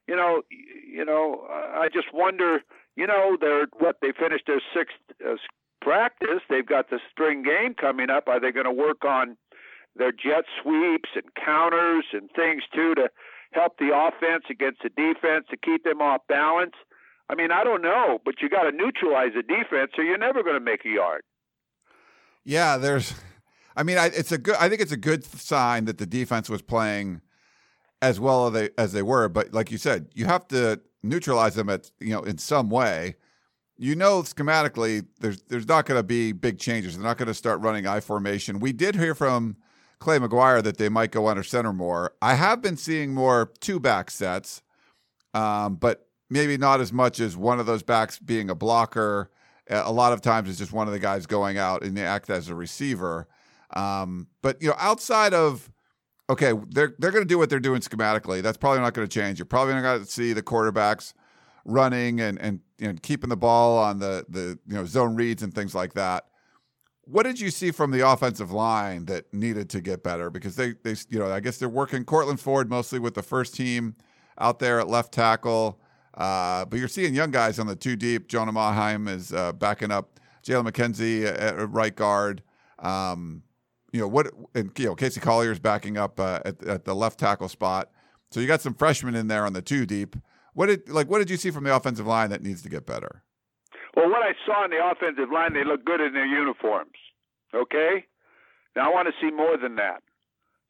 you 0.08 0.16
know, 0.16 0.42
you 0.50 1.06
know, 1.06 1.46
I 1.50 1.90
just 1.94 2.14
wonder. 2.14 2.62
You 2.96 3.06
know, 3.06 3.38
they're 3.40 3.68
what 3.78 3.98
they 4.02 4.12
finished 4.12 4.46
their 4.48 4.62
sixth 4.74 4.96
uh, 5.24 5.36
practice. 5.82 6.42
They've 6.50 6.66
got 6.66 6.90
the 6.90 7.00
spring 7.10 7.44
game 7.44 7.74
coming 7.74 8.10
up. 8.10 8.28
Are 8.28 8.40
they 8.40 8.52
going 8.52 8.66
to 8.66 8.72
work 8.72 9.06
on 9.06 9.38
their 9.96 10.12
jet 10.12 10.46
sweeps 10.62 11.10
and 11.16 11.26
counters 11.36 12.06
and 12.14 12.30
things 12.36 12.64
too 12.74 12.96
to 12.96 13.10
help 13.54 13.78
the 13.80 13.92
offense 13.94 14.46
against 14.50 14.84
the 14.84 14.90
defense 14.90 15.46
to 15.50 15.58
keep 15.58 15.84
them 15.84 16.02
off 16.02 16.22
balance? 16.28 16.74
I 17.30 17.36
mean, 17.36 17.52
I 17.52 17.64
don't 17.64 17.82
know, 17.82 18.20
but 18.24 18.36
you 18.42 18.50
got 18.50 18.64
to 18.64 18.72
neutralize 18.72 19.32
the 19.36 19.44
defense, 19.44 19.92
or 19.98 20.04
you're 20.04 20.18
never 20.18 20.44
going 20.44 20.56
to 20.56 20.62
make 20.62 20.86
a 20.86 20.90
yard. 20.90 21.22
Yeah, 22.46 22.78
there's. 22.78 23.14
I 23.76 23.84
mean, 23.84 23.98
I, 23.98 24.08
it's 24.08 24.32
a 24.32 24.38
good. 24.38 24.56
I 24.56 24.70
think 24.70 24.82
it's 24.82 24.94
a 24.94 24.98
good 24.98 25.26
sign 25.26 25.86
that 25.86 25.98
the 25.98 26.06
defense 26.06 26.50
was 26.50 26.62
playing 26.62 27.22
as 28.02 28.20
well 28.20 28.48
as 28.48 28.54
they 28.54 28.70
as 28.78 28.94
they 28.94 29.02
were. 29.02 29.28
But 29.28 29.54
like 29.54 29.72
you 29.72 29.78
said, 29.78 30.08
you 30.14 30.26
have 30.26 30.48
to 30.50 30.80
neutralize 31.04 31.56
them 31.56 31.70
at 31.70 31.92
you 32.00 32.12
know 32.12 32.22
in 32.22 32.38
some 32.38 32.70
way. 32.70 33.16
You 33.78 33.96
know, 33.96 34.24
schematically, 34.24 35.06
there's 35.20 35.42
there's 35.44 35.68
not 35.68 35.86
going 35.86 36.00
to 36.00 36.04
be 36.04 36.32
big 36.32 36.60
changes. 36.60 36.96
They're 36.96 37.04
not 37.04 37.18
going 37.18 37.28
to 37.28 37.34
start 37.34 37.62
running 37.62 37.86
I 37.86 38.00
formation. 38.00 38.60
We 38.60 38.74
did 38.74 38.96
hear 38.96 39.14
from 39.14 39.58
Clay 40.00 40.18
McGuire 40.18 40.64
that 40.64 40.78
they 40.78 40.90
might 40.90 41.12
go 41.12 41.28
under 41.28 41.44
center 41.44 41.74
more. 41.74 42.14
I 42.22 42.34
have 42.36 42.62
been 42.62 42.78
seeing 42.78 43.14
more 43.14 43.52
two 43.60 43.80
back 43.80 44.10
sets, 44.10 44.62
um, 45.34 45.76
but 45.76 46.08
maybe 46.30 46.58
not 46.58 46.82
as 46.82 46.92
much 46.92 47.20
as 47.20 47.38
one 47.38 47.60
of 47.60 47.66
those 47.66 47.84
backs 47.84 48.20
being 48.20 48.50
a 48.50 48.56
blocker. 48.56 49.30
A 49.70 49.92
lot 49.92 50.14
of 50.14 50.22
times, 50.22 50.50
it's 50.50 50.58
just 50.58 50.72
one 50.72 50.88
of 50.88 50.94
the 50.94 51.00
guys 51.00 51.26
going 51.26 51.58
out 51.58 51.84
and 51.84 51.96
they 51.96 52.04
act 52.04 52.30
as 52.30 52.50
a 52.50 52.56
receiver. 52.56 53.28
Um, 53.76 54.28
but 54.42 54.62
you 54.62 54.70
know, 54.70 54.76
outside 54.80 55.34
of 55.34 55.70
okay, 56.30 56.54
they're 56.70 56.96
they're 56.98 57.12
going 57.12 57.24
to 57.24 57.28
do 57.28 57.38
what 57.38 57.50
they're 57.50 57.60
doing 57.60 57.82
schematically. 57.82 58.42
That's 58.42 58.58
probably 58.58 58.82
not 58.82 58.94
going 58.94 59.08
to 59.08 59.14
change. 59.14 59.40
You're 59.40 59.46
probably 59.46 59.74
not 59.74 59.82
going 59.82 60.00
to 60.04 60.12
see 60.12 60.34
the 60.34 60.44
quarterbacks 60.44 61.14
running 61.68 62.20
and 62.20 62.40
and 62.42 62.62
you 62.80 62.88
know, 62.88 62.96
keeping 63.04 63.30
the 63.30 63.38
ball 63.38 63.78
on 63.78 64.00
the 64.00 64.26
the 64.30 64.58
you 64.66 64.74
know 64.74 64.86
zone 64.86 65.16
reads 65.16 65.44
and 65.44 65.54
things 65.54 65.76
like 65.76 65.94
that. 65.94 66.26
What 67.04 67.24
did 67.24 67.40
you 67.40 67.52
see 67.52 67.72
from 67.72 67.92
the 67.92 68.08
offensive 68.10 68.52
line 68.52 69.06
that 69.06 69.32
needed 69.34 69.70
to 69.70 69.82
get 69.82 70.04
better? 70.04 70.32
Because 70.32 70.56
they 70.56 70.74
they 70.84 70.96
you 71.10 71.20
know 71.20 71.32
I 71.32 71.40
guess 71.40 71.58
they're 71.58 71.70
working 71.70 72.06
Courtland 72.06 72.40
Ford 72.40 72.70
mostly 72.70 72.98
with 72.98 73.14
the 73.14 73.24
first 73.24 73.54
team 73.54 73.96
out 74.40 74.60
there 74.60 74.80
at 74.80 74.88
left 74.88 75.14
tackle. 75.14 75.80
Uh, 76.14 76.66
but 76.66 76.80
you're 76.80 76.88
seeing 76.88 77.14
young 77.14 77.30
guys 77.30 77.60
on 77.60 77.68
the 77.68 77.76
two 77.76 77.96
deep. 77.96 78.28
Jonah 78.28 78.52
Monheim 78.52 79.08
is 79.08 79.32
uh, 79.32 79.54
backing 79.54 79.92
up 79.92 80.20
Jalen 80.44 80.68
McKenzie 80.68 81.26
at 81.26 81.70
right 81.70 81.96
guard. 81.96 82.42
Um, 82.80 83.44
you 83.92 84.00
know 84.00 84.08
what 84.08 84.28
and 84.56 84.72
you 84.78 84.86
know 84.86 84.96
Casey 84.96 85.20
Collier 85.20 85.52
is 85.52 85.60
backing 85.60 85.98
up 85.98 86.20
uh, 86.20 86.40
at, 86.46 86.64
at 86.64 86.86
the 86.86 86.96
left 86.96 87.20
tackle 87.20 87.50
spot. 87.50 87.92
So 88.32 88.40
you 88.40 88.48
got 88.48 88.62
some 88.62 88.74
freshmen 88.74 89.16
in 89.16 89.28
there 89.28 89.46
on 89.46 89.54
the 89.54 89.62
two 89.62 89.86
deep. 89.86 90.16
What 90.58 90.74
did 90.74 90.90
like 90.90 91.08
what 91.08 91.20
did 91.20 91.30
you 91.30 91.38
see 91.38 91.52
from 91.52 91.66
the 91.66 91.76
offensive 91.76 92.08
line 92.08 92.32
that 92.32 92.42
needs 92.42 92.64
to 92.64 92.70
get 92.70 92.88
better? 92.88 93.22
Well, 93.96 94.10
what 94.10 94.24
I 94.24 94.34
saw 94.44 94.66
in 94.66 94.72
the 94.72 94.82
offensive 94.82 95.30
line, 95.32 95.54
they 95.54 95.64
look 95.64 95.86
good 95.86 96.02
in 96.02 96.14
their 96.14 96.26
uniforms. 96.26 96.98
Okay, 97.54 98.06
now 98.76 98.90
I 98.90 98.90
want 98.90 99.08
to 99.08 99.14
see 99.22 99.30
more 99.30 99.56
than 99.56 99.76
that. 99.76 100.02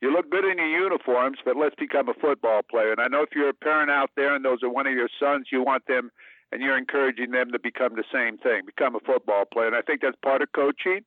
You 0.02 0.12
look 0.12 0.30
good 0.30 0.44
in 0.44 0.58
your 0.58 0.68
uniforms, 0.68 1.38
but 1.46 1.56
let's 1.56 1.76
become 1.76 2.10
a 2.10 2.14
football 2.14 2.64
player. 2.70 2.92
And 2.92 3.00
I 3.00 3.08
know 3.08 3.22
if 3.22 3.30
you're 3.34 3.48
a 3.48 3.54
parent 3.54 3.90
out 3.90 4.12
there 4.18 4.36
and 4.36 4.44
those 4.44 4.62
are 4.62 4.70
one 4.70 4.88
of 4.88 4.94
your 4.94 5.08
sons, 5.22 5.48
you 5.54 5.64
want 5.64 5.88
them 5.88 6.12
and 6.52 6.62
you're 6.62 6.78
encouraging 6.78 7.32
them 7.32 7.54
to 7.54 7.60
become 7.60 7.96
the 7.96 8.04
same 8.12 8.38
thing, 8.38 8.66
become 8.66 8.94
a 8.94 9.00
football 9.00 9.46
player. 9.46 9.68
And 9.68 9.76
I 9.76 9.84
think 9.84 10.02
that's 10.02 10.18
part 10.22 10.42
of 10.42 10.52
coaching 10.52 11.00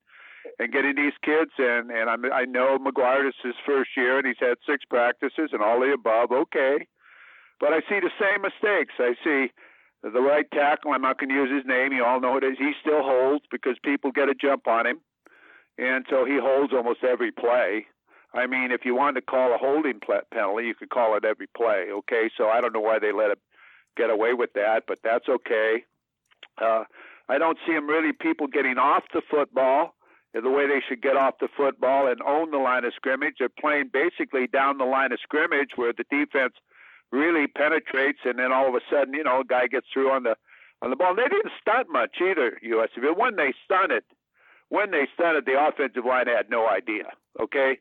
and 0.59 0.73
getting 0.73 0.97
these 0.97 1.13
kids. 1.23 1.53
And 1.59 1.91
and 1.91 2.09
I'm, 2.09 2.25
I 2.33 2.47
know 2.47 2.79
McGuire 2.79 3.29
is 3.29 3.35
his 3.45 3.61
first 3.67 3.91
year, 3.95 4.17
and 4.17 4.27
he's 4.27 4.41
had 4.41 4.57
six 4.67 4.87
practices 4.89 5.51
and 5.53 5.61
all 5.61 5.81
the 5.81 5.93
above. 5.93 6.33
Okay, 6.33 6.89
but 7.61 7.73
I 7.73 7.81
see 7.81 8.01
the 8.01 8.11
same 8.19 8.43
mistakes. 8.43 8.95
I 8.99 9.15
see 9.23 9.53
the 10.03 10.21
right 10.21 10.47
tackle. 10.53 10.93
I'm 10.93 11.03
not 11.03 11.19
going 11.19 11.29
to 11.29 11.35
use 11.35 11.51
his 11.51 11.67
name. 11.67 11.93
You 11.93 12.05
all 12.05 12.21
know 12.21 12.37
it 12.37 12.45
is. 12.45 12.57
He 12.59 12.73
still 12.81 13.03
holds 13.03 13.45
because 13.51 13.77
people 13.85 14.11
get 14.11 14.29
a 14.29 14.35
jump 14.35 14.67
on 14.67 14.87
him, 14.87 15.01
and 15.79 16.05
so 16.09 16.25
he 16.25 16.39
holds 16.41 16.73
almost 16.73 17.05
every 17.05 17.31
play. 17.31 17.87
I 18.33 18.47
mean, 18.47 18.71
if 18.71 18.85
you 18.85 18.95
wanted 18.95 19.21
to 19.21 19.27
call 19.27 19.55
a 19.55 19.59
holding 19.59 20.01
penalty, 20.33 20.67
you 20.67 20.75
could 20.75 20.91
call 20.91 21.17
it 21.17 21.25
every 21.25 21.49
play. 21.57 21.89
Okay, 21.91 22.31
so 22.37 22.49
I 22.49 22.61
don't 22.61 22.73
know 22.73 22.81
why 22.81 22.99
they 22.99 23.13
let 23.13 23.31
him 23.31 23.39
get 23.97 24.09
away 24.09 24.35
with 24.35 24.53
that, 24.55 24.85
but 24.87 24.99
that's 25.03 25.29
okay. 25.29 25.85
Uh, 26.61 26.85
I 27.29 27.39
don't 27.39 27.59
see 27.67 27.73
him 27.73 27.89
really 27.89 28.13
people 28.13 28.47
getting 28.47 28.79
off 28.79 29.05
the 29.13 29.23
football 29.29 29.95
the 30.33 30.51
way 30.51 30.67
they 30.69 30.81
should 30.89 31.03
get 31.03 31.17
off 31.17 31.35
the 31.41 31.49
football 31.57 32.07
and 32.07 32.23
own 32.23 32.53
the 32.53 32.59
line 32.59 32.85
of 32.85 32.93
scrimmage. 32.95 33.35
They're 33.39 33.49
playing 33.49 33.91
basically 33.93 34.47
down 34.47 34.79
the 34.79 34.85
line 34.85 35.13
of 35.13 35.19
scrimmage 35.21 35.71
where 35.75 35.93
the 35.93 36.05
defense 36.09 36.55
really 37.13 37.47
penetrates, 37.47 38.21
and 38.25 38.39
then 38.39 38.53
all 38.53 38.69
of 38.69 38.75
a 38.75 38.81
sudden, 38.91 39.15
you 39.15 39.25
know, 39.25 39.41
a 39.41 39.45
guy 39.45 39.67
gets 39.67 39.87
through 39.93 40.11
on 40.11 40.23
the 40.23 40.37
on 40.83 40.91
the 40.91 40.97
ball. 40.97 41.15
They 41.15 41.29
didn't 41.29 41.53
stunt 41.61 41.89
much 41.91 42.17
either, 42.21 42.59
USC. 42.65 43.03
But 43.03 43.19
when 43.19 43.37
they 43.37 43.53
stunted, 43.65 44.05
when 44.69 44.91
they 44.91 45.09
stunted, 45.15 45.47
the 45.47 45.61
offensive 45.61 46.05
line 46.05 46.27
had 46.27 46.51
no 46.51 46.69
idea. 46.69 47.13
Okay, 47.41 47.79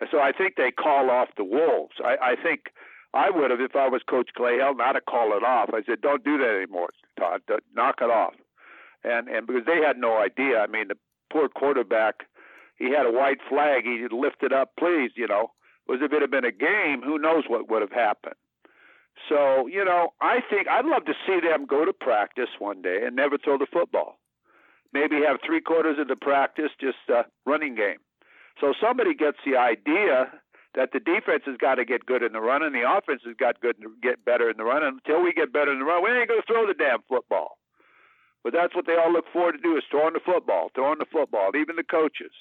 and 0.00 0.08
so 0.10 0.20
I 0.20 0.32
think 0.32 0.56
they 0.56 0.70
call 0.70 1.10
off 1.10 1.28
the 1.36 1.44
Wolves. 1.44 1.94
I, 2.04 2.16
I 2.20 2.36
think 2.36 2.72
I 3.14 3.30
would 3.30 3.50
have, 3.50 3.60
if 3.60 3.76
I 3.76 3.88
was 3.88 4.02
Coach 4.08 4.30
Clay 4.36 4.58
not 4.58 4.92
to 4.92 5.00
call 5.00 5.36
it 5.36 5.44
off. 5.44 5.70
I 5.72 5.82
said, 5.84 6.00
don't 6.00 6.24
do 6.24 6.38
that 6.38 6.56
anymore, 6.56 6.90
Todd. 7.18 7.42
Knock 7.74 7.96
it 8.00 8.10
off. 8.10 8.34
And 9.04 9.28
and 9.28 9.46
because 9.46 9.64
they 9.66 9.80
had 9.84 9.98
no 9.98 10.18
idea. 10.18 10.60
I 10.60 10.66
mean, 10.66 10.88
the 10.88 10.96
poor 11.32 11.48
quarterback, 11.48 12.26
he 12.76 12.90
had 12.90 13.06
a 13.06 13.10
white 13.10 13.38
flag. 13.48 13.84
He 13.84 14.06
lifted 14.10 14.52
up, 14.52 14.72
please. 14.78 15.10
You 15.16 15.26
know, 15.26 15.52
was 15.86 16.00
if 16.02 16.12
it 16.12 16.20
had 16.20 16.30
been 16.30 16.44
a 16.44 16.52
game, 16.52 17.02
who 17.02 17.18
knows 17.18 17.44
what 17.48 17.68
would 17.70 17.82
have 17.82 17.92
happened. 17.92 18.34
So, 19.28 19.66
you 19.66 19.84
know, 19.84 20.10
I 20.20 20.40
think 20.50 20.68
I'd 20.68 20.84
love 20.84 21.04
to 21.06 21.14
see 21.26 21.40
them 21.40 21.66
go 21.66 21.84
to 21.84 21.92
practice 21.92 22.48
one 22.58 22.82
day 22.82 23.02
and 23.06 23.14
never 23.14 23.38
throw 23.38 23.58
the 23.58 23.66
football. 23.72 24.18
Maybe 24.92 25.16
have 25.26 25.38
three 25.44 25.60
quarters 25.60 25.98
of 25.98 26.08
the 26.08 26.16
practice 26.16 26.70
just 26.80 26.98
a 27.08 27.24
running 27.46 27.74
game. 27.74 27.98
So 28.60 28.74
somebody 28.80 29.14
gets 29.14 29.38
the 29.46 29.56
idea 29.56 30.32
that 30.74 30.90
the 30.92 31.00
defense 31.00 31.44
has 31.46 31.56
got 31.56 31.76
to 31.76 31.84
get 31.84 32.06
good 32.06 32.22
in 32.22 32.32
the 32.32 32.40
run 32.40 32.62
and 32.62 32.74
the 32.74 32.88
offense 32.88 33.22
has 33.24 33.36
got 33.36 33.60
good 33.60 33.76
to 33.80 33.92
get 34.02 34.24
better 34.24 34.50
in 34.50 34.56
the 34.56 34.64
run. 34.64 34.82
Until 34.82 35.22
we 35.22 35.32
get 35.32 35.52
better 35.52 35.72
in 35.72 35.78
the 35.78 35.84
run, 35.84 36.02
we 36.02 36.10
ain't 36.10 36.28
going 36.28 36.40
to 36.40 36.46
throw 36.46 36.66
the 36.66 36.74
damn 36.74 37.02
football. 37.08 37.58
But 38.42 38.52
that's 38.52 38.74
what 38.74 38.86
they 38.86 38.96
all 38.96 39.12
look 39.12 39.26
forward 39.32 39.52
to 39.52 39.58
do 39.62 39.76
is 39.76 39.84
throwing 39.90 40.14
the 40.14 40.24
football, 40.24 40.70
throwing 40.74 40.98
the 40.98 41.06
football, 41.10 41.52
even 41.54 41.76
the 41.76 41.84
coaches. 41.84 42.32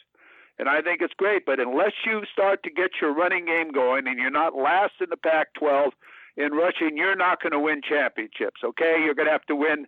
And 0.57 0.67
I 0.67 0.81
think 0.81 1.01
it's 1.01 1.13
great. 1.15 1.45
But 1.45 1.59
unless 1.59 1.93
you 2.05 2.23
start 2.31 2.63
to 2.63 2.71
get 2.71 3.01
your 3.01 3.13
running 3.13 3.45
game 3.45 3.71
going 3.71 4.07
and 4.07 4.17
you're 4.17 4.31
not 4.31 4.55
last 4.55 4.93
in 4.99 5.09
the 5.09 5.17
Pac 5.17 5.53
12 5.59 5.93
in 6.37 6.51
rushing, 6.53 6.97
you're 6.97 7.15
not 7.15 7.41
going 7.41 7.51
to 7.51 7.59
win 7.59 7.81
championships, 7.87 8.61
okay? 8.63 8.97
You're 9.03 9.15
going 9.15 9.27
to 9.27 9.31
have 9.31 9.45
to 9.45 9.55
win 9.55 9.87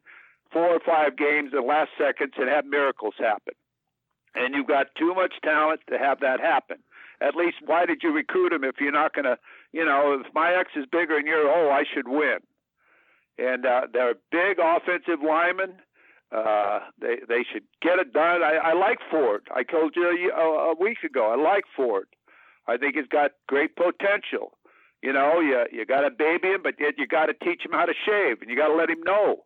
four 0.51 0.69
or 0.69 0.79
five 0.85 1.17
games 1.17 1.51
in 1.51 1.59
the 1.59 1.65
last 1.65 1.89
seconds 1.97 2.33
and 2.37 2.49
have 2.49 2.65
miracles 2.65 3.15
happen. 3.17 3.53
And 4.35 4.53
you've 4.53 4.67
got 4.67 4.87
too 4.97 5.13
much 5.13 5.33
talent 5.43 5.81
to 5.89 5.97
have 5.97 6.19
that 6.21 6.39
happen. 6.39 6.77
At 7.21 7.35
least, 7.35 7.57
why 7.65 7.85
did 7.85 7.99
you 8.03 8.11
recruit 8.11 8.51
him 8.51 8.63
if 8.63 8.75
you're 8.79 8.91
not 8.91 9.13
going 9.13 9.25
to, 9.25 9.37
you 9.71 9.85
know, 9.85 10.19
if 10.19 10.33
my 10.33 10.53
ex 10.53 10.71
is 10.75 10.85
bigger 10.91 11.17
and 11.17 11.27
you're, 11.27 11.47
oh, 11.47 11.71
I 11.71 11.83
should 11.91 12.07
win. 12.07 12.39
And 13.37 13.65
uh, 13.65 13.81
they're 13.91 14.15
big 14.31 14.57
offensive 14.59 15.23
linemen. 15.25 15.75
Uh, 16.31 16.79
they 16.99 17.17
they 17.27 17.45
should 17.51 17.63
get 17.81 17.99
it 17.99 18.11
done. 18.11 18.41
I, 18.41 18.57
I 18.63 18.73
like 18.73 18.97
Ford. 19.11 19.47
I 19.53 19.61
told 19.61 19.95
you 19.95 20.31
a, 20.35 20.41
a 20.41 20.75
week 20.79 21.03
ago. 21.03 21.31
I 21.31 21.35
like 21.35 21.63
Ford. 21.75 22.07
I 22.67 22.77
think 22.77 22.95
he's 22.95 23.07
got 23.07 23.31
great 23.47 23.75
potential. 23.75 24.57
You 25.03 25.11
know, 25.11 25.41
you 25.41 25.65
you 25.69 25.85
got 25.85 26.01
to 26.01 26.11
baby 26.11 26.47
him, 26.47 26.61
but 26.63 26.75
yet 26.79 26.93
you 26.97 27.05
got 27.05 27.25
to 27.25 27.33
teach 27.33 27.65
him 27.65 27.73
how 27.73 27.85
to 27.85 27.93
shave, 27.93 28.41
and 28.41 28.49
you 28.49 28.55
got 28.55 28.69
to 28.69 28.75
let 28.75 28.89
him 28.89 29.03
know. 29.03 29.43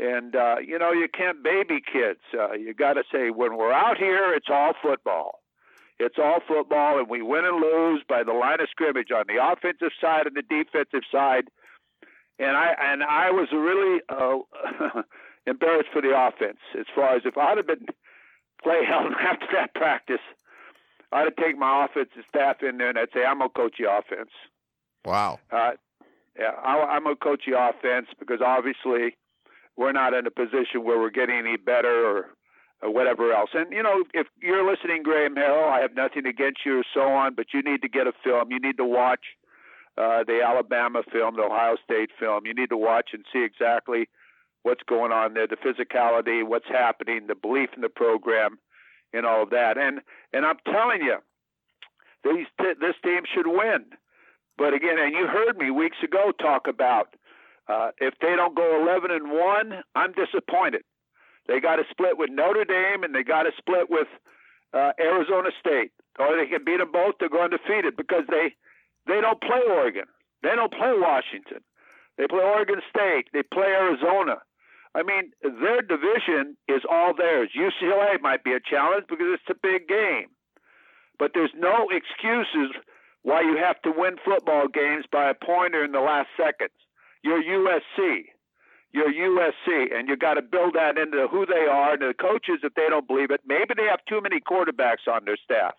And 0.00 0.34
uh, 0.34 0.56
you 0.58 0.76
know, 0.76 0.90
you 0.90 1.06
can't 1.06 1.42
baby 1.44 1.78
kids. 1.80 2.18
Uh, 2.34 2.54
you 2.54 2.74
got 2.74 2.94
to 2.94 3.04
say 3.12 3.30
when 3.30 3.56
we're 3.56 3.72
out 3.72 3.96
here, 3.96 4.34
it's 4.34 4.48
all 4.50 4.72
football. 4.82 5.38
It's 6.00 6.16
all 6.18 6.40
football, 6.48 6.98
and 6.98 7.08
we 7.08 7.22
win 7.22 7.44
and 7.44 7.62
lose 7.62 8.02
by 8.08 8.24
the 8.24 8.32
line 8.32 8.60
of 8.60 8.68
scrimmage 8.70 9.12
on 9.14 9.26
the 9.28 9.38
offensive 9.38 9.94
side 10.00 10.26
and 10.26 10.34
the 10.34 10.42
defensive 10.42 11.06
side. 11.12 11.44
And 12.40 12.56
I 12.56 12.74
and 12.80 13.04
I 13.04 13.30
was 13.30 13.46
really 13.52 14.00
uh, 14.08 15.02
embarrassed 15.46 15.90
for 15.92 16.02
the 16.02 16.10
offense 16.10 16.58
as 16.76 16.86
far 16.92 17.14
as 17.14 17.22
if 17.24 17.38
I'd 17.38 17.58
have 17.58 17.68
been 17.68 17.86
Clay 18.64 18.82
Helton 18.84 19.14
after 19.20 19.46
that 19.52 19.74
practice, 19.76 20.24
I'd 21.12 21.26
have 21.26 21.36
taken 21.36 21.60
my 21.60 21.84
offensive 21.84 22.24
staff 22.28 22.56
in 22.62 22.78
there 22.78 22.88
and 22.88 22.98
I'd 22.98 23.12
say, 23.14 23.24
I'm 23.24 23.38
gonna 23.38 23.50
coach 23.50 23.76
the 23.78 23.88
offense. 23.88 24.30
Wow. 25.04 25.40
Uh, 25.50 25.72
yeah, 26.38 26.52
I, 26.62 26.96
am 26.96 27.06
a 27.06 27.16
coach 27.16 27.42
the 27.46 27.58
offense 27.58 28.06
because 28.18 28.40
obviously 28.44 29.16
we're 29.76 29.92
not 29.92 30.14
in 30.14 30.26
a 30.26 30.30
position 30.30 30.84
where 30.84 30.98
we're 30.98 31.10
getting 31.10 31.36
any 31.36 31.56
better 31.56 32.06
or, 32.06 32.26
or 32.82 32.92
whatever 32.92 33.32
else. 33.32 33.50
And 33.54 33.72
you 33.72 33.82
know, 33.82 34.04
if 34.14 34.26
you're 34.40 34.68
listening, 34.68 35.02
Graham 35.02 35.36
Hill, 35.36 35.64
I 35.64 35.80
have 35.80 35.94
nothing 35.94 36.26
against 36.26 36.60
you 36.64 36.80
or 36.80 36.84
so 36.94 37.02
on, 37.02 37.34
but 37.34 37.46
you 37.52 37.62
need 37.62 37.82
to 37.82 37.88
get 37.88 38.06
a 38.06 38.12
film. 38.24 38.50
You 38.50 38.60
need 38.60 38.78
to 38.78 38.84
watch 38.84 39.20
uh, 39.98 40.24
the 40.24 40.40
Alabama 40.42 41.02
film, 41.12 41.36
the 41.36 41.42
Ohio 41.42 41.76
State 41.84 42.10
film. 42.18 42.46
You 42.46 42.54
need 42.54 42.70
to 42.70 42.76
watch 42.76 43.10
and 43.12 43.24
see 43.32 43.44
exactly 43.44 44.08
what's 44.62 44.82
going 44.88 45.12
on 45.12 45.34
there, 45.34 45.46
the 45.46 45.56
physicality, 45.56 46.46
what's 46.46 46.68
happening, 46.68 47.26
the 47.26 47.34
belief 47.34 47.70
in 47.74 47.82
the 47.82 47.88
program, 47.88 48.58
and 49.12 49.26
all 49.26 49.42
of 49.42 49.50
that. 49.50 49.76
And 49.76 50.00
and 50.32 50.46
I'm 50.46 50.58
telling 50.64 51.02
you, 51.02 51.18
these 52.24 52.46
t- 52.60 52.74
this 52.80 52.94
team 53.04 53.22
should 53.34 53.46
win. 53.46 53.84
But 54.58 54.74
again, 54.74 54.98
and 54.98 55.14
you 55.14 55.26
heard 55.26 55.56
me 55.56 55.70
weeks 55.70 55.96
ago 56.02 56.32
talk 56.38 56.66
about 56.68 57.14
uh, 57.68 57.90
if 57.98 58.14
they 58.20 58.34
don't 58.36 58.54
go 58.54 58.82
11 58.82 59.10
and 59.10 59.30
one, 59.30 59.82
I'm 59.94 60.12
disappointed. 60.12 60.82
They 61.46 61.60
got 61.60 61.76
to 61.76 61.84
split 61.90 62.18
with 62.18 62.30
Notre 62.30 62.64
Dame 62.64 63.02
and 63.02 63.14
they 63.14 63.22
got 63.22 63.44
to 63.44 63.50
split 63.58 63.90
with 63.90 64.08
uh, 64.72 64.92
Arizona 65.00 65.50
State, 65.58 65.92
or 66.18 66.36
they 66.36 66.46
can 66.46 66.64
beat 66.64 66.78
them 66.78 66.92
both. 66.92 67.16
They're 67.18 67.28
going 67.28 67.52
undefeated 67.52 67.96
because 67.96 68.24
they 68.28 68.54
they 69.06 69.20
don't 69.20 69.40
play 69.40 69.60
Oregon, 69.68 70.06
they 70.42 70.54
don't 70.54 70.72
play 70.72 70.92
Washington, 70.94 71.58
they 72.16 72.26
play 72.26 72.42
Oregon 72.42 72.80
State, 72.88 73.26
they 73.32 73.42
play 73.42 73.66
Arizona. 73.66 74.38
I 74.94 75.02
mean, 75.02 75.32
their 75.42 75.80
division 75.80 76.56
is 76.68 76.82
all 76.90 77.14
theirs. 77.16 77.50
UCLA 77.56 78.20
might 78.20 78.44
be 78.44 78.52
a 78.52 78.60
challenge 78.60 79.06
because 79.08 79.26
it's 79.40 79.50
a 79.50 79.58
big 79.60 79.88
game, 79.88 80.28
but 81.18 81.32
there's 81.34 81.52
no 81.56 81.88
excuses 81.90 82.76
why 83.22 83.40
you 83.42 83.56
have 83.56 83.80
to 83.82 83.92
win 83.96 84.16
football 84.24 84.66
games 84.68 85.04
by 85.10 85.30
a 85.30 85.34
pointer 85.34 85.84
in 85.84 85.92
the 85.92 86.00
last 86.00 86.28
seconds. 86.36 86.74
You're 87.22 87.42
USC. 87.42 88.24
You're 88.92 89.12
USC, 89.12 89.94
and 89.94 90.08
you 90.08 90.16
got 90.16 90.34
to 90.34 90.42
build 90.42 90.74
that 90.74 90.98
into 90.98 91.26
who 91.30 91.46
they 91.46 91.66
are. 91.70 91.94
And 91.94 92.02
the 92.02 92.14
coaches, 92.14 92.60
if 92.62 92.74
they 92.74 92.88
don't 92.90 93.06
believe 93.08 93.30
it, 93.30 93.40
maybe 93.46 93.72
they 93.76 93.88
have 93.88 94.00
too 94.06 94.20
many 94.20 94.38
quarterbacks 94.40 95.08
on 95.10 95.24
their 95.24 95.38
staff. 95.42 95.74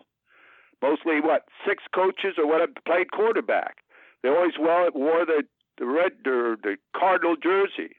Mostly, 0.82 1.20
what 1.20 1.44
six 1.66 1.84
coaches 1.94 2.34
or 2.38 2.46
what 2.46 2.60
have 2.60 2.74
played 2.84 3.12
quarterback. 3.12 3.76
They 4.22 4.30
always 4.30 4.54
well 4.58 4.88
wore 4.94 5.24
the 5.24 5.44
the 5.78 5.86
red 5.86 6.12
or 6.26 6.56
the 6.60 6.76
cardinal 6.96 7.36
jersey. 7.36 7.96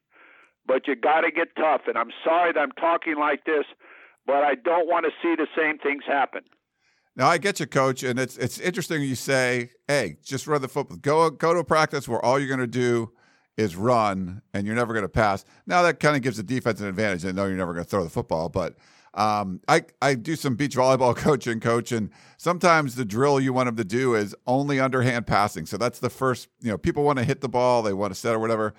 But 0.65 0.87
you 0.87 0.95
got 0.95 1.21
to 1.21 1.31
get 1.31 1.55
tough. 1.55 1.81
And 1.87 1.97
I'm 1.97 2.11
sorry 2.23 2.51
that 2.53 2.59
I'm 2.59 2.71
talking 2.71 3.15
like 3.17 3.45
this, 3.45 3.65
but 4.25 4.43
I 4.43 4.55
don't 4.55 4.87
want 4.87 5.05
to 5.05 5.11
see 5.21 5.35
the 5.35 5.47
same 5.55 5.77
things 5.77 6.03
happen. 6.05 6.41
Now 7.15 7.27
I 7.27 7.37
get 7.37 7.59
you, 7.59 7.65
coach, 7.65 8.03
and 8.03 8.19
it's 8.19 8.37
it's 8.37 8.59
interesting. 8.59 9.01
You 9.01 9.15
say, 9.15 9.71
"Hey, 9.87 10.17
just 10.23 10.47
run 10.47 10.61
the 10.61 10.67
football. 10.67 10.97
Go 10.97 11.29
go 11.29 11.53
to 11.53 11.59
a 11.59 11.63
practice 11.63 12.07
where 12.07 12.23
all 12.23 12.37
you're 12.37 12.49
going 12.49 12.59
to 12.59 12.67
do 12.67 13.11
is 13.57 13.75
run, 13.75 14.41
and 14.53 14.67
you're 14.67 14.75
never 14.75 14.93
going 14.93 15.05
to 15.05 15.09
pass." 15.09 15.45
Now 15.65 15.81
that 15.83 15.99
kind 15.99 16.15
of 16.15 16.21
gives 16.21 16.37
the 16.37 16.43
defense 16.43 16.81
an 16.81 16.87
advantage. 16.87 17.21
They 17.21 17.31
know 17.31 17.45
you're 17.45 17.57
never 17.57 17.73
going 17.73 17.85
to 17.85 17.89
throw 17.89 18.03
the 18.03 18.09
football, 18.09 18.49
but 18.49 18.75
um, 19.13 19.61
I 19.69 19.83
I 20.01 20.15
do 20.15 20.35
some 20.35 20.55
beach 20.55 20.75
volleyball 20.75 21.15
coaching, 21.15 21.61
coach, 21.61 21.93
and 21.93 22.09
sometimes 22.37 22.95
the 22.95 23.05
drill 23.05 23.39
you 23.39 23.53
want 23.53 23.67
them 23.67 23.77
to 23.77 23.85
do 23.85 24.13
is 24.15 24.35
only 24.45 24.81
underhand 24.81 25.25
passing. 25.25 25.65
So 25.65 25.77
that's 25.77 25.99
the 25.99 26.09
first. 26.09 26.49
You 26.59 26.71
know, 26.71 26.77
people 26.77 27.03
want 27.03 27.19
to 27.19 27.23
hit 27.25 27.39
the 27.39 27.49
ball, 27.49 27.81
they 27.81 27.93
want 27.93 28.13
to 28.13 28.19
set 28.19 28.35
or 28.35 28.39
whatever 28.39 28.73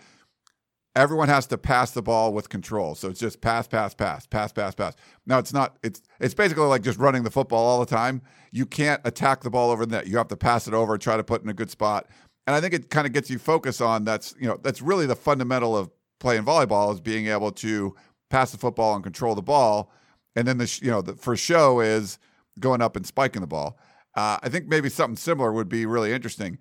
everyone 0.97 1.29
has 1.29 1.47
to 1.49 1.59
pass 1.59 1.93
the 1.93 2.03
ball 2.03 2.33
with 2.33 2.49
control. 2.49 2.95
So 2.95 3.09
it's 3.09 3.21
just 3.21 3.41
pass, 3.43 3.69
pass, 3.69 3.95
pass, 3.95 4.27
pass, 4.27 4.51
pass, 4.51 4.75
pass. 4.75 4.97
Now 5.27 5.39
it's 5.39 5.53
not. 5.53 5.77
It's 5.83 6.03
it's 6.19 6.35
basically 6.35 6.65
like 6.65 6.83
just 6.83 6.99
running 6.99 7.23
the 7.23 7.31
football 7.31 7.65
all 7.65 7.79
the 7.79 7.87
time. 7.87 8.23
You 8.51 8.67
can't 8.67 9.01
attack 9.05 9.43
the 9.43 9.51
ball 9.51 9.71
over 9.71 9.85
the 9.85 9.95
net. 9.95 10.07
You 10.09 10.17
have 10.17 10.29
to 10.29 10.37
pass 10.37 10.67
it 10.67 10.75
over, 10.75 10.97
try 10.99 11.17
to 11.17 11.23
put 11.23 11.43
in 11.43 11.49
a 11.49 11.55
good 11.55 11.71
spot. 11.71 12.09
And 12.47 12.57
I 12.57 12.61
think 12.61 12.75
it 12.75 12.91
kind 12.91 13.07
of 13.07 13.13
gets 13.13 13.29
you 13.29 13.39
focused 13.39 13.83
on 13.83 14.05
that's 14.05 14.35
you 14.41 14.49
know 14.49 14.59
that's 14.63 14.81
really 14.83 15.07
the 15.07 15.15
fundamental 15.15 15.77
of 15.77 15.91
playing 16.19 16.45
volleyball 16.45 16.93
is 16.93 17.01
being 17.01 17.29
able 17.29 17.53
to 17.53 17.95
pass 18.31 18.51
the 18.51 18.59
football 18.59 18.95
and 18.95 19.05
control 19.05 19.35
the 19.35 19.43
ball. 19.43 19.93
And 20.35 20.49
then 20.49 20.59
the 20.59 20.79
you 20.83 20.91
know 20.91 21.03
the 21.03 21.15
for 21.15 21.37
show 21.37 21.81
is 21.81 22.19
going 22.59 22.81
up 22.81 22.97
and 22.97 23.07
spiking 23.07 23.43
the 23.43 23.47
ball. 23.47 23.79
Uh, 24.15 24.39
I 24.43 24.49
think 24.49 24.67
maybe 24.67 24.89
something 24.89 25.17
similar 25.17 25.53
would 25.53 25.69
be 25.69 25.85
really 25.85 26.13
interesting. 26.13 26.59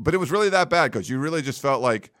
But 0.00 0.14
it 0.14 0.18
was 0.18 0.32
really 0.32 0.48
that 0.48 0.68
bad 0.68 0.90
because 0.90 1.08
you 1.08 1.18
really 1.18 1.42
just 1.42 1.62
felt 1.62 1.80
like 1.80 2.12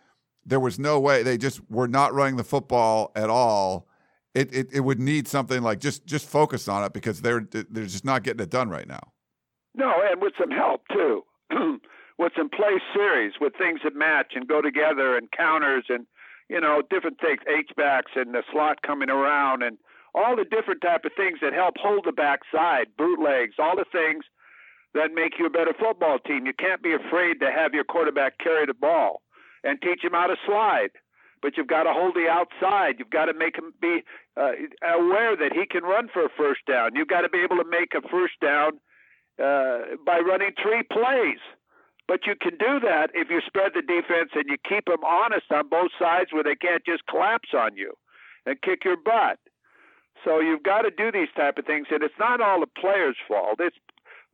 there 0.48 0.60
was 0.60 0.78
no 0.78 0.98
way 0.98 1.22
they 1.22 1.36
just 1.36 1.60
were 1.70 1.88
not 1.88 2.14
running 2.14 2.36
the 2.36 2.44
football 2.44 3.12
at 3.14 3.28
all. 3.28 3.86
It, 4.34 4.54
it, 4.54 4.68
it 4.72 4.80
would 4.80 4.98
need 4.98 5.28
something 5.28 5.62
like 5.62 5.78
just 5.78 6.06
just 6.06 6.26
focus 6.26 6.68
on 6.68 6.84
it 6.84 6.92
because 6.92 7.20
they're 7.20 7.46
they're 7.50 7.84
just 7.84 8.04
not 8.04 8.22
getting 8.22 8.42
it 8.42 8.50
done 8.50 8.68
right 8.68 8.88
now. 8.88 9.12
No, 9.74 9.92
and 10.02 10.20
with 10.20 10.32
some 10.38 10.50
help 10.50 10.82
too, 10.92 11.24
with 12.18 12.32
some 12.36 12.48
play 12.48 12.80
series, 12.94 13.34
with 13.40 13.54
things 13.56 13.80
that 13.84 13.94
match 13.94 14.32
and 14.34 14.48
go 14.48 14.62
together, 14.62 15.16
and 15.16 15.30
counters, 15.32 15.84
and 15.88 16.06
you 16.48 16.60
know 16.60 16.82
different 16.88 17.20
things, 17.20 17.40
H 17.48 17.70
backs 17.76 18.12
and 18.14 18.34
the 18.34 18.42
slot 18.50 18.82
coming 18.82 19.10
around, 19.10 19.62
and 19.62 19.76
all 20.14 20.36
the 20.36 20.44
different 20.44 20.80
type 20.80 21.04
of 21.04 21.12
things 21.16 21.38
that 21.42 21.52
help 21.52 21.76
hold 21.78 22.04
the 22.06 22.12
backside, 22.12 22.88
bootlegs, 22.96 23.56
all 23.58 23.76
the 23.76 23.86
things 23.90 24.24
that 24.94 25.12
make 25.12 25.38
you 25.38 25.46
a 25.46 25.50
better 25.50 25.74
football 25.78 26.18
team. 26.18 26.46
You 26.46 26.54
can't 26.54 26.82
be 26.82 26.94
afraid 26.94 27.40
to 27.40 27.50
have 27.50 27.74
your 27.74 27.84
quarterback 27.84 28.38
carry 28.38 28.66
the 28.66 28.74
ball 28.74 29.22
and 29.64 29.80
teach 29.82 30.02
him 30.02 30.12
how 30.12 30.26
to 30.26 30.36
slide. 30.46 30.90
But 31.40 31.56
you've 31.56 31.68
got 31.68 31.84
to 31.84 31.92
hold 31.92 32.14
the 32.14 32.28
outside. 32.28 32.96
You've 32.98 33.10
got 33.10 33.26
to 33.26 33.34
make 33.34 33.56
him 33.56 33.72
be 33.80 34.02
uh, 34.36 34.52
aware 34.82 35.36
that 35.36 35.52
he 35.54 35.66
can 35.66 35.84
run 35.84 36.08
for 36.12 36.24
a 36.24 36.28
first 36.36 36.60
down. 36.66 36.94
You've 36.94 37.08
got 37.08 37.22
to 37.22 37.28
be 37.28 37.38
able 37.38 37.56
to 37.56 37.68
make 37.68 37.94
a 37.94 38.06
first 38.08 38.34
down 38.42 38.80
uh, 39.38 39.96
by 40.04 40.18
running 40.18 40.50
three 40.60 40.82
plays. 40.82 41.38
But 42.08 42.26
you 42.26 42.34
can 42.40 42.56
do 42.58 42.80
that 42.80 43.10
if 43.14 43.28
you 43.30 43.40
spread 43.46 43.72
the 43.74 43.82
defense 43.82 44.30
and 44.34 44.48
you 44.48 44.56
keep 44.66 44.86
them 44.86 45.04
honest 45.04 45.52
on 45.52 45.68
both 45.68 45.90
sides 45.98 46.32
where 46.32 46.42
they 46.42 46.56
can't 46.56 46.84
just 46.84 47.06
collapse 47.06 47.50
on 47.54 47.76
you 47.76 47.92
and 48.46 48.60
kick 48.62 48.84
your 48.84 48.96
butt. 48.96 49.38
So 50.24 50.40
you've 50.40 50.62
got 50.62 50.82
to 50.82 50.90
do 50.90 51.12
these 51.12 51.28
type 51.36 51.58
of 51.58 51.66
things, 51.66 51.86
and 51.90 52.02
it's 52.02 52.18
not 52.18 52.40
all 52.40 52.60
the 52.60 52.80
players' 52.80 53.16
fault. 53.28 53.60
It's 53.60 53.76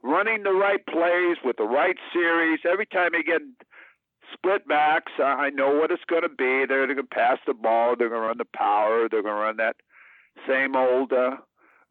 running 0.02 0.44
the 0.44 0.52
right 0.52 0.84
plays 0.86 1.36
with 1.44 1.56
the 1.56 1.64
right 1.64 1.96
series. 2.12 2.60
Every 2.64 2.86
time 2.86 3.10
you 3.12 3.24
get 3.24 3.42
split 4.32 4.66
backs, 4.66 5.12
I 5.18 5.50
know 5.50 5.74
what 5.74 5.90
it's 5.90 6.04
going 6.08 6.22
to 6.22 6.28
be. 6.28 6.66
They're 6.66 6.86
going 6.86 6.96
to 6.96 7.02
pass 7.04 7.38
the 7.46 7.54
ball. 7.54 7.96
They're 7.96 8.08
going 8.08 8.22
to 8.22 8.28
run 8.28 8.38
the 8.38 8.56
power. 8.56 9.08
They're 9.08 9.22
going 9.22 9.34
to 9.34 9.40
run 9.40 9.56
that 9.58 9.76
same 10.48 10.76
old 10.76 11.12
uh, 11.12 11.36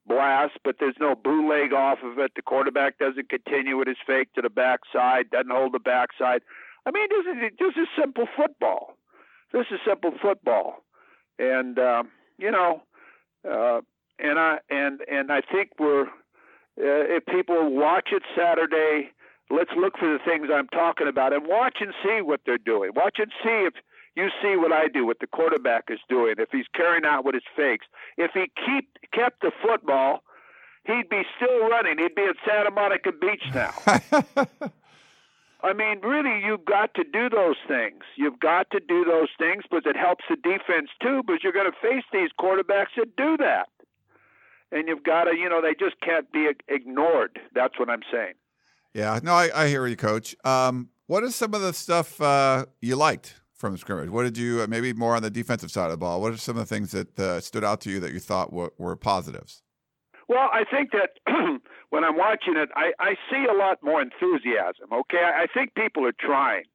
blast, 0.06 0.54
but 0.64 0.76
there's 0.80 0.96
no 1.00 1.16
bootleg 1.16 1.74
off 1.74 2.00
of 2.04 2.20
it. 2.20 2.32
The 2.36 2.42
quarterback 2.42 2.98
doesn't 2.98 3.30
continue 3.30 3.78
with 3.78 3.88
his 3.88 3.98
fake 4.06 4.34
to 4.34 4.42
the 4.42 4.50
backside, 4.50 5.30
doesn't 5.30 5.52
hold 5.52 5.74
the 5.74 5.80
backside. 5.80 6.42
I 6.86 6.92
mean, 6.92 7.08
this 7.10 7.26
is 7.26 7.58
this 7.60 7.84
is 7.84 7.88
simple 7.98 8.28
football. 8.36 8.98
This 9.54 9.66
is 9.72 9.80
simple 9.88 10.12
football, 10.22 10.84
and 11.40 11.80
uh, 11.80 12.04
you 12.38 12.52
know, 12.52 12.84
uh, 13.50 13.82
and 14.20 14.38
I 14.38 14.58
and 14.70 15.00
and 15.10 15.32
I 15.32 15.42
think 15.42 15.72
we're 15.80 16.08
uh, 16.08 16.08
if 16.78 17.26
people 17.26 17.74
watch 17.74 18.10
it 18.12 18.24
Saturday, 18.36 19.12
let's 19.50 19.72
look 19.78 19.98
for 19.98 20.12
the 20.12 20.20
things 20.26 20.48
I'm 20.54 20.68
talking 20.70 21.08
about 21.08 21.34
and 21.34 21.48
watch 21.48 21.78
and 21.82 21.94
see 22.04 22.22
what 22.22 22.42
they're 22.46 22.58
doing. 22.58 22.92
Watch 22.96 23.18
and 23.20 23.32
see 23.44 23.68
if 23.68 23.74
you 24.16 24.30
see 24.42 24.56
what 24.56 24.72
I 24.72 24.88
do, 24.88 25.06
what 25.06 25.20
the 25.20 25.28
quarterback 25.28 25.86
is 25.90 26.00
doing, 26.08 26.36
if 26.38 26.50
he's 26.52 26.68
carrying 26.76 27.06
out 27.06 27.26
with 27.26 27.34
his 27.36 27.44
fakes. 27.56 27.86
If 28.18 28.32
he 28.34 28.52
keep 28.66 28.90
kept 29.12 29.42
the 29.42 29.52
football, 29.62 30.24
he'd 30.86 31.10
be 31.10 31.24
still 31.36 31.68
running. 31.68 31.98
He'd 31.98 32.16
be 32.16 32.24
at 32.24 32.36
Santa 32.48 32.72
Monica 32.72 33.12
Beach 33.12 33.44
now. 33.54 33.74
I 35.64 35.72
mean, 35.72 36.02
really, 36.02 36.46
you've 36.46 36.66
got 36.66 36.94
to 36.96 37.06
do 37.06 37.30
those 37.30 37.56
things. 37.68 38.04
You've 38.18 38.40
got 38.40 38.70
to 38.72 38.82
do 38.82 39.06
those 39.06 39.30
things 39.40 39.64
because 39.64 39.86
it 39.86 39.96
helps 39.96 40.26
the 40.30 40.36
defense 40.36 40.90
too. 41.02 41.24
Because 41.26 41.40
you're 41.42 41.54
going 41.54 41.72
to 41.72 41.78
face 41.82 42.04
these 42.12 42.30
quarterbacks 42.40 42.94
that 42.98 43.16
do 43.16 43.38
that, 43.38 43.70
and 44.72 44.88
you've 44.88 45.04
got 45.04 45.24
to, 45.24 45.38
you 45.38 45.48
know, 45.48 45.62
they 45.62 45.74
just 45.74 46.00
can't 46.02 46.30
be 46.32 46.50
ignored. 46.68 47.40
That's 47.56 47.80
what 47.80 47.90
I'm 47.90 48.04
saying. 48.12 48.34
Yeah, 48.94 49.20
no, 49.24 49.34
I, 49.34 49.64
I 49.64 49.68
hear 49.68 49.88
you, 49.88 49.96
Coach. 49.96 50.36
Um, 50.44 50.90
what 51.08 51.24
is 51.24 51.36
some 51.36 51.54
of 51.54 51.62
the 51.62 51.74
stuff 51.74 52.22
uh, 52.22 52.66
you 52.82 52.96
liked 52.96 53.42
from 53.54 53.74
the 53.74 53.80
scrimmage? 53.80 54.10
What 54.10 54.24
did 54.24 54.38
you 54.38 54.62
uh, 54.62 54.68
maybe 54.68 54.94
more 54.94 55.16
on 55.16 55.24
the 55.24 55.32
defensive 55.32 55.72
side 55.72 55.86
of 55.86 55.92
the 55.92 55.98
ball? 55.98 56.22
What 56.22 56.34
are 56.34 56.38
some 56.38 56.58
of 56.58 56.68
the 56.68 56.76
things 56.76 56.92
that 56.92 57.20
uh, 57.20 57.42
stood 57.42 57.64
out 57.64 57.82
to 57.82 57.90
you 57.90 58.00
that 58.00 58.14
you 58.14 58.20
thought 58.20 58.54
were, 58.54 58.72
were 58.78 58.96
positives? 58.96 59.64
Well, 60.30 60.50
I 60.54 60.64
think 60.70 60.92
that 60.92 61.18
when 61.90 62.04
I'm 62.04 62.18
watching 62.18 62.56
it, 62.56 62.70
I, 62.76 62.94
I 63.00 63.16
see 63.32 63.46
a 63.50 63.58
lot 63.58 63.80
more 63.82 64.02
enthusiasm. 64.02 64.94
Okay, 64.94 65.24
I, 65.24 65.44
I 65.44 65.48
think 65.52 65.74
people 65.76 66.06
are 66.06 66.14
trying. 66.18 66.66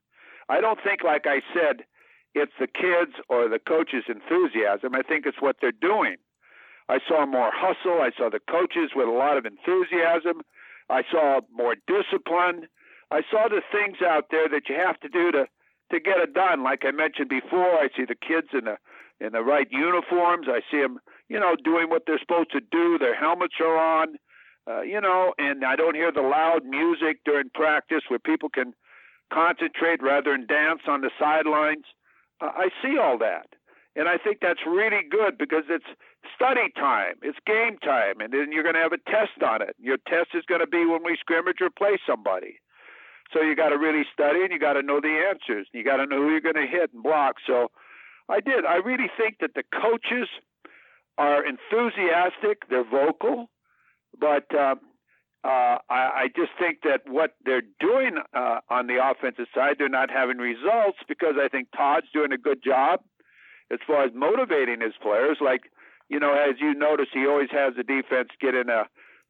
I 0.49 0.61
don't 0.61 0.79
think, 0.83 1.05
like 1.05 1.27
I 1.27 1.41
said, 1.55 1.85
it's 2.35 2.53
the 2.59 2.67
kids 2.67 3.13
or 3.29 3.49
the 3.49 3.59
coaches' 3.59 4.05
enthusiasm. 4.09 4.95
I 4.95 5.03
think 5.03 5.25
it's 5.27 5.41
what 5.41 5.57
they're 5.61 5.73
doing. 5.73 6.17
I 6.89 6.99
saw 7.07 7.27
more 7.27 7.51
hustle. 7.55 8.01
I 8.01 8.11
saw 8.17 8.31
the 8.31 8.41
coaches 8.41 8.91
with 8.95 9.09
a 9.09 9.13
lot 9.13 9.37
of 9.37 9.45
enthusiasm. 9.45 10.43
I 10.89 11.03
saw 11.11 11.41
more 11.53 11.75
discipline. 11.87 12.69
I 13.11 13.23
saw 13.31 13.49
the 13.49 13.63
things 13.73 13.99
out 14.05 14.27
there 14.31 14.49
that 14.49 14.69
you 14.69 14.77
have 14.77 15.01
to 15.01 15.09
do 15.09 15.33
to 15.33 15.47
to 15.91 16.01
get 16.01 16.19
it 16.19 16.35
done. 16.35 16.63
Like 16.63 16.85
I 16.85 16.91
mentioned 16.91 17.31
before, 17.31 17.75
I 17.75 17.89
see 17.97 18.05
the 18.05 18.15
kids 18.15 18.49
in 18.53 18.65
the 18.65 18.77
in 19.21 19.33
the 19.33 19.43
right 19.43 19.67
uniforms. 19.71 20.47
I 20.49 20.61
see 20.71 20.81
them, 20.81 20.99
you 21.29 21.41
know, 21.41 21.57
doing 21.63 21.89
what 21.89 22.03
they're 22.07 22.21
supposed 22.21 22.53
to 22.53 22.61
do. 22.61 22.99
Their 22.99 23.15
helmets 23.15 23.55
are 23.61 23.77
on, 23.77 24.17
uh, 24.69 24.83
you 24.83 25.01
know, 25.01 25.35
and 25.39 25.65
I 25.65 25.77
don't 25.77 25.97
hear 25.97 26.13
the 26.13 26.23
loud 26.23 26.65
music 26.65 27.21
during 27.25 27.51
practice 27.55 28.03
where 28.09 28.19
people 28.19 28.49
can 28.49 28.75
concentrate 29.33 30.03
rather 30.03 30.33
than 30.33 30.47
dance 30.47 30.83
on 30.87 31.01
the 31.01 31.11
sidelines. 31.19 31.85
Uh, 32.41 32.51
I 32.55 32.69
see 32.83 32.99
all 32.99 33.19
that. 33.19 33.49
And 33.97 34.09
I 34.09 34.17
think 34.17 34.39
that's 34.41 34.61
really 34.67 35.03
good 35.11 35.37
because 35.39 35.65
it's 35.69 35.89
study 36.35 36.71
time, 36.77 37.15
it's 37.23 37.39
game 37.47 37.79
time, 37.79 38.21
and 38.21 38.33
then 38.33 38.53
you're 38.53 38.63
going 38.63 38.75
to 38.75 38.81
have 38.81 38.93
a 38.93 39.11
test 39.11 39.43
on 39.45 39.63
it. 39.63 39.77
Your 39.79 39.99
test 40.09 40.31
is 40.35 40.45
going 40.49 40.61
to 40.61 40.67
be 40.67 40.85
when 40.85 41.05
we 41.05 41.17
scrimmage 41.21 41.59
or 41.61 41.71
play 41.71 41.99
somebody. 42.07 42.61
So 43.33 43.43
you 43.43 43.55
got 43.55 43.71
to 43.71 43.79
really 43.79 44.05
study 44.13 44.43
and 44.43 44.51
you 44.51 44.59
got 44.59 44.75
to 44.75 44.83
know 44.83 45.01
the 45.01 45.29
answers. 45.29 45.69
You 45.73 45.85
got 45.85 45.97
to 45.99 46.07
know 46.07 46.23
who 46.23 46.31
you're 46.31 46.41
going 46.41 46.55
to 46.55 46.67
hit 46.67 46.93
and 46.95 47.03
block. 47.03 47.37
So 47.47 47.71
I 48.29 48.41
did. 48.41 48.65
I 48.65 48.77
really 48.77 49.11
think 49.17 49.37
that 49.41 49.53
the 49.55 49.65
coaches 49.73 50.29
are 51.19 51.45
enthusiastic. 51.45 52.69
They're 52.71 52.89
vocal, 52.89 53.51
but 54.19 54.47
uh, 54.55 54.77
uh, 55.45 55.79
I, 55.91 56.25
I 56.25 56.29
just 56.35 56.53
think 56.59 56.79
that 56.85 57.03
what 57.07 57.35
they're 57.45 57.63
doing 57.81 58.19
uh, 58.35 58.61
on 58.71 58.87
the 58.87 58.99
offensive 59.03 59.47
side, 59.55 59.77
they're 59.79 59.89
not 59.89 60.11
having 60.11 60.39
results 60.39 60.99
because 61.09 61.35
I 61.41 61.49
think 61.49 61.69
Todd's 61.77 62.07
doing 62.13 62.33
a 62.33 62.39
good 62.39 62.63
job 62.65 63.01
as 63.71 63.79
far 63.87 64.05
as 64.05 64.13
motivating 64.15 64.81
his 64.81 64.95
players. 65.03 65.39
Like, 65.41 65.71
you 66.09 66.19
know, 66.19 66.33
as 66.33 66.57
you 66.61 66.75
notice, 66.75 67.09
he 67.13 67.27
always 67.27 67.51
has 67.51 67.75
the 67.77 67.83
defense 67.83 68.31
get 68.41 68.55
in 68.55 68.69
a 68.69 68.85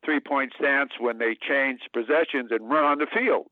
three 0.04 0.20
point 0.20 0.52
stance 0.58 0.92
when 0.98 1.18
they 1.18 1.36
change 1.36 1.80
possessions 1.92 2.50
and 2.50 2.70
run 2.70 2.84
on 2.84 2.98
the 2.98 3.06
field. 3.12 3.46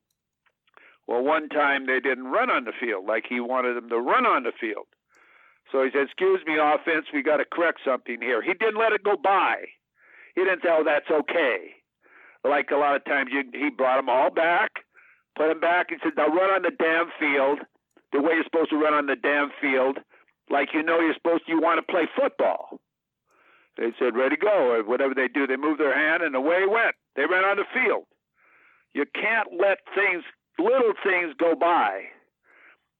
Well, 1.06 1.22
one 1.22 1.48
time 1.48 1.86
they 1.86 2.00
didn't 2.00 2.26
run 2.26 2.50
on 2.50 2.64
the 2.64 2.72
field 2.78 3.06
like 3.06 3.24
he 3.28 3.40
wanted 3.40 3.76
them 3.76 3.88
to 3.90 3.98
run 3.98 4.26
on 4.26 4.42
the 4.42 4.52
field. 4.58 4.86
So 5.70 5.82
he 5.82 5.90
said, 5.92 6.02
Excuse 6.02 6.40
me, 6.46 6.58
offense, 6.58 7.06
we 7.12 7.22
got 7.22 7.38
to 7.38 7.44
correct 7.44 7.80
something 7.84 8.20
here. 8.20 8.42
He 8.42 8.54
didn't 8.54 8.78
let 8.78 8.92
it 8.92 9.04
go 9.04 9.16
by. 9.16 9.64
He 10.34 10.42
didn't 10.42 10.62
say, 10.62 10.70
Oh, 10.70 10.84
that's 10.84 11.10
okay. 11.10 11.74
Like 12.44 12.70
a 12.70 12.76
lot 12.76 12.96
of 12.96 13.04
times, 13.04 13.30
you, 13.32 13.42
he 13.52 13.70
brought 13.70 13.96
them 13.96 14.08
all 14.08 14.30
back, 14.30 14.70
put 15.36 15.48
them 15.48 15.60
back, 15.60 15.90
and 15.90 16.00
said, 16.02 16.12
Now 16.16 16.28
run 16.28 16.50
on 16.50 16.62
the 16.62 16.70
damn 16.70 17.10
field 17.18 17.60
the 18.12 18.22
way 18.22 18.34
you're 18.34 18.44
supposed 18.44 18.70
to 18.70 18.76
run 18.76 18.94
on 18.94 19.06
the 19.06 19.16
damn 19.16 19.50
field, 19.60 19.98
like 20.48 20.68
you 20.72 20.82
know 20.82 21.00
you're 21.00 21.14
supposed 21.14 21.46
to, 21.46 21.52
you 21.52 21.60
want 21.60 21.78
to 21.78 21.92
play 21.92 22.06
football. 22.14 22.78
They 23.76 23.92
said, 23.98 24.16
Ready, 24.16 24.36
go. 24.36 24.72
Or 24.72 24.84
whatever 24.84 25.14
they 25.14 25.28
do, 25.28 25.46
they 25.46 25.56
move 25.56 25.78
their 25.78 25.94
hand, 25.96 26.22
and 26.22 26.34
away 26.34 26.60
he 26.60 26.66
went. 26.66 26.96
They 27.14 27.26
ran 27.26 27.44
on 27.44 27.56
the 27.56 27.64
field. 27.72 28.04
You 28.94 29.04
can't 29.14 29.48
let 29.58 29.78
things 29.94 30.24
little 30.58 30.94
things 31.04 31.34
go 31.38 31.54
by. 31.54 32.04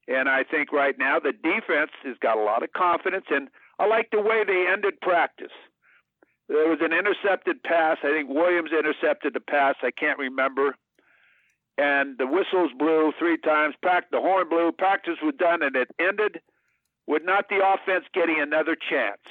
And 0.07 0.29
I 0.29 0.43
think 0.43 0.71
right 0.71 0.95
now 0.97 1.19
the 1.19 1.33
defense 1.33 1.91
has 2.03 2.15
got 2.21 2.37
a 2.37 2.43
lot 2.43 2.63
of 2.63 2.71
confidence, 2.73 3.25
and 3.29 3.49
I 3.79 3.87
like 3.87 4.09
the 4.11 4.21
way 4.21 4.43
they 4.45 4.67
ended 4.71 5.01
practice. 5.01 5.51
There 6.47 6.69
was 6.69 6.79
an 6.81 6.93
intercepted 6.93 7.61
pass. 7.63 7.97
I 8.03 8.11
think 8.11 8.29
Williams 8.29 8.71
intercepted 8.71 9.33
the 9.33 9.41
pass. 9.41 9.75
I 9.83 9.91
can't 9.91 10.17
remember. 10.17 10.75
And 11.77 12.17
the 12.17 12.25
whistles 12.25 12.71
blew 12.77 13.11
three 13.19 13.37
times. 13.37 13.75
The 13.81 14.21
horn 14.21 14.47
blew. 14.49 14.71
Practice 14.71 15.17
was 15.21 15.35
done, 15.37 15.61
and 15.61 15.75
it 15.75 15.89
ended 15.99 16.39
with 17.05 17.23
not 17.25 17.49
the 17.49 17.59
offense 17.59 18.05
getting 18.13 18.39
another 18.39 18.75
chance. 18.89 19.21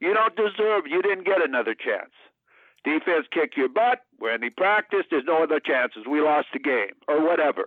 You 0.00 0.14
don't 0.14 0.36
deserve. 0.36 0.86
You 0.86 1.02
didn't 1.02 1.26
get 1.26 1.42
another 1.42 1.74
chance. 1.74 2.12
Defense 2.84 3.26
kick 3.32 3.56
your 3.56 3.68
butt. 3.68 4.00
When 4.18 4.42
he 4.42 4.50
practice. 4.50 5.04
there's 5.10 5.24
no 5.26 5.42
other 5.42 5.60
chances. 5.60 6.04
We 6.08 6.20
lost 6.20 6.48
the 6.52 6.58
game 6.58 6.94
or 7.06 7.24
whatever. 7.24 7.66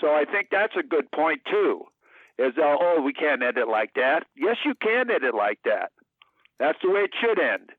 So 0.00 0.08
I 0.08 0.24
think 0.24 0.48
that's 0.50 0.76
a 0.78 0.82
good 0.82 1.10
point 1.12 1.42
too. 1.50 1.84
Is 2.38 2.54
uh, 2.56 2.76
oh 2.80 3.02
we 3.04 3.12
can't 3.12 3.42
end 3.42 3.58
it 3.58 3.68
like 3.68 3.92
that? 3.94 4.24
Yes, 4.36 4.56
you 4.64 4.74
can 4.80 5.10
end 5.10 5.24
it 5.24 5.34
like 5.34 5.58
that. 5.64 5.92
That's 6.58 6.78
the 6.82 6.90
way 6.90 7.00
it 7.00 7.10
should 7.20 7.38
end. 7.38 7.70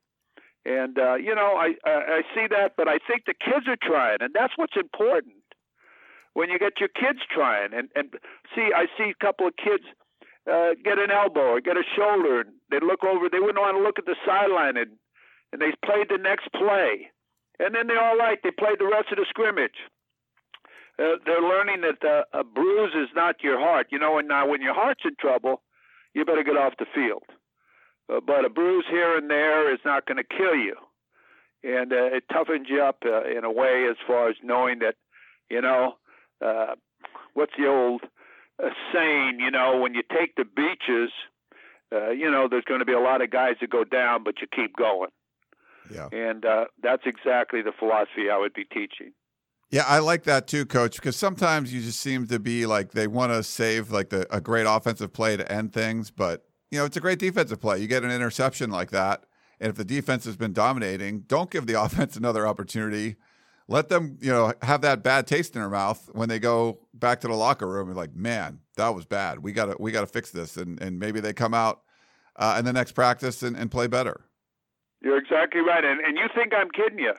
And 0.66 0.98
uh, 0.98 1.16
you 1.16 1.34
know 1.34 1.56
I, 1.58 1.74
I 1.86 1.92
I 1.92 2.22
see 2.36 2.48
that, 2.50 2.74
but 2.78 2.88
I 2.88 3.00
think 3.00 3.26
the 3.26 3.34
kids 3.34 3.68
are 3.68 3.78
trying, 3.82 4.18
and 4.22 4.34
that's 4.34 4.54
what's 4.56 4.78
important. 4.78 5.36
When 6.34 6.50
you 6.50 6.58
get 6.58 6.80
your 6.80 6.90
kids 6.90 7.20
trying, 7.30 7.74
and 7.74 7.90
and 7.96 8.14
see, 8.56 8.70
I 8.76 8.86
see 8.98 9.10
a 9.10 9.26
couple 9.26 9.48
of 9.48 9.56
kids 9.58 9.84
uh, 10.50 10.76
get 10.84 11.00
an 11.00 11.12
elbow 11.12 11.56
or 11.56 11.62
get 11.62 11.78
a 11.78 11.84
shoulder, 11.96 12.42
and 12.42 12.52
they 12.70 12.80
look 12.80 13.04
over. 13.04 13.30
They 13.30 13.40
wouldn't 13.40 13.60
want 13.60 13.78
to 13.78 13.84
look 13.84 14.00
at 14.00 14.06
the 14.06 14.16
sideline 14.26 14.78
and 14.78 14.92
and 15.54 15.62
they 15.62 15.72
played 15.86 16.10
the 16.10 16.18
next 16.18 16.52
play. 16.52 17.12
And 17.60 17.76
then 17.76 17.86
they're 17.86 18.04
all 18.04 18.18
right. 18.18 18.40
They 18.44 18.50
played 18.50 18.80
the 18.80 18.88
rest 18.88 19.12
of 19.12 19.18
the 19.18 19.26
scrimmage. 19.30 19.78
Uh, 20.98 21.22
they're 21.26 21.42
learning 21.42 21.82
that 21.82 22.04
uh, 22.04 22.40
a 22.40 22.44
bruise 22.44 22.94
is 22.96 23.10
not 23.16 23.44
your 23.44 23.60
heart. 23.60 23.88
You 23.92 24.00
know, 24.00 24.18
and 24.18 24.28
now 24.28 24.48
when 24.50 24.62
your 24.62 24.74
heart's 24.74 25.04
in 25.06 25.16
trouble, 25.20 25.62
you 26.14 26.26
better 26.26 26.44
get 26.44 26.58
off 26.58 26.74
the 26.80 26.88
field. 26.94 27.24
Uh, 28.12 28.20
but 28.26 28.46
a 28.46 28.50
bruise 28.50 28.86
here 28.90 29.16
and 29.16 29.30
there 29.30 29.72
is 29.72 29.80
not 29.86 30.06
going 30.06 30.18
to 30.18 30.24
kill 30.24 30.56
you, 30.56 30.76
and 31.64 31.94
uh, 31.94 32.18
it 32.18 32.26
toughens 32.30 32.68
you 32.68 32.82
up 32.82 32.98
uh, 33.06 33.24
in 33.24 33.46
a 33.46 33.52
way 33.52 33.88
as 33.90 33.96
far 34.06 34.30
as 34.30 34.36
knowing 34.44 34.80
that, 34.80 34.96
you 35.50 35.62
know, 35.62 35.94
uh, 36.46 36.76
what's 37.34 37.54
the 37.58 37.68
old 37.68 38.02
uh, 38.62 38.70
saying? 38.94 39.40
You 39.40 39.52
know, 39.52 39.80
when 39.80 39.94
you 39.94 40.02
take 40.12 40.36
the 40.36 40.46
beaches, 40.46 41.12
uh, 41.94 42.10
you 42.10 42.30
know, 42.30 42.48
there's 42.50 42.66
going 42.66 42.80
to 42.80 42.86
be 42.86 42.94
a 42.94 43.00
lot 43.00 43.22
of 43.22 43.32
guys 43.32 43.56
that 43.62 43.70
go 43.70 43.84
down, 43.84 44.24
but 44.24 44.36
you 44.42 44.48
keep 44.54 44.76
going. 44.76 45.10
Yeah. 45.92 46.10
And 46.12 46.46
uh, 46.46 46.66
that's 46.82 47.04
exactly 47.06 47.62
the 47.62 47.74
philosophy 47.78 48.30
I 48.32 48.38
would 48.38 48.54
be 48.54 48.66
teaching. 48.66 49.14
Yeah, 49.70 49.86
I 49.88 50.00
like 50.00 50.24
that 50.26 50.48
too, 50.48 50.68
coach, 50.68 50.98
because 50.98 51.16
sometimes 51.16 51.74
you 51.74 51.82
just 51.82 52.00
seem 52.00 52.28
to 52.28 52.40
be 52.40 52.68
like 52.68 52.92
they 52.92 53.08
want 53.08 53.32
to 53.32 53.42
save 53.42 53.90
like 53.90 54.10
the, 54.10 54.28
a 54.34 54.40
great 54.40 54.68
offensive 54.68 55.12
play 55.12 55.36
to 55.36 55.52
end 55.52 55.74
things, 55.74 56.12
but 56.12 56.46
you 56.70 56.78
know, 56.78 56.86
it's 56.86 56.98
a 56.98 57.00
great 57.00 57.18
defensive 57.18 57.60
play. 57.60 57.80
You 57.80 57.88
get 57.88 58.04
an 58.04 58.12
interception 58.12 58.70
like 58.70 58.92
that, 58.92 59.24
and 59.60 59.72
if 59.72 59.76
the 59.76 59.84
defense 59.84 60.26
has 60.26 60.38
been 60.38 60.54
dominating, 60.54 61.22
don't 61.22 61.50
give 61.50 61.66
the 61.66 61.74
offense 61.82 62.16
another 62.16 62.46
opportunity. 62.46 63.16
Let 63.68 63.90
them, 63.90 64.18
you 64.22 64.30
know, 64.30 64.54
have 64.62 64.82
that 64.82 65.04
bad 65.04 65.26
taste 65.26 65.56
in 65.56 65.62
their 65.62 65.70
mouth 65.70 66.10
when 66.14 66.28
they 66.28 66.40
go 66.40 66.80
back 66.94 67.22
to 67.22 67.28
the 67.28 67.34
locker 67.34 67.68
room 67.68 67.88
and 67.88 67.96
like, 67.96 68.14
man, 68.14 68.60
that 68.76 68.90
was 68.90 69.06
bad. 69.06 69.40
We 69.40 69.54
got 69.54 69.66
to 69.66 69.76
we 69.80 69.92
got 69.92 70.02
to 70.02 70.08
fix 70.08 70.32
this, 70.32 70.58
and 70.58 70.82
and 70.82 71.00
maybe 71.00 71.20
they 71.20 71.34
come 71.34 71.54
out 71.54 71.82
uh, 72.36 72.56
in 72.60 72.66
the 72.66 72.74
next 72.74 72.92
practice 72.92 73.42
and, 73.44 73.56
and 73.56 73.72
play 73.72 73.88
better. 73.88 74.26
You're 75.02 75.18
exactly 75.18 75.62
right, 75.62 75.84
and 75.84 76.02
and 76.02 76.18
you 76.18 76.28
think 76.36 76.54
I'm 76.54 76.70
kidding 76.72 77.00
you? 77.00 77.14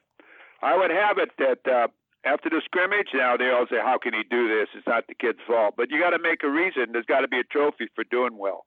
I 0.63 0.77
would 0.77 0.91
have 0.91 1.19
it 1.19 1.31
that 1.39 1.71
uh, 1.71 1.89
after 2.27 2.49
the 2.51 2.63
scrimmage, 2.65 3.09
now 3.15 3.37
they 3.37 3.51
all 3.51 3.67
say, 3.71 3.77
"How 3.83 3.99
can 3.99 4.13
he 4.13 4.23
do 4.29 4.49
this? 4.49 4.69
It's 4.75 4.87
not 4.87 5.07
the 5.07 5.15
kid's 5.15 5.41
fault." 5.47 5.75
But 5.77 5.91
you 5.91 6.01
got 6.01 6.11
to 6.11 6.19
make 6.19 6.43
a 6.43 6.51
reason. 6.51 6.93
There's 6.93 7.07
got 7.07 7.21
to 7.21 7.29
be 7.29 7.41
a 7.41 7.45
trophy 7.45 7.89
for 7.95 8.05
doing 8.05 8.39
well. 8.39 8.67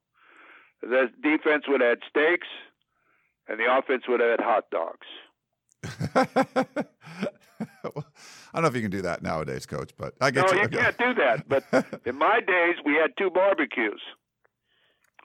The 0.81 1.09
defense 1.21 1.65
would 1.67 1.81
have 1.81 1.97
had 1.97 2.09
steaks, 2.09 2.47
and 3.47 3.59
the 3.59 3.65
offense 3.69 4.03
would 4.07 4.19
have 4.19 4.39
had 4.39 4.41
hot 4.41 4.65
dogs. 4.71 5.07
I 7.85 7.89
don't 8.53 8.61
know 8.63 8.67
if 8.67 8.75
you 8.75 8.81
can 8.81 8.91
do 8.91 9.01
that 9.01 9.23
nowadays, 9.23 9.65
Coach, 9.65 9.91
but 9.97 10.13
I 10.21 10.31
get 10.31 10.47
no, 10.47 10.53
you. 10.53 10.61
you 10.63 10.69
can't 10.69 10.97
do 10.97 11.13
that. 11.15 11.47
But 11.47 11.63
in 12.05 12.17
my 12.17 12.39
days, 12.39 12.75
we 12.85 12.93
had 12.93 13.11
two 13.17 13.29
barbecues. 13.29 14.01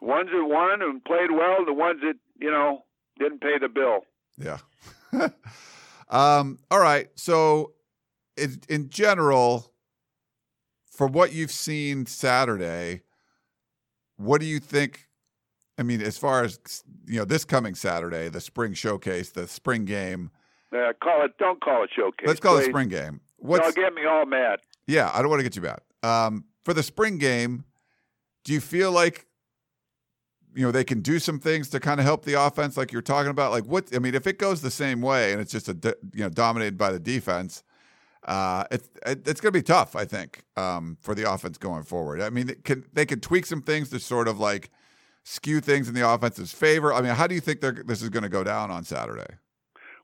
Ones 0.00 0.30
that 0.32 0.44
won 0.44 0.82
and 0.82 1.04
played 1.04 1.30
well, 1.30 1.64
the 1.64 1.72
ones 1.72 2.00
that 2.02 2.14
you 2.40 2.50
know 2.50 2.84
didn't 3.18 3.40
pay 3.40 3.58
the 3.58 3.68
bill. 3.68 4.00
Yeah. 4.38 4.58
um, 6.08 6.58
all 6.70 6.80
right. 6.80 7.08
So, 7.14 7.72
in, 8.36 8.60
in 8.68 8.88
general, 8.88 9.72
for 10.90 11.06
what 11.06 11.32
you've 11.32 11.52
seen 11.52 12.06
Saturday, 12.06 13.02
what 14.16 14.40
do 14.40 14.46
you 14.46 14.58
think? 14.58 15.08
I 15.78 15.82
mean, 15.82 16.02
as 16.02 16.18
far 16.18 16.44
as 16.44 16.58
you 17.06 17.18
know, 17.18 17.24
this 17.24 17.44
coming 17.44 17.74
Saturday, 17.74 18.28
the 18.28 18.40
spring 18.40 18.74
showcase, 18.74 19.30
the 19.30 19.46
spring 19.46 19.84
game. 19.84 20.30
Uh, 20.72 20.92
call 21.02 21.24
it. 21.24 21.36
Don't 21.38 21.60
call 21.60 21.84
it 21.84 21.90
showcase. 21.94 22.26
Let's 22.26 22.40
call 22.40 22.56
please. 22.56 22.66
it 22.66 22.70
spring 22.70 22.88
game. 22.88 23.20
What's, 23.38 23.64
Don't 23.64 23.76
get 23.76 23.94
me 23.94 24.06
all 24.06 24.24
mad. 24.24 24.60
Yeah, 24.86 25.10
I 25.12 25.20
don't 25.20 25.28
want 25.28 25.40
to 25.40 25.44
get 25.44 25.56
you 25.56 25.62
mad. 25.62 25.80
Um, 26.02 26.44
for 26.64 26.72
the 26.72 26.82
spring 26.82 27.18
game, 27.18 27.64
do 28.44 28.52
you 28.52 28.60
feel 28.60 28.92
like 28.92 29.26
you 30.54 30.62
know 30.64 30.70
they 30.70 30.84
can 30.84 31.00
do 31.00 31.18
some 31.18 31.38
things 31.38 31.68
to 31.70 31.80
kind 31.80 31.98
of 31.98 32.06
help 32.06 32.24
the 32.24 32.34
offense 32.34 32.76
like 32.76 32.92
you're 32.92 33.02
talking 33.02 33.30
about 33.30 33.52
like 33.52 33.64
what 33.64 33.88
i 33.94 33.98
mean 33.98 34.14
if 34.14 34.26
it 34.26 34.38
goes 34.38 34.60
the 34.60 34.70
same 34.70 35.00
way 35.00 35.32
and 35.32 35.40
it's 35.40 35.52
just 35.52 35.68
a 35.68 35.96
you 36.12 36.22
know 36.22 36.28
dominated 36.28 36.76
by 36.76 36.92
the 36.92 36.98
defense 36.98 37.62
uh 38.24 38.64
it's 38.70 38.88
it's 39.06 39.40
going 39.40 39.52
to 39.52 39.58
be 39.58 39.62
tough 39.62 39.96
i 39.96 40.04
think 40.04 40.42
um 40.56 40.96
for 41.00 41.14
the 41.14 41.30
offense 41.30 41.58
going 41.58 41.82
forward 41.82 42.20
i 42.20 42.28
mean 42.28 42.54
can 42.64 42.84
they 42.92 43.06
can 43.06 43.18
tweak 43.20 43.46
some 43.46 43.62
things 43.62 43.88
to 43.88 43.98
sort 43.98 44.28
of 44.28 44.38
like 44.38 44.70
skew 45.24 45.60
things 45.60 45.88
in 45.88 45.94
the 45.94 46.06
offense's 46.06 46.52
favor 46.52 46.92
i 46.92 47.00
mean 47.00 47.14
how 47.14 47.26
do 47.26 47.34
you 47.34 47.40
think 47.40 47.60
this 47.60 48.02
is 48.02 48.08
going 48.08 48.22
to 48.22 48.28
go 48.28 48.44
down 48.44 48.70
on 48.70 48.84
saturday 48.84 49.36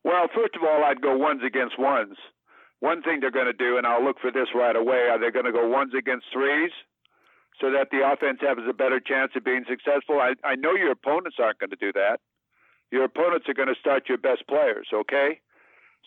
well 0.05 0.29
first 0.35 0.55
of 0.57 0.63
all 0.63 0.85
i'd 0.85 1.01
go 1.01 1.17
ones 1.17 1.43
against 1.47 1.79
ones 1.79 2.17
one 2.81 3.03
thing 3.03 3.21
they're 3.21 3.31
going 3.31 3.47
to 3.47 3.53
do 3.53 3.77
and 3.77 3.87
i'll 3.87 4.05
look 4.05 4.19
for 4.21 4.31
this 4.31 4.49
right 4.55 4.77
away 4.77 5.09
are 5.11 5.19
they 5.19 5.31
going 5.31 5.45
to 5.45 5.53
go 5.53 5.69
ones 5.69 5.93
against 5.97 6.27
threes 6.33 6.71
so 7.61 7.71
that 7.73 7.91
the 7.91 8.07
offense 8.07 8.39
has 8.41 8.59
a 8.69 8.73
better 8.73 9.01
chance 9.01 9.33
of 9.35 9.45
being 9.45 9.65
successful. 9.69 10.21
I, 10.21 10.35
I 10.45 10.55
know 10.55 10.75
your 10.75 10.93
opponents 10.93 11.39
aren't 11.43 11.59
going 11.59 11.71
to 11.71 11.77
do 11.77 11.93
that. 11.93 12.21
Your 12.91 13.05
opponents 13.05 13.47
are 13.49 13.55
going 13.55 13.69
to 13.69 13.79
start 13.79 14.09
your 14.09 14.19
best 14.19 14.47
players, 14.49 14.89
okay? 14.95 15.41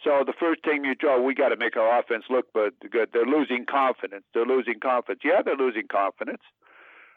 So 0.04 0.24
the 0.26 0.34
first 0.40 0.64
thing 0.64 0.84
you 0.84 0.96
draw, 0.96 1.22
we 1.22 1.36
got 1.36 1.50
to 1.50 1.58
make 1.58 1.78
our 1.78 2.00
offense 2.00 2.24
look 2.30 2.52
good. 2.54 3.10
They're 3.14 3.26
losing 3.26 3.66
confidence. 3.70 4.24
They're 4.34 4.46
losing 4.48 4.80
confidence. 4.82 5.22
Yeah, 5.24 5.42
they're 5.44 5.58
losing 5.60 5.88
confidence. 5.92 6.42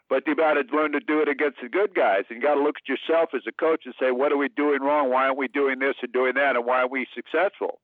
But 0.09 0.27
you 0.27 0.35
got 0.35 0.53
to 0.53 0.63
learn 0.75 0.91
to 0.91 0.99
do 0.99 1.21
it 1.21 1.27
against 1.27 1.57
the 1.61 1.69
good 1.69 1.95
guys. 1.95 2.25
And 2.29 2.37
you 2.37 2.41
got 2.41 2.55
to 2.55 2.61
look 2.63 2.75
at 2.77 2.87
yourself 2.87 3.29
as 3.33 3.41
a 3.47 3.51
coach 3.51 3.83
and 3.85 3.95
say, 3.99 4.11
what 4.11 4.31
are 4.31 4.37
we 4.37 4.49
doing 4.49 4.81
wrong? 4.81 5.09
Why 5.09 5.25
aren't 5.25 5.37
we 5.37 5.47
doing 5.47 5.79
this 5.79 5.95
and 6.01 6.13
doing 6.13 6.35
that? 6.35 6.55
And 6.55 6.65
why 6.65 6.81
are 6.81 6.87
we 6.87 7.07
successful? 7.15 7.79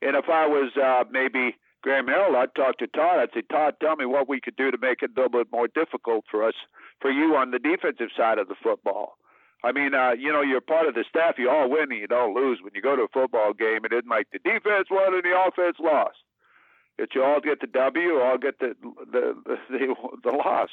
And 0.00 0.16
if 0.16 0.28
I 0.28 0.46
was 0.46 0.70
uh, 0.76 1.04
maybe 1.10 1.56
Graham 1.82 2.06
Harrell, 2.06 2.36
I'd 2.36 2.54
talk 2.54 2.78
to 2.78 2.86
Todd. 2.86 3.18
I'd 3.18 3.32
say, 3.34 3.42
Todd, 3.50 3.74
tell 3.80 3.96
me 3.96 4.06
what 4.06 4.28
we 4.28 4.40
could 4.40 4.56
do 4.56 4.70
to 4.70 4.78
make 4.78 5.02
it 5.02 5.10
a 5.16 5.20
little 5.20 5.42
bit 5.42 5.48
more 5.50 5.66
difficult 5.66 6.24
for 6.30 6.46
us, 6.46 6.54
for 7.00 7.10
you 7.10 7.34
on 7.36 7.50
the 7.50 7.58
defensive 7.58 8.10
side 8.16 8.38
of 8.38 8.48
the 8.48 8.54
football. 8.62 9.18
I 9.64 9.72
mean, 9.72 9.94
uh, 9.94 10.12
you 10.12 10.30
know, 10.30 10.42
you're 10.42 10.60
part 10.60 10.86
of 10.86 10.94
the 10.94 11.04
staff. 11.08 11.34
You 11.38 11.48
all 11.48 11.70
win 11.70 11.90
and 11.90 11.98
you 11.98 12.06
don't 12.06 12.34
lose. 12.34 12.60
When 12.62 12.72
you 12.74 12.82
go 12.82 12.96
to 12.96 13.02
a 13.02 13.08
football 13.08 13.54
game, 13.54 13.84
it 13.84 13.92
isn't 13.92 14.08
like 14.08 14.28
the 14.30 14.38
defense 14.38 14.88
won 14.90 15.14
and 15.14 15.24
the 15.24 15.34
offense 15.34 15.78
lost. 15.80 16.18
It's 16.98 17.14
you 17.14 17.24
all 17.24 17.40
get 17.40 17.60
the 17.60 17.66
W, 17.66 18.20
all 18.20 18.38
get 18.38 18.58
the 18.60 18.74
the 19.10 19.34
the, 19.70 19.94
the 20.22 20.30
loss. 20.30 20.68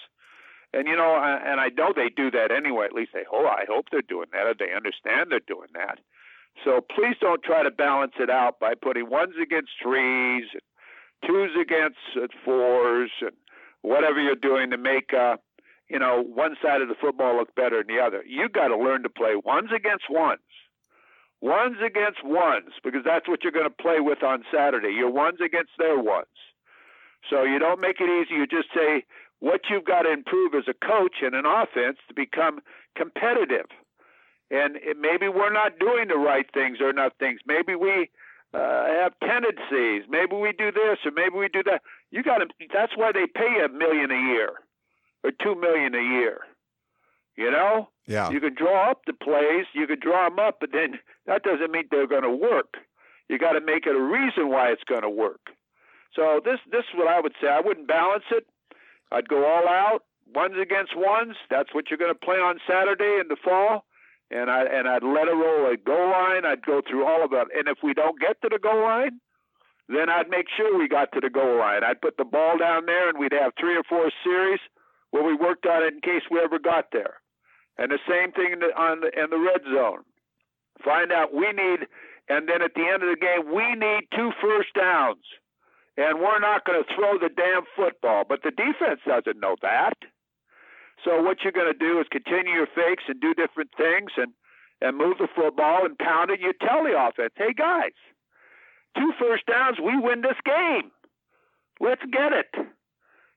And 0.74 0.88
you 0.88 0.96
know, 0.96 1.16
and 1.16 1.60
I 1.60 1.70
know 1.70 1.92
they 1.94 2.10
do 2.10 2.32
that 2.32 2.52
anyway. 2.52 2.86
At 2.86 2.94
least 2.94 3.12
they 3.14 3.26
hope. 3.30 3.46
I 3.46 3.66
hope 3.68 3.88
they're 3.92 4.02
doing 4.02 4.28
that, 4.32 4.48
or 4.48 4.56
they 4.58 4.74
understand 4.74 5.30
they're 5.30 5.42
doing 5.46 5.70
that. 5.74 6.00
So 6.64 6.80
please 6.82 7.16
don't 7.20 7.44
try 7.44 7.64
to 7.64 7.72
balance 7.72 8.14
it 8.20 8.30
out 8.30 8.60
by 8.60 8.74
putting 8.76 9.10
ones 9.10 9.34
against 9.42 9.72
threes 9.82 10.46
twos 11.26 11.52
against 11.60 11.98
fours 12.44 13.12
and 13.22 13.32
whatever 13.82 14.22
you're 14.22 14.36
doing 14.36 14.72
to 14.72 14.78
make 14.78 15.14
uh, 15.14 15.38
you 15.90 16.00
know 16.00 16.22
one 16.22 16.56
side 16.62 16.82
of 16.82 16.88
the 16.88 16.96
football 17.00 17.38
look 17.38 17.54
better 17.56 17.84
than 17.84 17.96
the 17.96 18.02
other. 18.02 18.24
You 18.26 18.50
got 18.50 18.70
to 18.70 18.78
learn 18.78 19.04
to 19.04 19.10
play 19.10 19.36
ones 19.36 19.70
against 19.76 20.06
ones, 20.10 20.40
ones 21.42 21.78
against 21.86 22.24
ones, 22.24 22.72
because 22.84 23.02
that's 23.06 23.28
what 23.28 23.44
you're 23.44 23.52
going 23.52 23.70
to 23.70 23.84
play 23.84 24.00
with 24.00 24.24
on 24.24 24.44
Saturday. 24.54 24.94
Your 24.94 25.12
ones 25.12 25.40
against 25.44 25.72
their 25.78 26.00
ones. 26.00 26.28
So 27.30 27.44
you 27.44 27.60
don't 27.60 27.80
make 27.80 27.98
it 28.00 28.10
easy. 28.10 28.36
You 28.36 28.48
just 28.48 28.70
say 28.74 29.06
what 29.42 29.62
you've 29.70 29.86
got 29.86 30.04
to 30.04 30.14
improve 30.14 30.54
as 30.54 30.64
a 30.70 30.86
coach 30.86 31.18
and 31.22 31.36
an 31.36 31.46
offense 31.46 31.98
to 32.08 32.14
become 32.14 32.62
competitive. 32.96 33.66
And 34.50 34.78
it, 34.78 34.98
maybe 35.00 35.28
we're 35.28 35.52
not 35.52 35.80
doing 35.80 36.08
the 36.08 36.18
right 36.18 36.46
things 36.54 36.78
or 36.80 36.94
not 36.94 37.18
things. 37.20 37.42
Maybe 37.46 37.76
we 37.76 38.10
uh, 38.54 38.86
have 39.02 39.14
tendencies. 39.20 40.04
Maybe 40.10 40.36
we 40.36 40.54
do 40.54 40.72
this 40.72 41.00
or 41.04 41.12
maybe 41.12 41.36
we 41.36 41.50
do 41.50 41.64
that. 41.64 41.82
You 42.12 42.24
got 42.24 42.38
to. 42.38 42.48
That's 42.74 42.96
why 42.96 43.12
they 43.12 43.26
pay 43.28 43.50
you 43.58 43.66
a 43.66 43.70
million 43.70 44.12
a 44.12 44.22
year 44.34 44.52
or 45.24 45.32
two 45.42 45.56
million 45.56 45.96
a 45.96 46.02
year. 46.02 46.42
You 47.36 47.50
know. 47.50 47.90
Yeah. 48.08 48.30
You 48.30 48.40
can 48.40 48.54
draw 48.56 48.92
up 48.92 49.02
the 49.08 49.14
plays. 49.14 49.66
You 49.74 49.88
can 49.88 50.00
draw 50.00 50.30
them 50.30 50.38
up, 50.40 50.58
but 50.60 50.72
then 50.74 51.00
that 51.26 51.44
doesn't 51.44 51.72
mean 51.72 51.86
they're 51.90 52.08
going 52.08 52.24
to 52.24 52.30
work. 52.30 52.76
You 53.30 53.40
got 53.40 53.54
to 53.54 53.62
make 53.62 53.86
it 53.86 53.96
a 53.96 54.02
reason 54.02 54.50
why 54.50 54.70
it's 54.70 54.84
going 54.84 55.04
to 55.04 55.10
work. 55.10 55.50
So 56.14 56.42
this 56.44 56.60
this 56.70 56.84
is 56.92 56.96
what 56.96 57.08
I 57.08 57.22
would 57.22 57.34
say. 57.42 57.48
I 57.48 57.62
wouldn't 57.62 57.88
balance 57.88 58.26
it. 58.32 58.46
I'd 59.12 59.28
go 59.28 59.46
all 59.46 59.68
out, 59.68 60.04
ones 60.34 60.56
against 60.62 60.96
ones. 60.96 61.36
That's 61.50 61.74
what 61.74 61.90
you're 61.90 61.98
going 61.98 62.14
to 62.14 62.26
play 62.26 62.38
on 62.38 62.60
Saturday 62.68 63.20
in 63.20 63.28
the 63.28 63.38
fall 63.44 63.86
and 64.32 64.50
I 64.50 64.64
and 64.64 64.88
I'd 64.88 65.04
let 65.04 65.28
it 65.28 65.36
roll 65.36 65.68
a 65.72 65.78
goal 65.78 66.10
line. 66.10 66.46
I'd 66.46 66.66
go 66.66 66.82
through 66.82 67.06
all 67.06 67.24
of 67.24 67.32
that, 67.32 67.48
and 67.54 67.68
if 67.68 67.80
we 67.84 67.94
don't 67.94 68.20
get 68.20 68.42
to 68.42 68.50
the 68.50 68.60
goal 68.60 68.82
line, 68.82 69.20
then 69.90 70.10
I'd 70.10 70.30
make 70.30 70.48
sure 70.56 70.78
we 70.78 70.88
got 70.88 71.12
to 71.12 71.20
the 71.20 71.30
goal 71.30 71.60
line. 71.60 71.84
I'd 71.84 72.02
put 72.02 72.18
the 72.18 72.26
ball 72.26 72.58
down 72.58 72.86
there, 72.86 73.10
and 73.10 73.20
we'd 73.20 73.34
have 73.34 73.52
three 73.60 73.76
or 73.76 73.84
four 73.84 74.10
series 74.24 74.60
where 75.12 75.24
we 75.24 75.36
worked 75.36 75.66
on 75.66 75.84
it 75.84 75.94
in 75.94 76.02
case 76.02 76.24
we 76.32 76.40
ever 76.40 76.58
got 76.58 76.86
there. 76.94 77.20
And 77.78 77.92
the 77.92 78.00
same 78.08 78.32
thing 78.32 78.54
in 78.54 78.60
the, 78.60 78.72
on 78.80 79.02
the, 79.02 79.12
in 79.12 79.30
the 79.30 79.40
red 79.40 79.62
zone. 79.68 80.04
Find 80.84 81.12
out 81.12 81.34
we 81.34 81.52
need, 81.52 81.88
and 82.30 82.48
then 82.48 82.62
at 82.62 82.74
the 82.74 82.88
end 82.88 83.04
of 83.04 83.12
the 83.12 83.20
game, 83.20 83.54
we 83.54 83.76
need 83.76 84.08
two 84.16 84.32
first 84.42 84.74
downs, 84.74 85.26
and 85.98 86.20
we're 86.20 86.40
not 86.40 86.66
going 86.66 86.82
to 86.82 86.96
throw 86.96 87.18
the 87.20 87.30
damn 87.30 87.64
football. 87.76 88.24
But 88.28 88.44
the 88.44 88.52
defense 88.52 89.02
doesn't 89.06 89.40
know 89.40 89.56
that. 89.62 89.98
So 91.04 91.22
what 91.22 91.38
you're 91.44 91.52
going 91.52 91.72
to 91.72 91.78
do 91.78 92.00
is 92.00 92.08
continue 92.12 92.54
your 92.54 92.68
fakes 92.68 93.04
and 93.08 93.20
do 93.20 93.34
different 93.34 93.72
things 93.78 94.12
and 94.18 94.34
and 94.82 94.98
move 94.98 95.18
the 95.20 95.28
football 95.36 95.86
and 95.86 95.98
pound 95.98 96.32
it. 96.32 96.42
You 96.42 96.54
tell 96.60 96.84
the 96.84 96.98
offense, 96.98 97.34
hey 97.38 97.54
guys, 97.54 97.94
two 98.98 99.14
first 99.20 99.46
downs, 99.46 99.78
we 99.78 99.98
win 100.00 100.22
this 100.22 100.42
game. 100.44 100.90
Let's 101.80 102.02
get 102.12 102.34
it. 102.34 102.50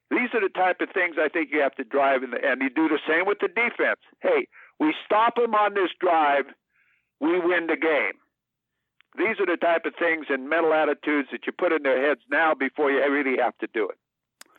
These 0.09 0.29
are 0.33 0.41
the 0.41 0.53
type 0.53 0.81
of 0.81 0.89
things 0.93 1.17
I 1.19 1.29
think 1.29 1.49
you 1.51 1.61
have 1.61 1.75
to 1.75 1.83
drive, 1.83 2.23
in 2.23 2.31
the, 2.31 2.37
and 2.43 2.61
you 2.61 2.69
do 2.69 2.87
the 2.87 2.99
same 3.07 3.25
with 3.25 3.39
the 3.41 3.47
defense. 3.47 4.01
Hey, 4.21 4.47
we 4.79 4.93
stop 5.05 5.35
them 5.35 5.53
on 5.55 5.73
this 5.73 5.89
drive, 5.99 6.45
we 7.19 7.39
win 7.39 7.67
the 7.67 7.77
game. 7.77 8.17
These 9.17 9.39
are 9.39 9.45
the 9.45 9.57
type 9.57 9.85
of 9.85 9.93
things 9.97 10.25
and 10.29 10.49
mental 10.49 10.73
attitudes 10.73 11.29
that 11.31 11.45
you 11.45 11.51
put 11.51 11.71
in 11.71 11.83
their 11.83 12.05
heads 12.05 12.21
now 12.29 12.53
before 12.53 12.91
you 12.91 12.99
really 13.11 13.37
have 13.41 13.57
to 13.59 13.67
do 13.73 13.87
it. 13.87 13.97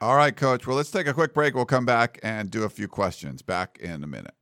All 0.00 0.16
right, 0.16 0.36
coach. 0.36 0.66
Well, 0.66 0.76
let's 0.76 0.90
take 0.90 1.06
a 1.06 1.14
quick 1.14 1.32
break. 1.32 1.54
We'll 1.54 1.64
come 1.64 1.86
back 1.86 2.18
and 2.22 2.50
do 2.50 2.64
a 2.64 2.68
few 2.68 2.88
questions. 2.88 3.42
Back 3.42 3.78
in 3.80 4.04
a 4.04 4.06
minute. 4.06 4.34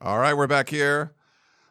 All 0.00 0.18
right, 0.18 0.36
we're 0.36 0.46
back 0.46 0.68
here 0.68 1.14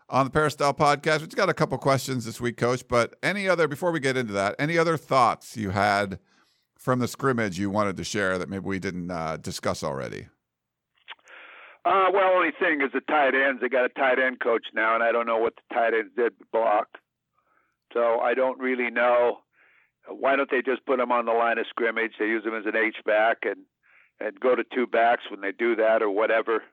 on 0.09 0.25
the 0.25 0.31
Peristyle 0.31 0.73
podcast. 0.73 1.19
We've 1.19 1.35
got 1.35 1.49
a 1.49 1.53
couple 1.53 1.77
questions 1.77 2.25
this 2.25 2.41
week, 2.41 2.57
Coach. 2.57 2.87
But 2.87 3.15
any 3.21 3.47
other 3.47 3.67
before 3.67 3.91
we 3.91 3.99
get 3.99 4.17
into 4.17 4.33
that, 4.33 4.55
any 4.57 4.75
other 4.75 4.97
thoughts 4.97 5.55
you 5.55 5.69
had 5.69 6.17
from 6.83 6.99
the 6.99 7.07
scrimmage 7.07 7.57
you 7.57 7.69
wanted 7.69 7.95
to 7.95 8.03
share 8.03 8.37
that 8.37 8.49
maybe 8.49 8.65
we 8.65 8.77
didn't 8.77 9.09
uh, 9.09 9.37
discuss 9.37 9.83
already? 9.83 10.27
Uh, 11.85 12.07
well, 12.13 12.33
only 12.35 12.51
thing 12.59 12.81
is 12.81 12.91
the 12.93 13.01
tight 13.01 13.33
ends. 13.33 13.61
They 13.61 13.69
got 13.69 13.85
a 13.85 13.89
tight 13.89 14.19
end 14.19 14.41
coach 14.41 14.65
now, 14.73 14.93
and 14.93 15.01
I 15.01 15.13
don't 15.13 15.25
know 15.25 15.37
what 15.37 15.53
the 15.55 15.75
tight 15.75 15.93
ends 15.93 16.11
did 16.15 16.33
block. 16.51 16.87
So 17.93 18.19
I 18.19 18.33
don't 18.33 18.59
really 18.59 18.89
know. 18.89 19.39
Why 20.07 20.35
don't 20.35 20.51
they 20.51 20.61
just 20.61 20.85
put 20.85 20.97
them 20.97 21.11
on 21.11 21.25
the 21.25 21.31
line 21.31 21.57
of 21.57 21.65
scrimmage? 21.69 22.13
They 22.19 22.25
use 22.25 22.43
them 22.43 22.55
as 22.55 22.65
an 22.65 22.75
H 22.75 22.97
back 23.05 23.37
and 23.43 23.61
and 24.19 24.39
go 24.39 24.55
to 24.55 24.63
two 24.63 24.85
backs 24.85 25.23
when 25.31 25.41
they 25.41 25.51
do 25.51 25.75
that 25.77 26.01
or 26.01 26.09
whatever. 26.09 26.63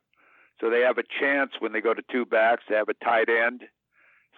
So 0.60 0.70
they 0.70 0.80
have 0.80 0.98
a 0.98 1.04
chance 1.20 1.52
when 1.58 1.72
they 1.72 1.80
go 1.80 1.94
to 1.94 2.02
two 2.10 2.26
backs 2.26 2.64
to 2.68 2.74
have 2.74 2.88
a 2.88 3.04
tight 3.04 3.28
end, 3.28 3.62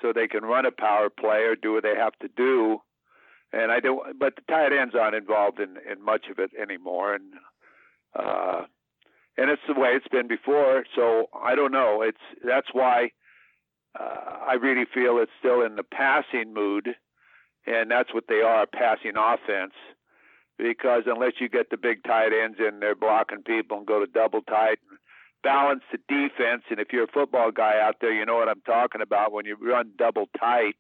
so 0.01 0.13
they 0.13 0.29
can 0.29 0.45
run 0.45 0.67
a 0.67 0.71
power 0.71 1.09
play 1.11 1.45
or 1.45 1.57
do 1.57 1.73
what 1.73 1.83
they 1.83 1.97
have 1.97 2.17
to 2.21 2.29
do. 2.37 2.81
And 3.53 3.71
I 3.71 3.81
do, 3.81 4.01
but 4.19 4.35
the 4.37 4.43
tight 4.49 4.73
ends 4.73 4.95
aren't 4.95 5.15
involved 5.15 5.61
in 5.61 5.77
in 5.91 6.03
much 6.03 6.27
of 6.31 6.39
it 6.39 6.51
anymore, 6.61 7.15
and 7.15 7.35
uh, 8.19 8.63
and 9.37 9.51
it's 9.51 9.63
the 9.69 9.79
way 9.79 9.91
it's 9.91 10.09
been 10.09 10.29
before. 10.29 10.85
So 10.95 11.27
I 11.35 11.55
don't 11.55 11.73
know. 11.73 12.03
It's 12.03 12.23
that's 12.45 12.69
why 12.73 13.11
uh, 13.99 14.39
I 14.49 14.55
really 14.55 14.87
feel 14.93 15.19
it's 15.19 15.33
still 15.39 15.63
in 15.63 15.77
the 15.77 15.83
passing 15.83 16.55
mood, 16.55 16.89
and 17.67 17.91
that's 17.91 18.15
what 18.15 18.25
they 18.29 18.41
are, 18.41 18.67
passing 18.67 19.13
offense. 19.17 19.75
Because 20.59 21.03
unless 21.07 21.33
you 21.41 21.49
get 21.49 21.71
the 21.71 21.77
big 21.77 22.05
tight 22.05 22.33
ends 22.33 22.59
in 22.59 22.81
there 22.81 22.95
blocking 22.95 23.43
people 23.43 23.79
and 23.79 23.87
go 23.87 24.01
to 24.01 24.07
double 24.07 24.43
tight 24.43 24.79
and 24.89 24.99
balance 25.43 25.83
the 25.91 25.99
defense. 26.09 26.63
And 26.71 26.79
if 26.79 26.89
you're 26.93 27.05
a 27.05 27.13
football 27.13 27.51
guy 27.51 27.81
out 27.81 27.97
there, 28.01 28.13
you 28.13 28.25
know 28.25 28.37
what 28.37 28.49
I'm 28.49 28.63
talking 28.63 29.01
about. 29.01 29.33
When 29.33 29.45
you 29.45 29.57
run 29.61 29.93
double 29.99 30.27
tight, 30.39 30.77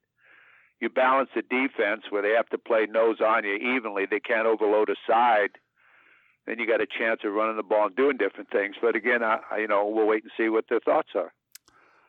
you 0.82 0.90
balance 0.90 1.30
the 1.32 1.42
defense 1.42 2.02
where 2.10 2.22
they 2.22 2.34
have 2.36 2.48
to 2.48 2.58
play 2.58 2.86
nose 2.90 3.18
on 3.24 3.44
you 3.44 3.54
evenly. 3.54 4.04
They 4.04 4.18
can't 4.18 4.48
overload 4.48 4.90
a 4.90 4.96
side. 5.08 5.50
Then 6.44 6.58
you 6.58 6.66
got 6.66 6.80
a 6.80 6.86
chance 6.86 7.20
of 7.24 7.32
running 7.32 7.56
the 7.56 7.62
ball 7.62 7.86
and 7.86 7.94
doing 7.94 8.16
different 8.16 8.50
things. 8.50 8.74
But 8.82 8.96
again, 8.96 9.22
I, 9.22 9.38
you 9.58 9.68
know 9.68 9.86
we'll 9.86 10.08
wait 10.08 10.24
and 10.24 10.32
see 10.36 10.48
what 10.48 10.64
their 10.68 10.80
thoughts 10.80 11.10
are. 11.14 11.32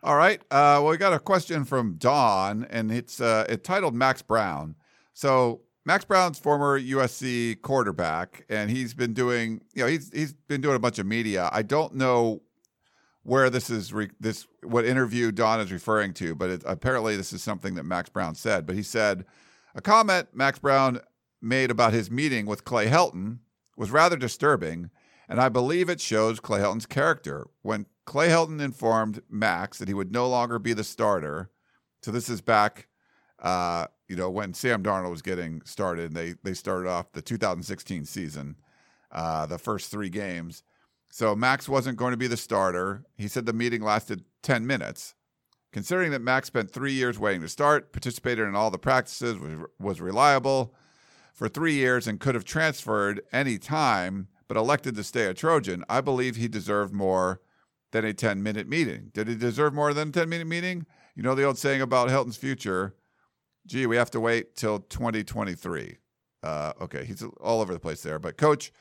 All 0.01 0.15
right. 0.15 0.41
Uh, 0.49 0.82
well, 0.82 0.88
we 0.88 0.97
got 0.97 1.13
a 1.13 1.19
question 1.19 1.65
from 1.65 1.93
Don, 1.97 2.65
and 2.71 2.91
it's 2.91 3.21
uh, 3.21 3.45
it 3.47 3.63
titled 3.63 3.93
Max 3.93 4.24
Brown. 4.24 4.76
So 5.13 5.61
Max 5.86 6.03
Brown's 6.03 6.39
former 6.39 6.80
USC 6.80 7.61
quarterback, 7.61 8.43
and 8.49 8.71
he's 8.71 8.95
been 8.95 9.13
doing, 9.13 9.61
you 9.76 9.84
know, 9.84 9.88
he's 9.88 10.09
he's 10.11 10.34
been 10.34 10.61
doing 10.61 10.76
a 10.76 10.80
bunch 10.80 10.97
of 10.97 11.05
media. 11.05 11.47
I 11.53 11.61
don't 11.61 11.93
know 11.93 12.41
where 13.24 13.49
this 13.49 13.69
is 13.69 13.93
re- 13.93 14.11
this 14.19 14.47
what 14.63 14.86
interview 14.86 15.32
Don 15.32 15.59
is 15.59 15.71
referring 15.71 16.13
to, 16.15 16.36
but 16.36 16.49
it, 16.49 16.63
apparently 16.65 17.15
this 17.15 17.34
is 17.34 17.41
something 17.41 17.76
that 17.76 17.84
Max 17.84 18.09
Brown 18.09 18.36
said. 18.36 18.65
But 18.65 18.76
he 18.76 18.84
said 18.84 19.26
a 19.76 19.82
comment 19.82 20.30
Max 20.34 20.59
Brown 20.59 20.99
made 21.41 21.71
about 21.71 21.93
his 21.93 22.11
meeting 22.11 22.45
with 22.45 22.65
Clay 22.65 22.88
Helton 22.88 23.39
was 23.76 23.91
rather 23.91 24.15
disturbing, 24.15 24.89
and 25.28 25.41
I 25.41 25.49
believe 25.49 25.89
it 25.89 25.99
shows 25.99 26.39
Clay 26.39 26.59
Helton's 26.59 26.86
character. 26.86 27.47
When 27.61 27.88
Clay 28.05 28.30
Helton 28.30 28.61
informed 28.61 29.21
Max 29.30 29.78
that 29.80 29.88
he 29.88 29.93
would 29.93 30.11
no 30.11 30.30
longer 30.30 30.59
be 30.59 30.74
the 30.74 30.84
starter, 30.84 31.49
so 32.01 32.11
this 32.11 32.30
is 32.30 32.41
back 32.41 32.88
uh, 33.43 33.88
you 34.07 34.15
know, 34.15 34.30
when 34.30 34.53
Sam 34.53 34.82
Darnold 34.82 35.11
was 35.11 35.21
getting 35.21 35.61
started, 35.65 36.13
they 36.13 36.36
they 36.43 36.53
started 36.53 36.89
off 36.89 37.11
the 37.11 37.21
2016 37.21 38.05
season, 38.05 38.55
uh, 39.11 39.45
the 39.45 39.59
first 39.59 39.91
three 39.91 40.09
games. 40.09 40.63
So 41.14 41.36
Max 41.36 41.70
wasn't 41.70 41.99
going 41.99 42.09
to 42.09 42.18
be 42.18 42.26
the 42.26 42.36
starter. 42.36 43.03
He 43.16 43.28
said 43.28 43.45
the 43.45 43.53
meeting 43.53 43.84
lasted 43.84 44.24
10 44.41 44.66
minutes. 44.66 45.14
Considering 45.72 46.09
that 46.09 46.24
Max 46.24 46.47
spent 46.47 46.72
three 46.72 46.93
years 46.93 47.20
waiting 47.20 47.41
to 47.41 47.47
start, 47.47 47.93
participated 47.93 48.47
in 48.47 48.55
all 48.55 48.72
the 48.72 48.80
practices, 48.80 49.38
was, 49.38 49.59
was 49.80 50.01
reliable 50.01 50.74
for 51.32 51.47
three 51.47 51.76
years, 51.76 52.07
and 52.07 52.20
could 52.20 52.34
have 52.34 52.45
transferred 52.45 53.22
any 53.32 53.59
time, 53.59 54.28
but 54.47 54.57
elected 54.57 54.95
to 54.95 55.03
stay 55.03 55.28
a 55.28 55.36
Trojan, 55.36 55.84
I 55.88 56.01
believe 56.01 56.36
he 56.36 56.47
deserved 56.47 56.95
more 56.95 57.41
than 57.91 58.05
a 58.05 58.14
10 58.16 58.41
minute 58.41 58.68
meeting. 58.68 59.11
Did 59.14 59.28
he 59.28 59.36
deserve 59.36 59.72
more 59.72 59.93
than 59.93 60.09
a 60.09 60.11
10 60.11 60.28
minute 60.28 60.47
meeting? 60.47 60.88
You 61.14 61.22
know 61.22 61.36
the 61.36 61.43
old 61.43 61.59
saying 61.59 61.82
about 61.84 62.09
Helton's 62.09 62.38
future 62.38 62.95
gee, 63.68 63.86
we 63.86 63.97
have 63.97 64.11
to 64.11 64.20
wait 64.20 64.55
till 64.55 64.80
2023. 64.80 65.97
Uh, 66.41 66.74
okay, 66.82 67.05
he's 67.05 67.24
all 67.39 67.61
over 67.61 67.72
the 67.72 67.80
place 67.80 68.01
there. 68.01 68.20
But, 68.20 68.36
coach, 68.36 68.72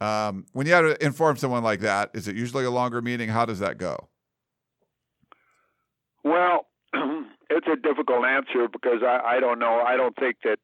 um, 0.00 0.46
when 0.52 0.66
you 0.66 0.72
have 0.72 0.84
to 0.84 1.04
inform 1.04 1.36
someone 1.36 1.62
like 1.62 1.80
that, 1.80 2.10
is 2.14 2.28
it 2.28 2.36
usually 2.36 2.64
a 2.64 2.70
longer 2.70 3.02
meeting? 3.02 3.28
How 3.28 3.44
does 3.44 3.58
that 3.58 3.78
go? 3.78 4.08
Well, 6.22 6.66
it's 7.50 7.66
a 7.66 7.76
difficult 7.76 8.24
answer 8.24 8.68
because 8.72 9.02
I, 9.02 9.20
I 9.36 9.40
don't 9.40 9.58
know. 9.58 9.80
I 9.80 9.96
don't 9.96 10.16
think 10.16 10.36
that 10.44 10.58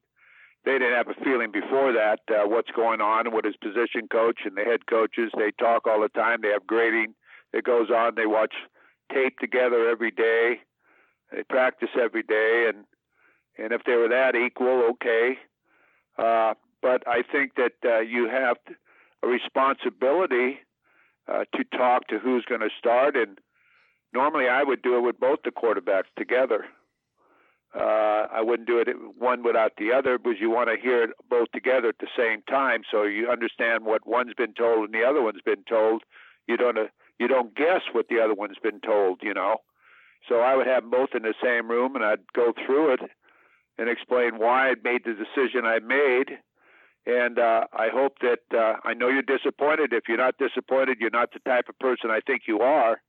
they 0.64 0.72
didn't 0.72 0.94
have 0.94 1.08
a 1.08 1.24
feeling 1.24 1.50
before 1.52 1.92
that 1.92 2.20
uh, 2.30 2.48
what's 2.48 2.70
going 2.70 3.00
on 3.00 3.34
with 3.34 3.44
his 3.44 3.56
position 3.56 4.08
coach 4.10 4.40
and 4.44 4.56
the 4.56 4.62
head 4.62 4.86
coaches. 4.86 5.30
They 5.36 5.50
talk 5.58 5.86
all 5.86 6.00
the 6.00 6.08
time. 6.08 6.40
They 6.42 6.50
have 6.50 6.66
grading 6.66 7.14
that 7.52 7.64
goes 7.64 7.90
on. 7.90 8.14
They 8.14 8.26
watch 8.26 8.54
tape 9.12 9.38
together 9.38 9.88
every 9.88 10.10
day. 10.10 10.60
They 11.32 11.42
practice 11.42 11.90
every 12.00 12.22
day, 12.22 12.66
and 12.68 12.84
and 13.58 13.72
if 13.72 13.82
they 13.84 13.94
were 13.94 14.08
that 14.08 14.34
equal, 14.34 14.90
okay. 14.90 15.38
Uh, 16.18 16.54
but 16.82 17.06
I 17.06 17.22
think 17.22 17.54
that 17.56 17.72
uh, 17.84 18.00
you 18.00 18.28
have 18.28 18.56
a 19.24 19.26
responsibility 19.26 20.58
uh, 21.26 21.44
to 21.54 21.64
talk 21.76 22.06
to 22.08 22.18
who's 22.18 22.44
going 22.44 22.60
to 22.60 22.70
start, 22.78 23.16
and 23.16 23.38
normally 24.12 24.48
I 24.48 24.62
would 24.62 24.82
do 24.82 24.96
it 24.96 25.00
with 25.00 25.18
both 25.18 25.40
the 25.44 25.50
quarterbacks 25.50 26.12
together. 26.16 26.66
Uh, 27.74 28.28
I 28.32 28.40
wouldn't 28.40 28.68
do 28.68 28.78
it 28.78 28.88
one 29.18 29.42
without 29.42 29.72
the 29.78 29.92
other 29.92 30.16
because 30.18 30.38
you 30.40 30.48
want 30.48 30.68
to 30.68 30.80
hear 30.80 31.04
it 31.04 31.10
both 31.28 31.50
together 31.52 31.88
at 31.88 31.98
the 31.98 32.06
same 32.16 32.42
time, 32.42 32.82
so 32.88 33.02
you 33.02 33.28
understand 33.28 33.84
what 33.84 34.06
one's 34.06 34.34
been 34.34 34.54
told 34.54 34.84
and 34.84 34.94
the 34.94 35.04
other 35.04 35.22
one's 35.22 35.42
been 35.44 35.64
told. 35.68 36.02
You 36.46 36.56
don't 36.56 36.78
uh, 36.78 36.86
you 37.18 37.26
don't 37.26 37.54
guess 37.54 37.82
what 37.92 38.06
the 38.08 38.20
other 38.20 38.34
one's 38.34 38.58
been 38.62 38.80
told, 38.80 39.20
you 39.22 39.34
know. 39.34 39.58
So 40.28 40.40
I 40.40 40.54
would 40.54 40.66
have 40.66 40.90
both 40.90 41.10
in 41.14 41.22
the 41.22 41.34
same 41.42 41.68
room, 41.68 41.96
and 41.96 42.04
I'd 42.04 42.32
go 42.32 42.52
through 42.64 42.94
it 42.94 43.00
and 43.76 43.88
explain 43.88 44.38
why 44.38 44.70
I 44.70 44.74
made 44.82 45.02
the 45.04 45.14
decision 45.14 45.64
I 45.64 45.80
made. 45.80 46.38
And 47.06 47.38
uh, 47.38 47.64
I 47.72 47.88
hope 47.92 48.18
that 48.20 48.40
uh, 48.56 48.76
I 48.82 48.94
know 48.94 49.08
you're 49.08 49.22
disappointed. 49.22 49.92
If 49.92 50.04
you're 50.08 50.16
not 50.18 50.38
disappointed, 50.38 50.98
you're 51.00 51.10
not 51.10 51.32
the 51.32 51.40
type 51.40 51.68
of 51.68 51.78
person 51.78 52.10
I 52.10 52.20
think 52.26 52.42
you 52.48 52.60
are. 52.60 53.00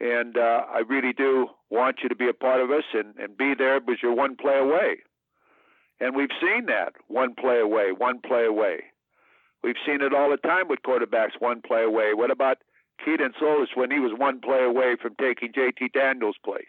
And 0.00 0.36
uh, 0.36 0.62
I 0.68 0.80
really 0.88 1.12
do 1.12 1.48
want 1.70 1.98
you 2.02 2.08
to 2.08 2.16
be 2.16 2.28
a 2.28 2.32
part 2.32 2.60
of 2.60 2.70
us 2.70 2.82
and, 2.92 3.14
and 3.18 3.36
be 3.36 3.54
there 3.56 3.80
because 3.80 4.00
you're 4.02 4.14
one 4.14 4.36
play 4.36 4.58
away. 4.58 4.96
And 6.00 6.16
we've 6.16 6.34
seen 6.40 6.66
that 6.66 6.94
one 7.06 7.34
play 7.34 7.60
away, 7.60 7.92
one 7.96 8.20
play 8.26 8.44
away. 8.44 8.82
We've 9.62 9.76
seen 9.86 10.02
it 10.02 10.12
all 10.12 10.30
the 10.30 10.36
time 10.38 10.66
with 10.68 10.80
quarterbacks, 10.84 11.38
one 11.38 11.62
play 11.64 11.84
away. 11.84 12.14
What 12.14 12.32
about 12.32 12.58
Kedon 13.04 13.32
Slovis 13.40 13.76
when 13.76 13.92
he 13.92 14.00
was 14.00 14.10
one 14.18 14.40
play 14.40 14.64
away 14.64 14.96
from 15.00 15.14
taking 15.20 15.52
JT 15.52 15.92
Daniels' 15.92 16.34
place? 16.44 16.64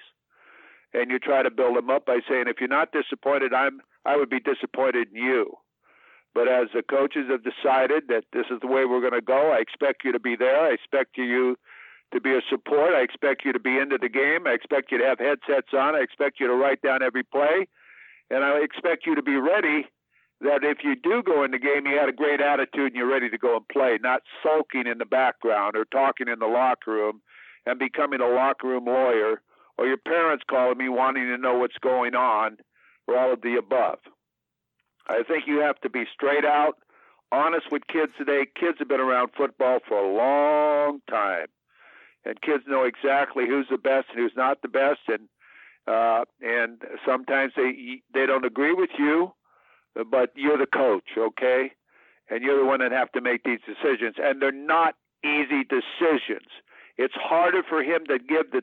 and 0.93 1.09
you 1.09 1.19
try 1.19 1.43
to 1.43 1.51
build 1.51 1.77
him 1.77 1.89
up 1.89 2.05
by 2.05 2.19
saying, 2.29 2.45
if 2.47 2.57
you're 2.59 2.69
not 2.69 2.91
disappointed, 2.91 3.53
I'm 3.53 3.81
I 4.05 4.17
would 4.17 4.29
be 4.29 4.39
disappointed 4.39 5.09
in 5.13 5.15
you. 5.15 5.53
But 6.33 6.47
as 6.47 6.67
the 6.73 6.81
coaches 6.81 7.29
have 7.29 7.43
decided 7.43 8.03
that 8.07 8.25
this 8.33 8.45
is 8.49 8.59
the 8.61 8.67
way 8.67 8.85
we're 8.85 9.01
going 9.01 9.13
to 9.13 9.21
go, 9.21 9.51
I 9.51 9.59
expect 9.59 10.03
you 10.03 10.11
to 10.11 10.19
be 10.19 10.35
there. 10.35 10.59
I 10.59 10.73
expect 10.73 11.17
you 11.17 11.57
to 12.11 12.19
be 12.21 12.31
a 12.31 12.41
support. 12.49 12.93
I 12.93 13.01
expect 13.01 13.45
you 13.45 13.53
to 13.53 13.59
be 13.59 13.77
into 13.77 13.97
the 14.01 14.09
game. 14.09 14.47
I 14.47 14.51
expect 14.51 14.91
you 14.91 14.97
to 14.97 15.05
have 15.05 15.19
headsets 15.19 15.73
on. 15.73 15.95
I 15.95 15.99
expect 15.99 16.39
you 16.39 16.47
to 16.47 16.53
write 16.53 16.81
down 16.81 17.03
every 17.03 17.23
play. 17.23 17.67
And 18.29 18.43
I 18.43 18.59
expect 18.59 19.05
you 19.05 19.15
to 19.15 19.21
be 19.21 19.35
ready 19.35 19.85
that 20.41 20.63
if 20.63 20.79
you 20.83 20.95
do 20.95 21.21
go 21.23 21.43
in 21.43 21.51
the 21.51 21.59
game, 21.59 21.85
you 21.85 21.97
had 21.97 22.09
a 22.09 22.13
great 22.13 22.41
attitude 22.41 22.87
and 22.87 22.95
you're 22.95 23.07
ready 23.07 23.29
to 23.29 23.37
go 23.37 23.55
and 23.55 23.67
play, 23.67 23.99
not 24.01 24.21
sulking 24.41 24.87
in 24.87 24.97
the 24.97 25.05
background 25.05 25.75
or 25.75 25.85
talking 25.85 26.27
in 26.27 26.39
the 26.39 26.47
locker 26.47 26.91
room 26.91 27.21
and 27.65 27.79
becoming 27.79 28.21
a 28.21 28.27
locker 28.27 28.67
room 28.67 28.85
lawyer 28.85 29.41
or 29.77 29.87
your 29.87 29.97
parents 29.97 30.43
calling 30.49 30.77
me 30.77 30.89
wanting 30.89 31.27
to 31.27 31.37
know 31.37 31.57
what's 31.57 31.77
going 31.81 32.15
on, 32.15 32.57
or 33.07 33.17
all 33.17 33.33
of 33.33 33.41
the 33.41 33.55
above. 33.55 33.99
I 35.07 35.23
think 35.23 35.47
you 35.47 35.59
have 35.59 35.79
to 35.81 35.89
be 35.89 36.05
straight 36.13 36.45
out, 36.45 36.77
honest 37.31 37.71
with 37.71 37.87
kids 37.87 38.13
today. 38.17 38.45
Kids 38.59 38.79
have 38.79 38.87
been 38.87 38.99
around 38.99 39.31
football 39.35 39.79
for 39.87 39.97
a 39.97 40.15
long 40.15 41.01
time, 41.09 41.47
and 42.25 42.41
kids 42.41 42.63
know 42.67 42.83
exactly 42.83 43.45
who's 43.47 43.67
the 43.69 43.77
best 43.77 44.07
and 44.09 44.19
who's 44.19 44.35
not 44.35 44.61
the 44.61 44.69
best, 44.69 45.01
and 45.07 45.27
uh, 45.85 46.23
and 46.41 46.81
sometimes 47.05 47.53
they 47.55 48.01
they 48.13 48.25
don't 48.25 48.45
agree 48.45 48.73
with 48.73 48.91
you, 48.97 49.33
but 50.09 50.31
you're 50.35 50.57
the 50.57 50.65
coach, 50.65 51.17
okay? 51.17 51.71
and 52.29 52.43
you're 52.43 52.57
the 52.57 52.65
one 52.65 52.79
that 52.79 52.91
have 52.91 53.11
to 53.11 53.21
make 53.21 53.43
these 53.43 53.59
decisions, 53.65 54.15
and 54.17 54.41
they're 54.41 54.51
not 54.51 54.95
easy 55.23 55.63
decisions. 55.63 56.47
It's 56.97 57.13
harder 57.15 57.63
for 57.67 57.83
him 57.83 58.05
to 58.07 58.19
give 58.19 58.51
the 58.51 58.61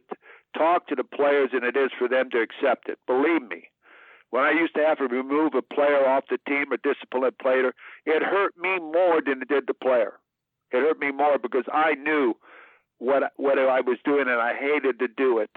talk 0.57 0.87
to 0.89 0.95
the 0.95 1.05
players 1.05 1.51
than 1.53 1.65
it 1.65 1.77
is 1.77 1.91
for 1.99 2.09
them 2.09 2.31
to 2.31 2.41
accept 2.41 2.89
it. 2.89 2.99
Believe 3.07 3.43
me. 3.43 3.70
When 4.31 4.45
I 4.45 4.53
used 4.53 4.75
to 4.75 4.85
have 4.85 4.99
to 4.99 5.09
remove 5.09 5.55
a 5.55 5.63
player 5.63 6.07
off 6.07 6.25
the 6.31 6.39
team 6.49 6.67
a 6.73 7.33
player, 7.33 7.73
it 8.07 8.23
hurt 8.23 8.57
me 8.57 8.79
more 8.79 9.21
than 9.25 9.43
it 9.43 9.49
did 9.49 9.67
the 9.67 9.75
player. 9.75 10.15
It 10.71 10.79
hurt 10.79 11.01
me 11.01 11.11
more 11.11 11.39
because 11.39 11.65
I 11.73 11.95
knew 11.95 12.35
what 12.99 13.33
what 13.37 13.59
I 13.59 13.81
was 13.81 13.99
doing 14.05 14.29
and 14.29 14.41
I 14.41 14.55
hated 14.55 15.01
to 15.01 15.09
do 15.09 15.39
it. 15.39 15.51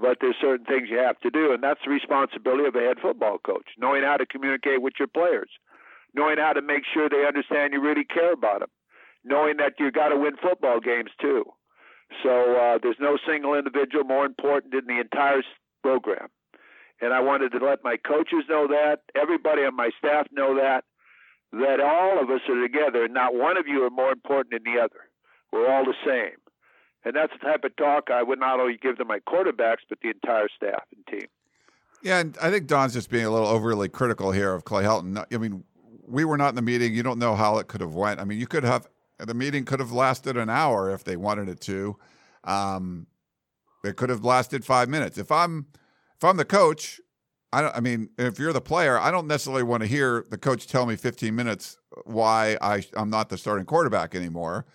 But 0.00 0.18
there's 0.20 0.36
certain 0.40 0.64
things 0.64 0.88
you 0.90 0.98
have 0.98 1.18
to 1.20 1.30
do, 1.30 1.52
and 1.52 1.62
that's 1.62 1.80
the 1.84 1.90
responsibility 1.90 2.66
of 2.66 2.74
a 2.74 2.80
head 2.80 2.98
football 3.02 3.38
coach, 3.38 3.66
knowing 3.78 4.02
how 4.02 4.16
to 4.16 4.26
communicate 4.26 4.80
with 4.80 4.94
your 4.98 5.08
players, 5.08 5.50
knowing 6.14 6.38
how 6.38 6.52
to 6.52 6.62
make 6.62 6.84
sure 6.92 7.08
they 7.08 7.26
understand 7.26 7.72
you 7.72 7.80
really 7.80 8.04
care 8.04 8.32
about 8.32 8.60
them, 8.60 8.70
knowing 9.24 9.56
that 9.56 9.74
you 9.78 9.90
got 9.90 10.10
to 10.10 10.16
win 10.16 10.36
football 10.40 10.80
games 10.80 11.10
too. 11.20 11.44
So 12.22 12.56
uh, 12.56 12.78
there's 12.82 13.00
no 13.00 13.18
single 13.26 13.54
individual 13.54 14.04
more 14.04 14.24
important 14.24 14.72
than 14.72 14.86
the 14.86 15.00
entire 15.00 15.42
program. 15.82 16.28
And 17.00 17.12
I 17.12 17.20
wanted 17.20 17.52
to 17.52 17.58
let 17.58 17.84
my 17.84 17.96
coaches 17.96 18.44
know 18.48 18.66
that, 18.68 19.02
everybody 19.14 19.62
on 19.62 19.76
my 19.76 19.90
staff 19.98 20.26
know 20.32 20.56
that, 20.56 20.84
that 21.52 21.80
all 21.80 22.20
of 22.20 22.28
us 22.30 22.40
are 22.48 22.60
together, 22.60 23.04
and 23.04 23.14
not 23.14 23.34
one 23.34 23.56
of 23.56 23.66
you 23.66 23.84
are 23.84 23.90
more 23.90 24.10
important 24.10 24.50
than 24.50 24.72
the 24.72 24.80
other. 24.80 25.08
We're 25.52 25.70
all 25.72 25.84
the 25.84 25.94
same. 26.04 26.36
And 27.04 27.14
that's 27.14 27.32
the 27.32 27.38
type 27.38 27.64
of 27.64 27.76
talk 27.76 28.10
I 28.10 28.22
would 28.22 28.40
not 28.40 28.60
only 28.60 28.76
give 28.76 28.98
to 28.98 29.04
my 29.04 29.20
quarterbacks, 29.20 29.86
but 29.88 29.98
the 30.02 30.10
entire 30.10 30.48
staff 30.54 30.82
and 30.94 31.06
team. 31.06 31.28
Yeah, 32.02 32.18
and 32.18 32.36
I 32.42 32.50
think 32.50 32.66
Don's 32.66 32.92
just 32.92 33.10
being 33.10 33.24
a 33.24 33.30
little 33.30 33.48
overly 33.48 33.88
critical 33.88 34.30
here 34.30 34.52
of 34.52 34.64
Clay 34.64 34.84
Helton. 34.84 35.24
I 35.32 35.38
mean, 35.38 35.64
we 36.06 36.24
were 36.24 36.36
not 36.36 36.50
in 36.50 36.54
the 36.54 36.62
meeting. 36.62 36.94
You 36.94 37.02
don't 37.02 37.18
know 37.18 37.34
how 37.34 37.58
it 37.58 37.68
could 37.68 37.80
have 37.80 37.94
went. 37.94 38.20
I 38.20 38.24
mean, 38.24 38.38
you 38.38 38.46
could 38.46 38.64
have 38.64 38.86
the 39.18 39.34
meeting 39.34 39.64
could 39.64 39.80
have 39.80 39.90
lasted 39.90 40.36
an 40.36 40.48
hour 40.48 40.90
if 40.90 41.02
they 41.02 41.16
wanted 41.16 41.48
it 41.48 41.60
to. 41.62 41.96
Um, 42.44 43.06
it 43.84 43.96
could 43.96 44.10
have 44.10 44.24
lasted 44.24 44.64
five 44.64 44.88
minutes. 44.88 45.18
If 45.18 45.32
I'm 45.32 45.66
if 46.18 46.24
I'm 46.24 46.36
the 46.36 46.44
coach, 46.44 47.00
I 47.52 47.62
don't. 47.62 47.76
I 47.76 47.80
mean, 47.80 48.10
if 48.18 48.38
you're 48.38 48.52
the 48.52 48.60
player, 48.60 48.98
I 48.98 49.10
don't 49.10 49.26
necessarily 49.26 49.62
want 49.62 49.82
to 49.82 49.86
hear 49.86 50.26
the 50.30 50.36
coach 50.36 50.66
tell 50.66 50.84
me 50.84 50.96
15 50.96 51.34
minutes 51.34 51.78
why 52.04 52.58
I 52.60 52.82
I'm 52.94 53.08
not 53.08 53.28
the 53.28 53.38
starting 53.38 53.64
quarterback 53.64 54.14
anymore. 54.14 54.66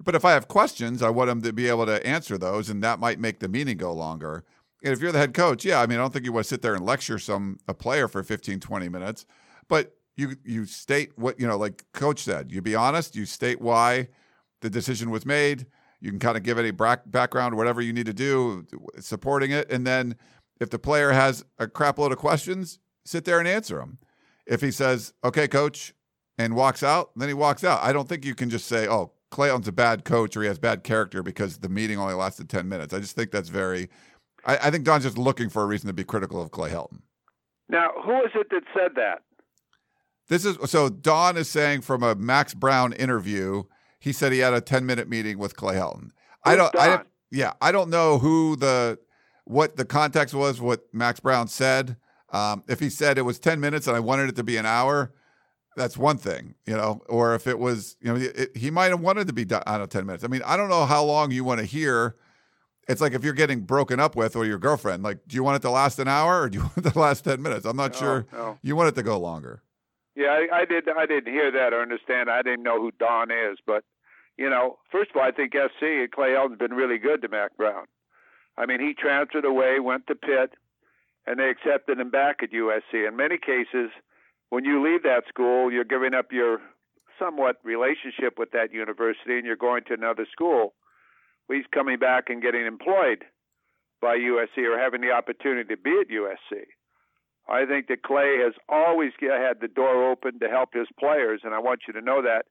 But 0.00 0.14
if 0.14 0.24
I 0.24 0.32
have 0.32 0.46
questions, 0.46 1.02
I 1.02 1.10
want 1.10 1.28
him 1.28 1.42
to 1.42 1.52
be 1.52 1.68
able 1.68 1.86
to 1.86 2.04
answer 2.06 2.38
those, 2.38 2.70
and 2.70 2.82
that 2.84 3.00
might 3.00 3.18
make 3.18 3.40
the 3.40 3.48
meeting 3.48 3.76
go 3.76 3.92
longer. 3.92 4.44
And 4.84 4.92
if 4.92 5.00
you're 5.00 5.10
the 5.10 5.18
head 5.18 5.34
coach, 5.34 5.64
yeah, 5.64 5.80
I 5.80 5.86
mean, 5.86 5.98
I 5.98 6.02
don't 6.02 6.12
think 6.12 6.24
you 6.24 6.32
want 6.32 6.44
to 6.44 6.48
sit 6.48 6.62
there 6.62 6.74
and 6.74 6.86
lecture 6.86 7.18
some 7.18 7.58
a 7.66 7.74
player 7.74 8.06
for 8.06 8.22
15, 8.22 8.60
20 8.60 8.88
minutes, 8.88 9.26
but 9.68 9.96
you 10.16 10.36
you 10.44 10.64
state 10.64 11.18
what 11.18 11.40
you 11.40 11.46
know, 11.46 11.56
like 11.58 11.84
Coach 11.92 12.20
said. 12.20 12.52
You 12.52 12.62
be 12.62 12.74
honest. 12.74 13.16
You 13.16 13.26
state 13.26 13.60
why 13.60 14.08
the 14.60 14.70
decision 14.70 15.10
was 15.10 15.26
made. 15.26 15.66
You 16.00 16.10
can 16.10 16.20
kind 16.20 16.36
of 16.36 16.44
give 16.44 16.58
any 16.58 16.70
background, 16.70 17.56
whatever 17.56 17.80
you 17.80 17.92
need 17.92 18.06
to 18.06 18.14
do, 18.14 18.66
supporting 19.00 19.50
it, 19.50 19.70
and 19.70 19.84
then 19.84 20.14
if 20.60 20.70
the 20.70 20.78
player 20.78 21.12
has 21.12 21.44
a 21.58 21.68
crap 21.68 21.98
load 21.98 22.12
of 22.12 22.18
questions, 22.18 22.78
sit 23.04 23.24
there 23.24 23.38
and 23.38 23.48
answer 23.48 23.78
them. 23.78 23.98
If 24.46 24.60
he 24.60 24.70
says, 24.70 25.12
"Okay, 25.24 25.48
coach," 25.48 25.94
and 26.38 26.54
walks 26.54 26.82
out, 26.82 27.10
then 27.16 27.28
he 27.28 27.34
walks 27.34 27.64
out. 27.64 27.82
I 27.82 27.92
don't 27.92 28.08
think 28.08 28.24
you 28.24 28.34
can 28.34 28.50
just 28.50 28.66
say, 28.66 28.88
"Oh, 28.88 29.12
Clay 29.30 29.48
Helton's 29.48 29.68
a 29.68 29.72
bad 29.72 30.04
coach 30.04 30.36
or 30.36 30.42
he 30.42 30.48
has 30.48 30.58
bad 30.58 30.84
character 30.84 31.22
because 31.22 31.58
the 31.58 31.68
meeting 31.68 31.98
only 31.98 32.14
lasted 32.14 32.48
ten 32.48 32.68
minutes." 32.68 32.94
I 32.94 33.00
just 33.00 33.14
think 33.14 33.30
that's 33.30 33.48
very. 33.48 33.88
I, 34.44 34.56
I 34.56 34.70
think 34.70 34.84
Don's 34.84 35.04
just 35.04 35.18
looking 35.18 35.48
for 35.48 35.62
a 35.62 35.66
reason 35.66 35.88
to 35.88 35.92
be 35.92 36.04
critical 36.04 36.40
of 36.40 36.50
Clay 36.50 36.70
Helton. 36.70 37.02
Now, 37.68 37.90
who 38.04 38.16
is 38.24 38.30
it 38.34 38.48
that 38.50 38.62
said 38.74 38.92
that? 38.96 39.22
This 40.28 40.44
is 40.44 40.58
so 40.70 40.88
Don 40.88 41.36
is 41.36 41.48
saying 41.48 41.82
from 41.82 42.02
a 42.02 42.14
Max 42.14 42.54
Brown 42.54 42.92
interview, 42.92 43.64
he 43.98 44.12
said 44.12 44.32
he 44.32 44.38
had 44.38 44.54
a 44.54 44.60
10 44.60 44.86
minute 44.86 45.08
meeting 45.08 45.38
with 45.38 45.56
Clay 45.56 45.74
Helton. 45.74 46.10
Who's 46.44 46.52
I 46.52 46.56
don't 46.56 46.72
Don? 46.72 46.88
I 46.88 47.02
yeah, 47.30 47.52
I 47.60 47.72
don't 47.72 47.90
know 47.90 48.18
who 48.18 48.56
the 48.56 48.98
what 49.48 49.76
the 49.76 49.84
context 49.84 50.34
was 50.34 50.60
what 50.60 50.82
Max 50.92 51.20
Brown 51.20 51.48
said. 51.48 51.96
Um, 52.30 52.62
if 52.68 52.80
he 52.80 52.90
said 52.90 53.16
it 53.16 53.22
was 53.22 53.38
10 53.38 53.58
minutes 53.58 53.86
and 53.86 53.96
I 53.96 54.00
wanted 54.00 54.28
it 54.28 54.36
to 54.36 54.44
be 54.44 54.58
an 54.58 54.66
hour, 54.66 55.12
that's 55.76 55.96
one 55.96 56.18
thing, 56.18 56.54
you 56.66 56.76
know, 56.76 57.00
or 57.08 57.34
if 57.34 57.46
it 57.46 57.58
was, 57.58 57.96
you 58.00 58.12
know, 58.12 58.16
it, 58.20 58.54
he 58.54 58.70
might 58.70 58.86
have 58.90 59.00
wanted 59.00 59.26
to 59.28 59.32
be 59.32 59.44
done 59.46 59.62
out 59.66 59.80
of 59.80 59.88
10 59.88 60.04
minutes. 60.04 60.24
I 60.24 60.26
mean, 60.26 60.42
I 60.44 60.56
don't 60.56 60.68
know 60.68 60.84
how 60.84 61.02
long 61.04 61.30
you 61.30 61.44
want 61.44 61.60
to 61.60 61.66
hear. 61.66 62.16
It's 62.88 63.00
like 63.00 63.14
if 63.14 63.24
you're 63.24 63.32
getting 63.32 63.60
broken 63.60 64.00
up 64.00 64.16
with 64.16 64.36
or 64.36 64.44
your 64.44 64.58
girlfriend, 64.58 65.02
like, 65.02 65.20
do 65.26 65.36
you 65.36 65.42
want 65.42 65.56
it 65.56 65.62
to 65.62 65.70
last 65.70 65.98
an 65.98 66.08
hour 66.08 66.42
or 66.42 66.48
do 66.50 66.58
you 66.58 66.64
want 66.76 66.78
it 66.78 66.90
to 66.92 66.98
last 66.98 67.24
10 67.24 67.40
minutes? 67.40 67.64
I'm 67.64 67.76
not 67.76 67.92
No, 67.92 67.98
sure. 67.98 68.26
no. 68.32 68.58
You 68.62 68.76
want 68.76 68.88
it 68.90 68.94
to 68.96 69.02
go 69.02 69.18
longer. 69.18 69.62
Yeah, 70.14 70.26
I, 70.52 70.58
I 70.60 70.64
did. 70.66 70.88
I 70.88 71.06
didn't 71.06 71.32
hear 71.32 71.50
that 71.52 71.72
or 71.72 71.80
understand. 71.80 72.28
I 72.28 72.42
didn't 72.42 72.64
know 72.64 72.80
who 72.80 72.90
Don 72.98 73.30
is, 73.30 73.58
but 73.66 73.84
you 74.36 74.50
know, 74.50 74.78
first 74.92 75.10
of 75.10 75.16
all, 75.16 75.22
I 75.22 75.30
think 75.30 75.52
SC 75.54 75.82
and 75.82 76.10
Clay 76.10 76.32
Helton's 76.32 76.58
been 76.58 76.72
really 76.74 76.98
good 76.98 77.22
to 77.22 77.28
Max 77.28 77.54
Brown. 77.56 77.86
I 78.58 78.66
mean, 78.66 78.80
he 78.80 78.92
transferred 78.92 79.44
away, 79.44 79.78
went 79.78 80.08
to 80.08 80.16
Pitt, 80.16 80.54
and 81.26 81.38
they 81.38 81.48
accepted 81.48 82.00
him 82.00 82.10
back 82.10 82.42
at 82.42 82.50
USC. 82.50 83.06
In 83.06 83.16
many 83.16 83.38
cases, 83.38 83.90
when 84.50 84.64
you 84.64 84.84
leave 84.84 85.04
that 85.04 85.28
school, 85.28 85.70
you're 85.70 85.84
giving 85.84 86.12
up 86.12 86.32
your 86.32 86.58
somewhat 87.18 87.56
relationship 87.62 88.36
with 88.36 88.50
that 88.50 88.72
university, 88.72 89.36
and 89.36 89.46
you're 89.46 89.56
going 89.56 89.84
to 89.84 89.94
another 89.94 90.26
school. 90.32 90.74
He's 91.48 91.66
coming 91.72 91.98
back 91.98 92.24
and 92.28 92.42
getting 92.42 92.66
employed 92.66 93.24
by 94.02 94.16
USC 94.16 94.58
or 94.68 94.78
having 94.78 95.02
the 95.02 95.12
opportunity 95.12 95.74
to 95.74 95.80
be 95.80 95.96
at 96.00 96.08
USC. 96.08 96.64
I 97.48 97.64
think 97.64 97.86
that 97.88 98.02
Clay 98.02 98.38
has 98.44 98.54
always 98.68 99.12
had 99.20 99.60
the 99.60 99.68
door 99.68 100.10
open 100.10 100.40
to 100.40 100.48
help 100.48 100.74
his 100.74 100.88
players, 100.98 101.42
and 101.44 101.54
I 101.54 101.60
want 101.60 101.82
you 101.86 101.94
to 101.94 102.00
know 102.00 102.22
that 102.22 102.46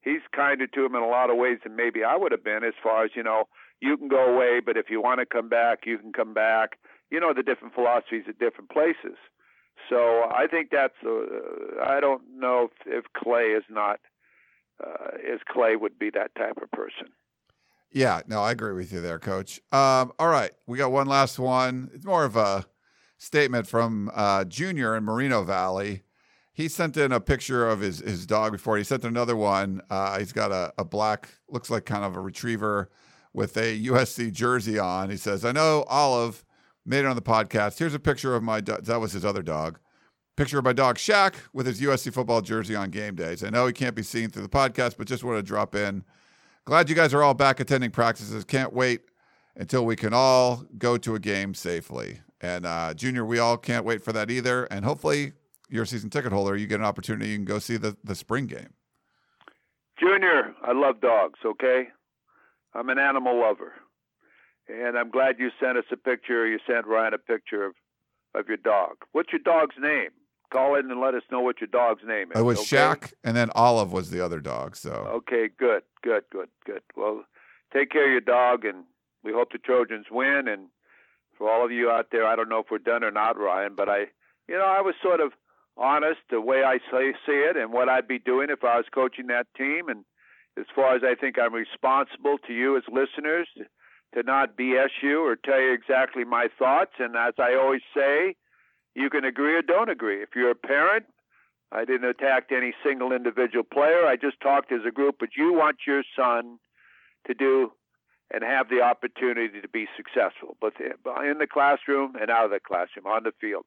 he's 0.00 0.20
kinder 0.34 0.66
to 0.66 0.82
them 0.82 0.96
in 0.96 1.02
a 1.02 1.08
lot 1.08 1.30
of 1.30 1.36
ways 1.36 1.58
than 1.62 1.76
maybe 1.76 2.02
I 2.02 2.16
would 2.16 2.32
have 2.32 2.42
been. 2.42 2.64
As 2.64 2.74
far 2.82 3.04
as 3.04 3.12
you 3.14 3.22
know, 3.22 3.44
you 3.82 3.96
can 3.96 4.08
go 4.08 4.32
away, 4.32 4.60
but 4.64 4.76
if 4.76 4.88
you 4.88 5.02
want 5.02 5.18
to 5.18 5.26
come 5.26 5.48
back, 5.48 5.80
you 5.84 5.98
can 5.98 6.12
come 6.12 6.32
back. 6.32 6.78
You 7.10 7.20
know 7.20 7.34
the 7.34 7.42
different 7.42 7.74
philosophies 7.74 8.24
at 8.28 8.38
different 8.38 8.70
places. 8.70 9.18
So 9.90 10.22
I 10.30 10.46
think 10.48 10.70
that's. 10.70 10.94
Uh, 11.04 11.82
I 11.84 12.00
don't 12.00 12.22
know 12.34 12.70
if, 12.70 13.04
if 13.04 13.04
Clay 13.12 13.48
is 13.48 13.64
not. 13.68 14.00
Uh, 14.82 15.18
Clay 15.48 15.76
would 15.76 15.98
be 15.98 16.10
that 16.10 16.34
type 16.36 16.58
of 16.62 16.70
person. 16.70 17.08
Yeah, 17.90 18.22
no, 18.26 18.40
I 18.40 18.52
agree 18.52 18.72
with 18.72 18.92
you 18.92 19.00
there, 19.00 19.18
Coach. 19.18 19.60
Um, 19.70 20.12
all 20.18 20.28
right, 20.28 20.52
we 20.66 20.78
got 20.78 20.92
one 20.92 21.06
last 21.06 21.38
one. 21.38 21.90
It's 21.92 22.06
more 22.06 22.24
of 22.24 22.36
a 22.36 22.64
statement 23.18 23.66
from 23.66 24.10
uh, 24.14 24.44
Junior 24.44 24.96
in 24.96 25.04
Moreno 25.04 25.42
Valley. 25.42 26.02
He 26.54 26.68
sent 26.68 26.96
in 26.96 27.12
a 27.12 27.20
picture 27.20 27.68
of 27.68 27.80
his 27.80 27.98
his 27.98 28.26
dog 28.26 28.52
before. 28.52 28.78
He 28.78 28.84
sent 28.84 29.04
another 29.04 29.36
one. 29.36 29.82
Uh, 29.90 30.18
he's 30.20 30.32
got 30.32 30.52
a, 30.52 30.72
a 30.78 30.84
black, 30.84 31.28
looks 31.48 31.68
like 31.68 31.84
kind 31.84 32.04
of 32.04 32.14
a 32.14 32.20
retriever 32.20 32.88
with 33.32 33.56
a 33.56 33.78
USC 33.86 34.32
jersey 34.32 34.78
on. 34.78 35.10
He 35.10 35.16
says, 35.16 35.44
"I 35.44 35.52
know 35.52 35.84
Olive 35.88 36.44
made 36.84 37.00
it 37.00 37.06
on 37.06 37.16
the 37.16 37.22
podcast. 37.22 37.78
Here's 37.78 37.94
a 37.94 38.00
picture 38.00 38.34
of 38.34 38.42
my 38.42 38.60
dog. 38.60 38.84
That 38.84 39.00
was 39.00 39.12
his 39.12 39.24
other 39.24 39.42
dog. 39.42 39.78
Picture 40.36 40.58
of 40.58 40.64
my 40.64 40.72
dog 40.72 40.96
Shaq 40.96 41.34
with 41.52 41.66
his 41.66 41.80
USC 41.80 42.12
football 42.12 42.40
jersey 42.40 42.74
on 42.74 42.90
game 42.90 43.14
days. 43.14 43.44
I 43.44 43.50
know 43.50 43.66
he 43.66 43.72
can't 43.72 43.94
be 43.94 44.02
seen 44.02 44.30
through 44.30 44.42
the 44.42 44.48
podcast, 44.48 44.96
but 44.96 45.06
just 45.06 45.24
want 45.24 45.38
to 45.38 45.42
drop 45.42 45.74
in. 45.74 46.04
Glad 46.64 46.88
you 46.88 46.94
guys 46.94 47.12
are 47.12 47.22
all 47.22 47.34
back 47.34 47.60
attending 47.60 47.90
practices. 47.90 48.44
Can't 48.44 48.72
wait 48.72 49.02
until 49.56 49.84
we 49.84 49.96
can 49.96 50.14
all 50.14 50.64
go 50.78 50.96
to 50.96 51.14
a 51.14 51.18
game 51.18 51.54
safely. 51.54 52.20
And 52.40 52.64
uh, 52.64 52.94
Junior, 52.94 53.24
we 53.24 53.38
all 53.38 53.56
can't 53.56 53.84
wait 53.84 54.02
for 54.02 54.12
that 54.12 54.30
either. 54.30 54.64
And 54.64 54.84
hopefully, 54.84 55.32
you're 55.68 55.84
a 55.84 55.86
season 55.86 56.10
ticket 56.10 56.32
holder. 56.32 56.56
You 56.56 56.66
get 56.66 56.80
an 56.80 56.86
opportunity. 56.86 57.30
You 57.30 57.36
can 57.36 57.44
go 57.44 57.58
see 57.58 57.76
the 57.76 57.96
the 58.02 58.14
spring 58.14 58.46
game. 58.46 58.74
Junior, 60.00 60.54
I 60.62 60.72
love 60.72 61.00
dogs, 61.00 61.38
okay? 61.44 61.88
I'm 62.74 62.88
an 62.88 62.98
animal 62.98 63.40
lover. 63.40 63.72
And 64.68 64.96
I'm 64.96 65.10
glad 65.10 65.36
you 65.38 65.50
sent 65.60 65.76
us 65.76 65.84
a 65.90 65.96
picture, 65.96 66.46
you 66.46 66.58
sent 66.66 66.86
Ryan 66.86 67.14
a 67.14 67.18
picture 67.18 67.64
of, 67.64 67.74
of 68.34 68.48
your 68.48 68.56
dog. 68.56 68.96
What's 69.12 69.32
your 69.32 69.40
dog's 69.40 69.74
name? 69.78 70.10
Call 70.52 70.76
in 70.76 70.90
and 70.90 71.00
let 71.00 71.14
us 71.14 71.22
know 71.30 71.40
what 71.40 71.60
your 71.60 71.68
dog's 71.68 72.02
name 72.06 72.30
is. 72.32 72.38
It 72.38 72.42
was 72.42 72.58
okay? 72.60 72.76
Shaq, 72.76 73.12
and 73.24 73.36
then 73.36 73.50
Olive 73.54 73.92
was 73.92 74.10
the 74.10 74.24
other 74.24 74.40
dog. 74.40 74.76
So 74.76 74.90
Okay, 74.90 75.48
good, 75.58 75.82
good, 76.02 76.24
good, 76.30 76.48
good. 76.64 76.82
Well, 76.96 77.24
take 77.72 77.90
care 77.90 78.06
of 78.06 78.12
your 78.12 78.20
dog, 78.20 78.64
and 78.64 78.84
we 79.24 79.32
hope 79.32 79.52
the 79.52 79.58
Trojans 79.58 80.06
win. 80.10 80.46
And 80.48 80.68
for 81.36 81.50
all 81.50 81.64
of 81.64 81.72
you 81.72 81.90
out 81.90 82.08
there, 82.12 82.26
I 82.26 82.36
don't 82.36 82.48
know 82.48 82.60
if 82.60 82.66
we're 82.70 82.78
done 82.78 83.02
or 83.02 83.10
not, 83.10 83.38
Ryan, 83.38 83.74
but 83.74 83.88
I, 83.88 84.06
you 84.46 84.56
know, 84.56 84.66
I 84.66 84.82
was 84.82 84.94
sort 85.02 85.20
of 85.20 85.32
honest 85.76 86.20
the 86.30 86.40
way 86.40 86.62
I 86.64 86.78
say, 86.90 87.14
see 87.26 87.32
it 87.32 87.56
and 87.56 87.72
what 87.72 87.88
I'd 87.88 88.06
be 88.06 88.18
doing 88.18 88.48
if 88.50 88.62
I 88.62 88.76
was 88.76 88.86
coaching 88.94 89.28
that 89.28 89.46
team. 89.56 89.88
And 89.88 90.04
as 90.58 90.66
far 90.74 90.94
as 90.94 91.02
I 91.04 91.14
think 91.14 91.38
I'm 91.38 91.54
responsible 91.54 92.38
to 92.46 92.52
you 92.52 92.76
as 92.76 92.82
listeners 92.88 93.48
to, 94.14 94.22
not 94.22 94.56
BS 94.56 94.90
you 95.02 95.26
or 95.26 95.36
tell 95.36 95.60
you 95.60 95.72
exactly 95.72 96.24
my 96.24 96.48
thoughts. 96.58 96.92
And 96.98 97.16
as 97.16 97.34
I 97.38 97.54
always 97.54 97.82
say, 97.96 98.36
you 98.94 99.08
can 99.08 99.24
agree 99.24 99.54
or 99.54 99.62
don't 99.62 99.88
agree. 99.88 100.22
If 100.22 100.30
you're 100.36 100.50
a 100.50 100.54
parent, 100.54 101.06
I 101.72 101.86
didn't 101.86 102.08
attack 102.08 102.52
any 102.52 102.74
single 102.84 103.12
individual 103.12 103.64
player. 103.64 104.06
I 104.06 104.16
just 104.16 104.38
talked 104.42 104.70
as 104.72 104.82
a 104.86 104.90
group, 104.90 105.16
but 105.18 105.30
you 105.38 105.54
want 105.54 105.78
your 105.86 106.02
son 106.14 106.58
to 107.26 107.32
do 107.32 107.72
and 108.30 108.44
have 108.44 108.68
the 108.68 108.82
opportunity 108.82 109.60
to 109.60 109.68
be 109.68 109.86
successful, 109.96 110.56
both 110.60 110.74
in 110.78 111.38
the 111.38 111.46
classroom 111.46 112.14
and 112.20 112.30
out 112.30 112.44
of 112.44 112.50
the 112.50 112.60
classroom, 112.60 113.06
on 113.06 113.22
the 113.24 113.32
field. 113.40 113.64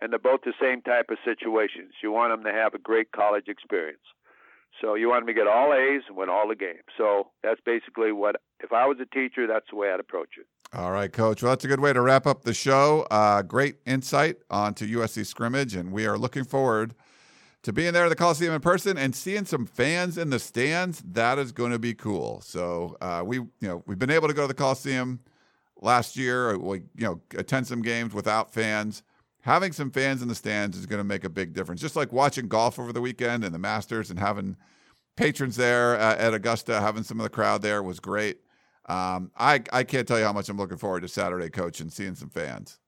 and 0.00 0.12
they're 0.12 0.18
both 0.18 0.42
the 0.44 0.52
same 0.60 0.82
type 0.82 1.06
of 1.10 1.18
situations. 1.24 1.94
You 2.02 2.12
want 2.12 2.32
them 2.32 2.44
to 2.44 2.52
have 2.52 2.74
a 2.74 2.78
great 2.78 3.12
college 3.12 3.48
experience. 3.48 4.02
So 4.80 4.94
you 4.94 5.08
want 5.08 5.22
them 5.22 5.34
to 5.34 5.40
get 5.40 5.46
all 5.46 5.72
A's 5.72 6.02
and 6.08 6.16
win 6.16 6.28
all 6.28 6.48
the 6.48 6.54
games. 6.54 6.84
So 6.98 7.28
that's 7.42 7.60
basically 7.64 8.12
what, 8.12 8.36
if 8.60 8.72
I 8.72 8.86
was 8.86 8.98
a 9.00 9.06
teacher, 9.06 9.46
that's 9.46 9.66
the 9.70 9.76
way 9.76 9.90
I'd 9.90 10.00
approach 10.00 10.30
it. 10.38 10.46
All 10.74 10.92
right, 10.92 11.12
Coach. 11.12 11.42
Well, 11.42 11.52
that's 11.52 11.64
a 11.64 11.68
good 11.68 11.80
way 11.80 11.92
to 11.92 12.00
wrap 12.00 12.26
up 12.26 12.42
the 12.42 12.52
show. 12.52 13.06
Uh, 13.10 13.42
great 13.42 13.76
insight 13.86 14.36
onto 14.50 14.86
USC 14.98 15.24
scrimmage, 15.24 15.74
and 15.74 15.92
we 15.92 16.06
are 16.06 16.18
looking 16.18 16.44
forward 16.44 16.94
to 17.62 17.72
being 17.72 17.92
there 17.92 18.04
at 18.04 18.08
the 18.08 18.16
Coliseum 18.16 18.52
in 18.54 18.60
person 18.60 18.98
and 18.98 19.14
seeing 19.14 19.44
some 19.44 19.64
fans 19.64 20.18
in 20.18 20.30
the 20.30 20.38
stands. 20.38 21.02
That 21.04 21.38
is 21.38 21.52
going 21.52 21.72
to 21.72 21.78
be 21.78 21.94
cool. 21.94 22.40
So 22.42 22.96
uh, 23.00 23.22
we, 23.24 23.38
you 23.38 23.50
know, 23.62 23.82
we've 23.86 23.98
been 23.98 24.10
able 24.10 24.28
to 24.28 24.34
go 24.34 24.42
to 24.42 24.48
the 24.48 24.54
Coliseum 24.54 25.20
last 25.80 26.16
year. 26.16 26.58
We, 26.58 26.78
you 26.96 27.06
know, 27.06 27.20
attend 27.36 27.66
some 27.66 27.82
games 27.82 28.12
without 28.12 28.52
fans. 28.52 29.02
Having 29.46 29.74
some 29.74 29.92
fans 29.92 30.22
in 30.22 30.28
the 30.28 30.34
stands 30.34 30.76
is 30.76 30.86
going 30.86 30.98
to 30.98 31.04
make 31.04 31.22
a 31.22 31.28
big 31.28 31.54
difference. 31.54 31.80
Just 31.80 31.94
like 31.94 32.12
watching 32.12 32.48
golf 32.48 32.80
over 32.80 32.92
the 32.92 33.00
weekend 33.00 33.44
and 33.44 33.54
the 33.54 33.60
Masters 33.60 34.10
and 34.10 34.18
having 34.18 34.56
patrons 35.16 35.54
there 35.54 35.96
at 35.96 36.34
Augusta, 36.34 36.80
having 36.80 37.04
some 37.04 37.20
of 37.20 37.24
the 37.24 37.30
crowd 37.30 37.62
there 37.62 37.80
was 37.80 38.00
great. 38.00 38.38
Um, 38.86 39.30
I 39.36 39.62
I 39.72 39.84
can't 39.84 40.08
tell 40.08 40.18
you 40.18 40.24
how 40.24 40.32
much 40.32 40.48
I'm 40.48 40.56
looking 40.56 40.78
forward 40.78 41.02
to 41.02 41.08
Saturday, 41.08 41.48
Coach, 41.48 41.78
and 41.78 41.92
seeing 41.92 42.16
some 42.16 42.28
fans. 42.28 42.80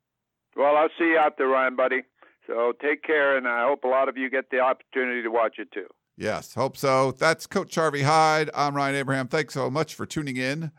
Well, 0.57 0.77
I'll 0.77 0.89
see 0.99 1.11
you 1.11 1.19
out 1.19 1.39
there, 1.39 1.47
Ryan, 1.47 1.77
buddy. 1.77 2.03
So 2.49 2.73
take 2.83 3.05
care, 3.05 3.37
and 3.37 3.47
I 3.47 3.65
hope 3.65 3.85
a 3.85 3.89
lot 3.89 4.09
of 4.09 4.17
you 4.17 4.29
get 4.29 4.51
the 4.51 4.59
opportunity 4.59 5.23
to 5.23 5.31
watch 5.31 5.61
it 5.61 5.71
too. 5.71 5.87
Yes, 6.17 6.55
hope 6.55 6.77
so. 6.77 7.13
That's 7.13 7.47
Coach 7.47 7.77
Harvey 7.77 8.03
Hyde. 8.03 8.51
I'm 8.53 8.75
Ryan 8.75 8.97
Abraham. 8.97 9.29
Thanks 9.29 9.55
so 9.55 9.71
much 9.71 9.95
for 9.95 10.07
tuning 10.07 10.37
in 10.37 10.73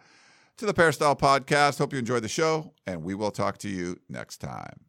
to 0.57 0.65
the 0.65 0.73
Peristyle 0.73 1.15
Podcast. 1.15 1.77
Hope 1.77 1.93
you 1.93 1.99
enjoyed 1.99 2.23
the 2.23 2.27
show, 2.27 2.73
and 2.85 3.01
we 3.01 3.15
will 3.15 3.31
talk 3.31 3.57
to 3.59 3.69
you 3.69 3.97
next 4.09 4.39
time. 4.39 4.88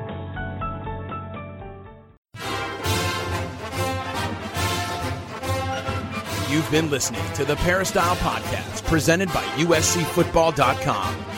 You've 6.48 6.70
been 6.70 6.88
listening 6.90 7.24
to 7.34 7.44
the 7.44 7.56
Peristyle 7.56 8.16
Podcast 8.16 8.86
presented 8.86 9.30
by 9.34 9.44
USCFootball.com. 9.58 11.37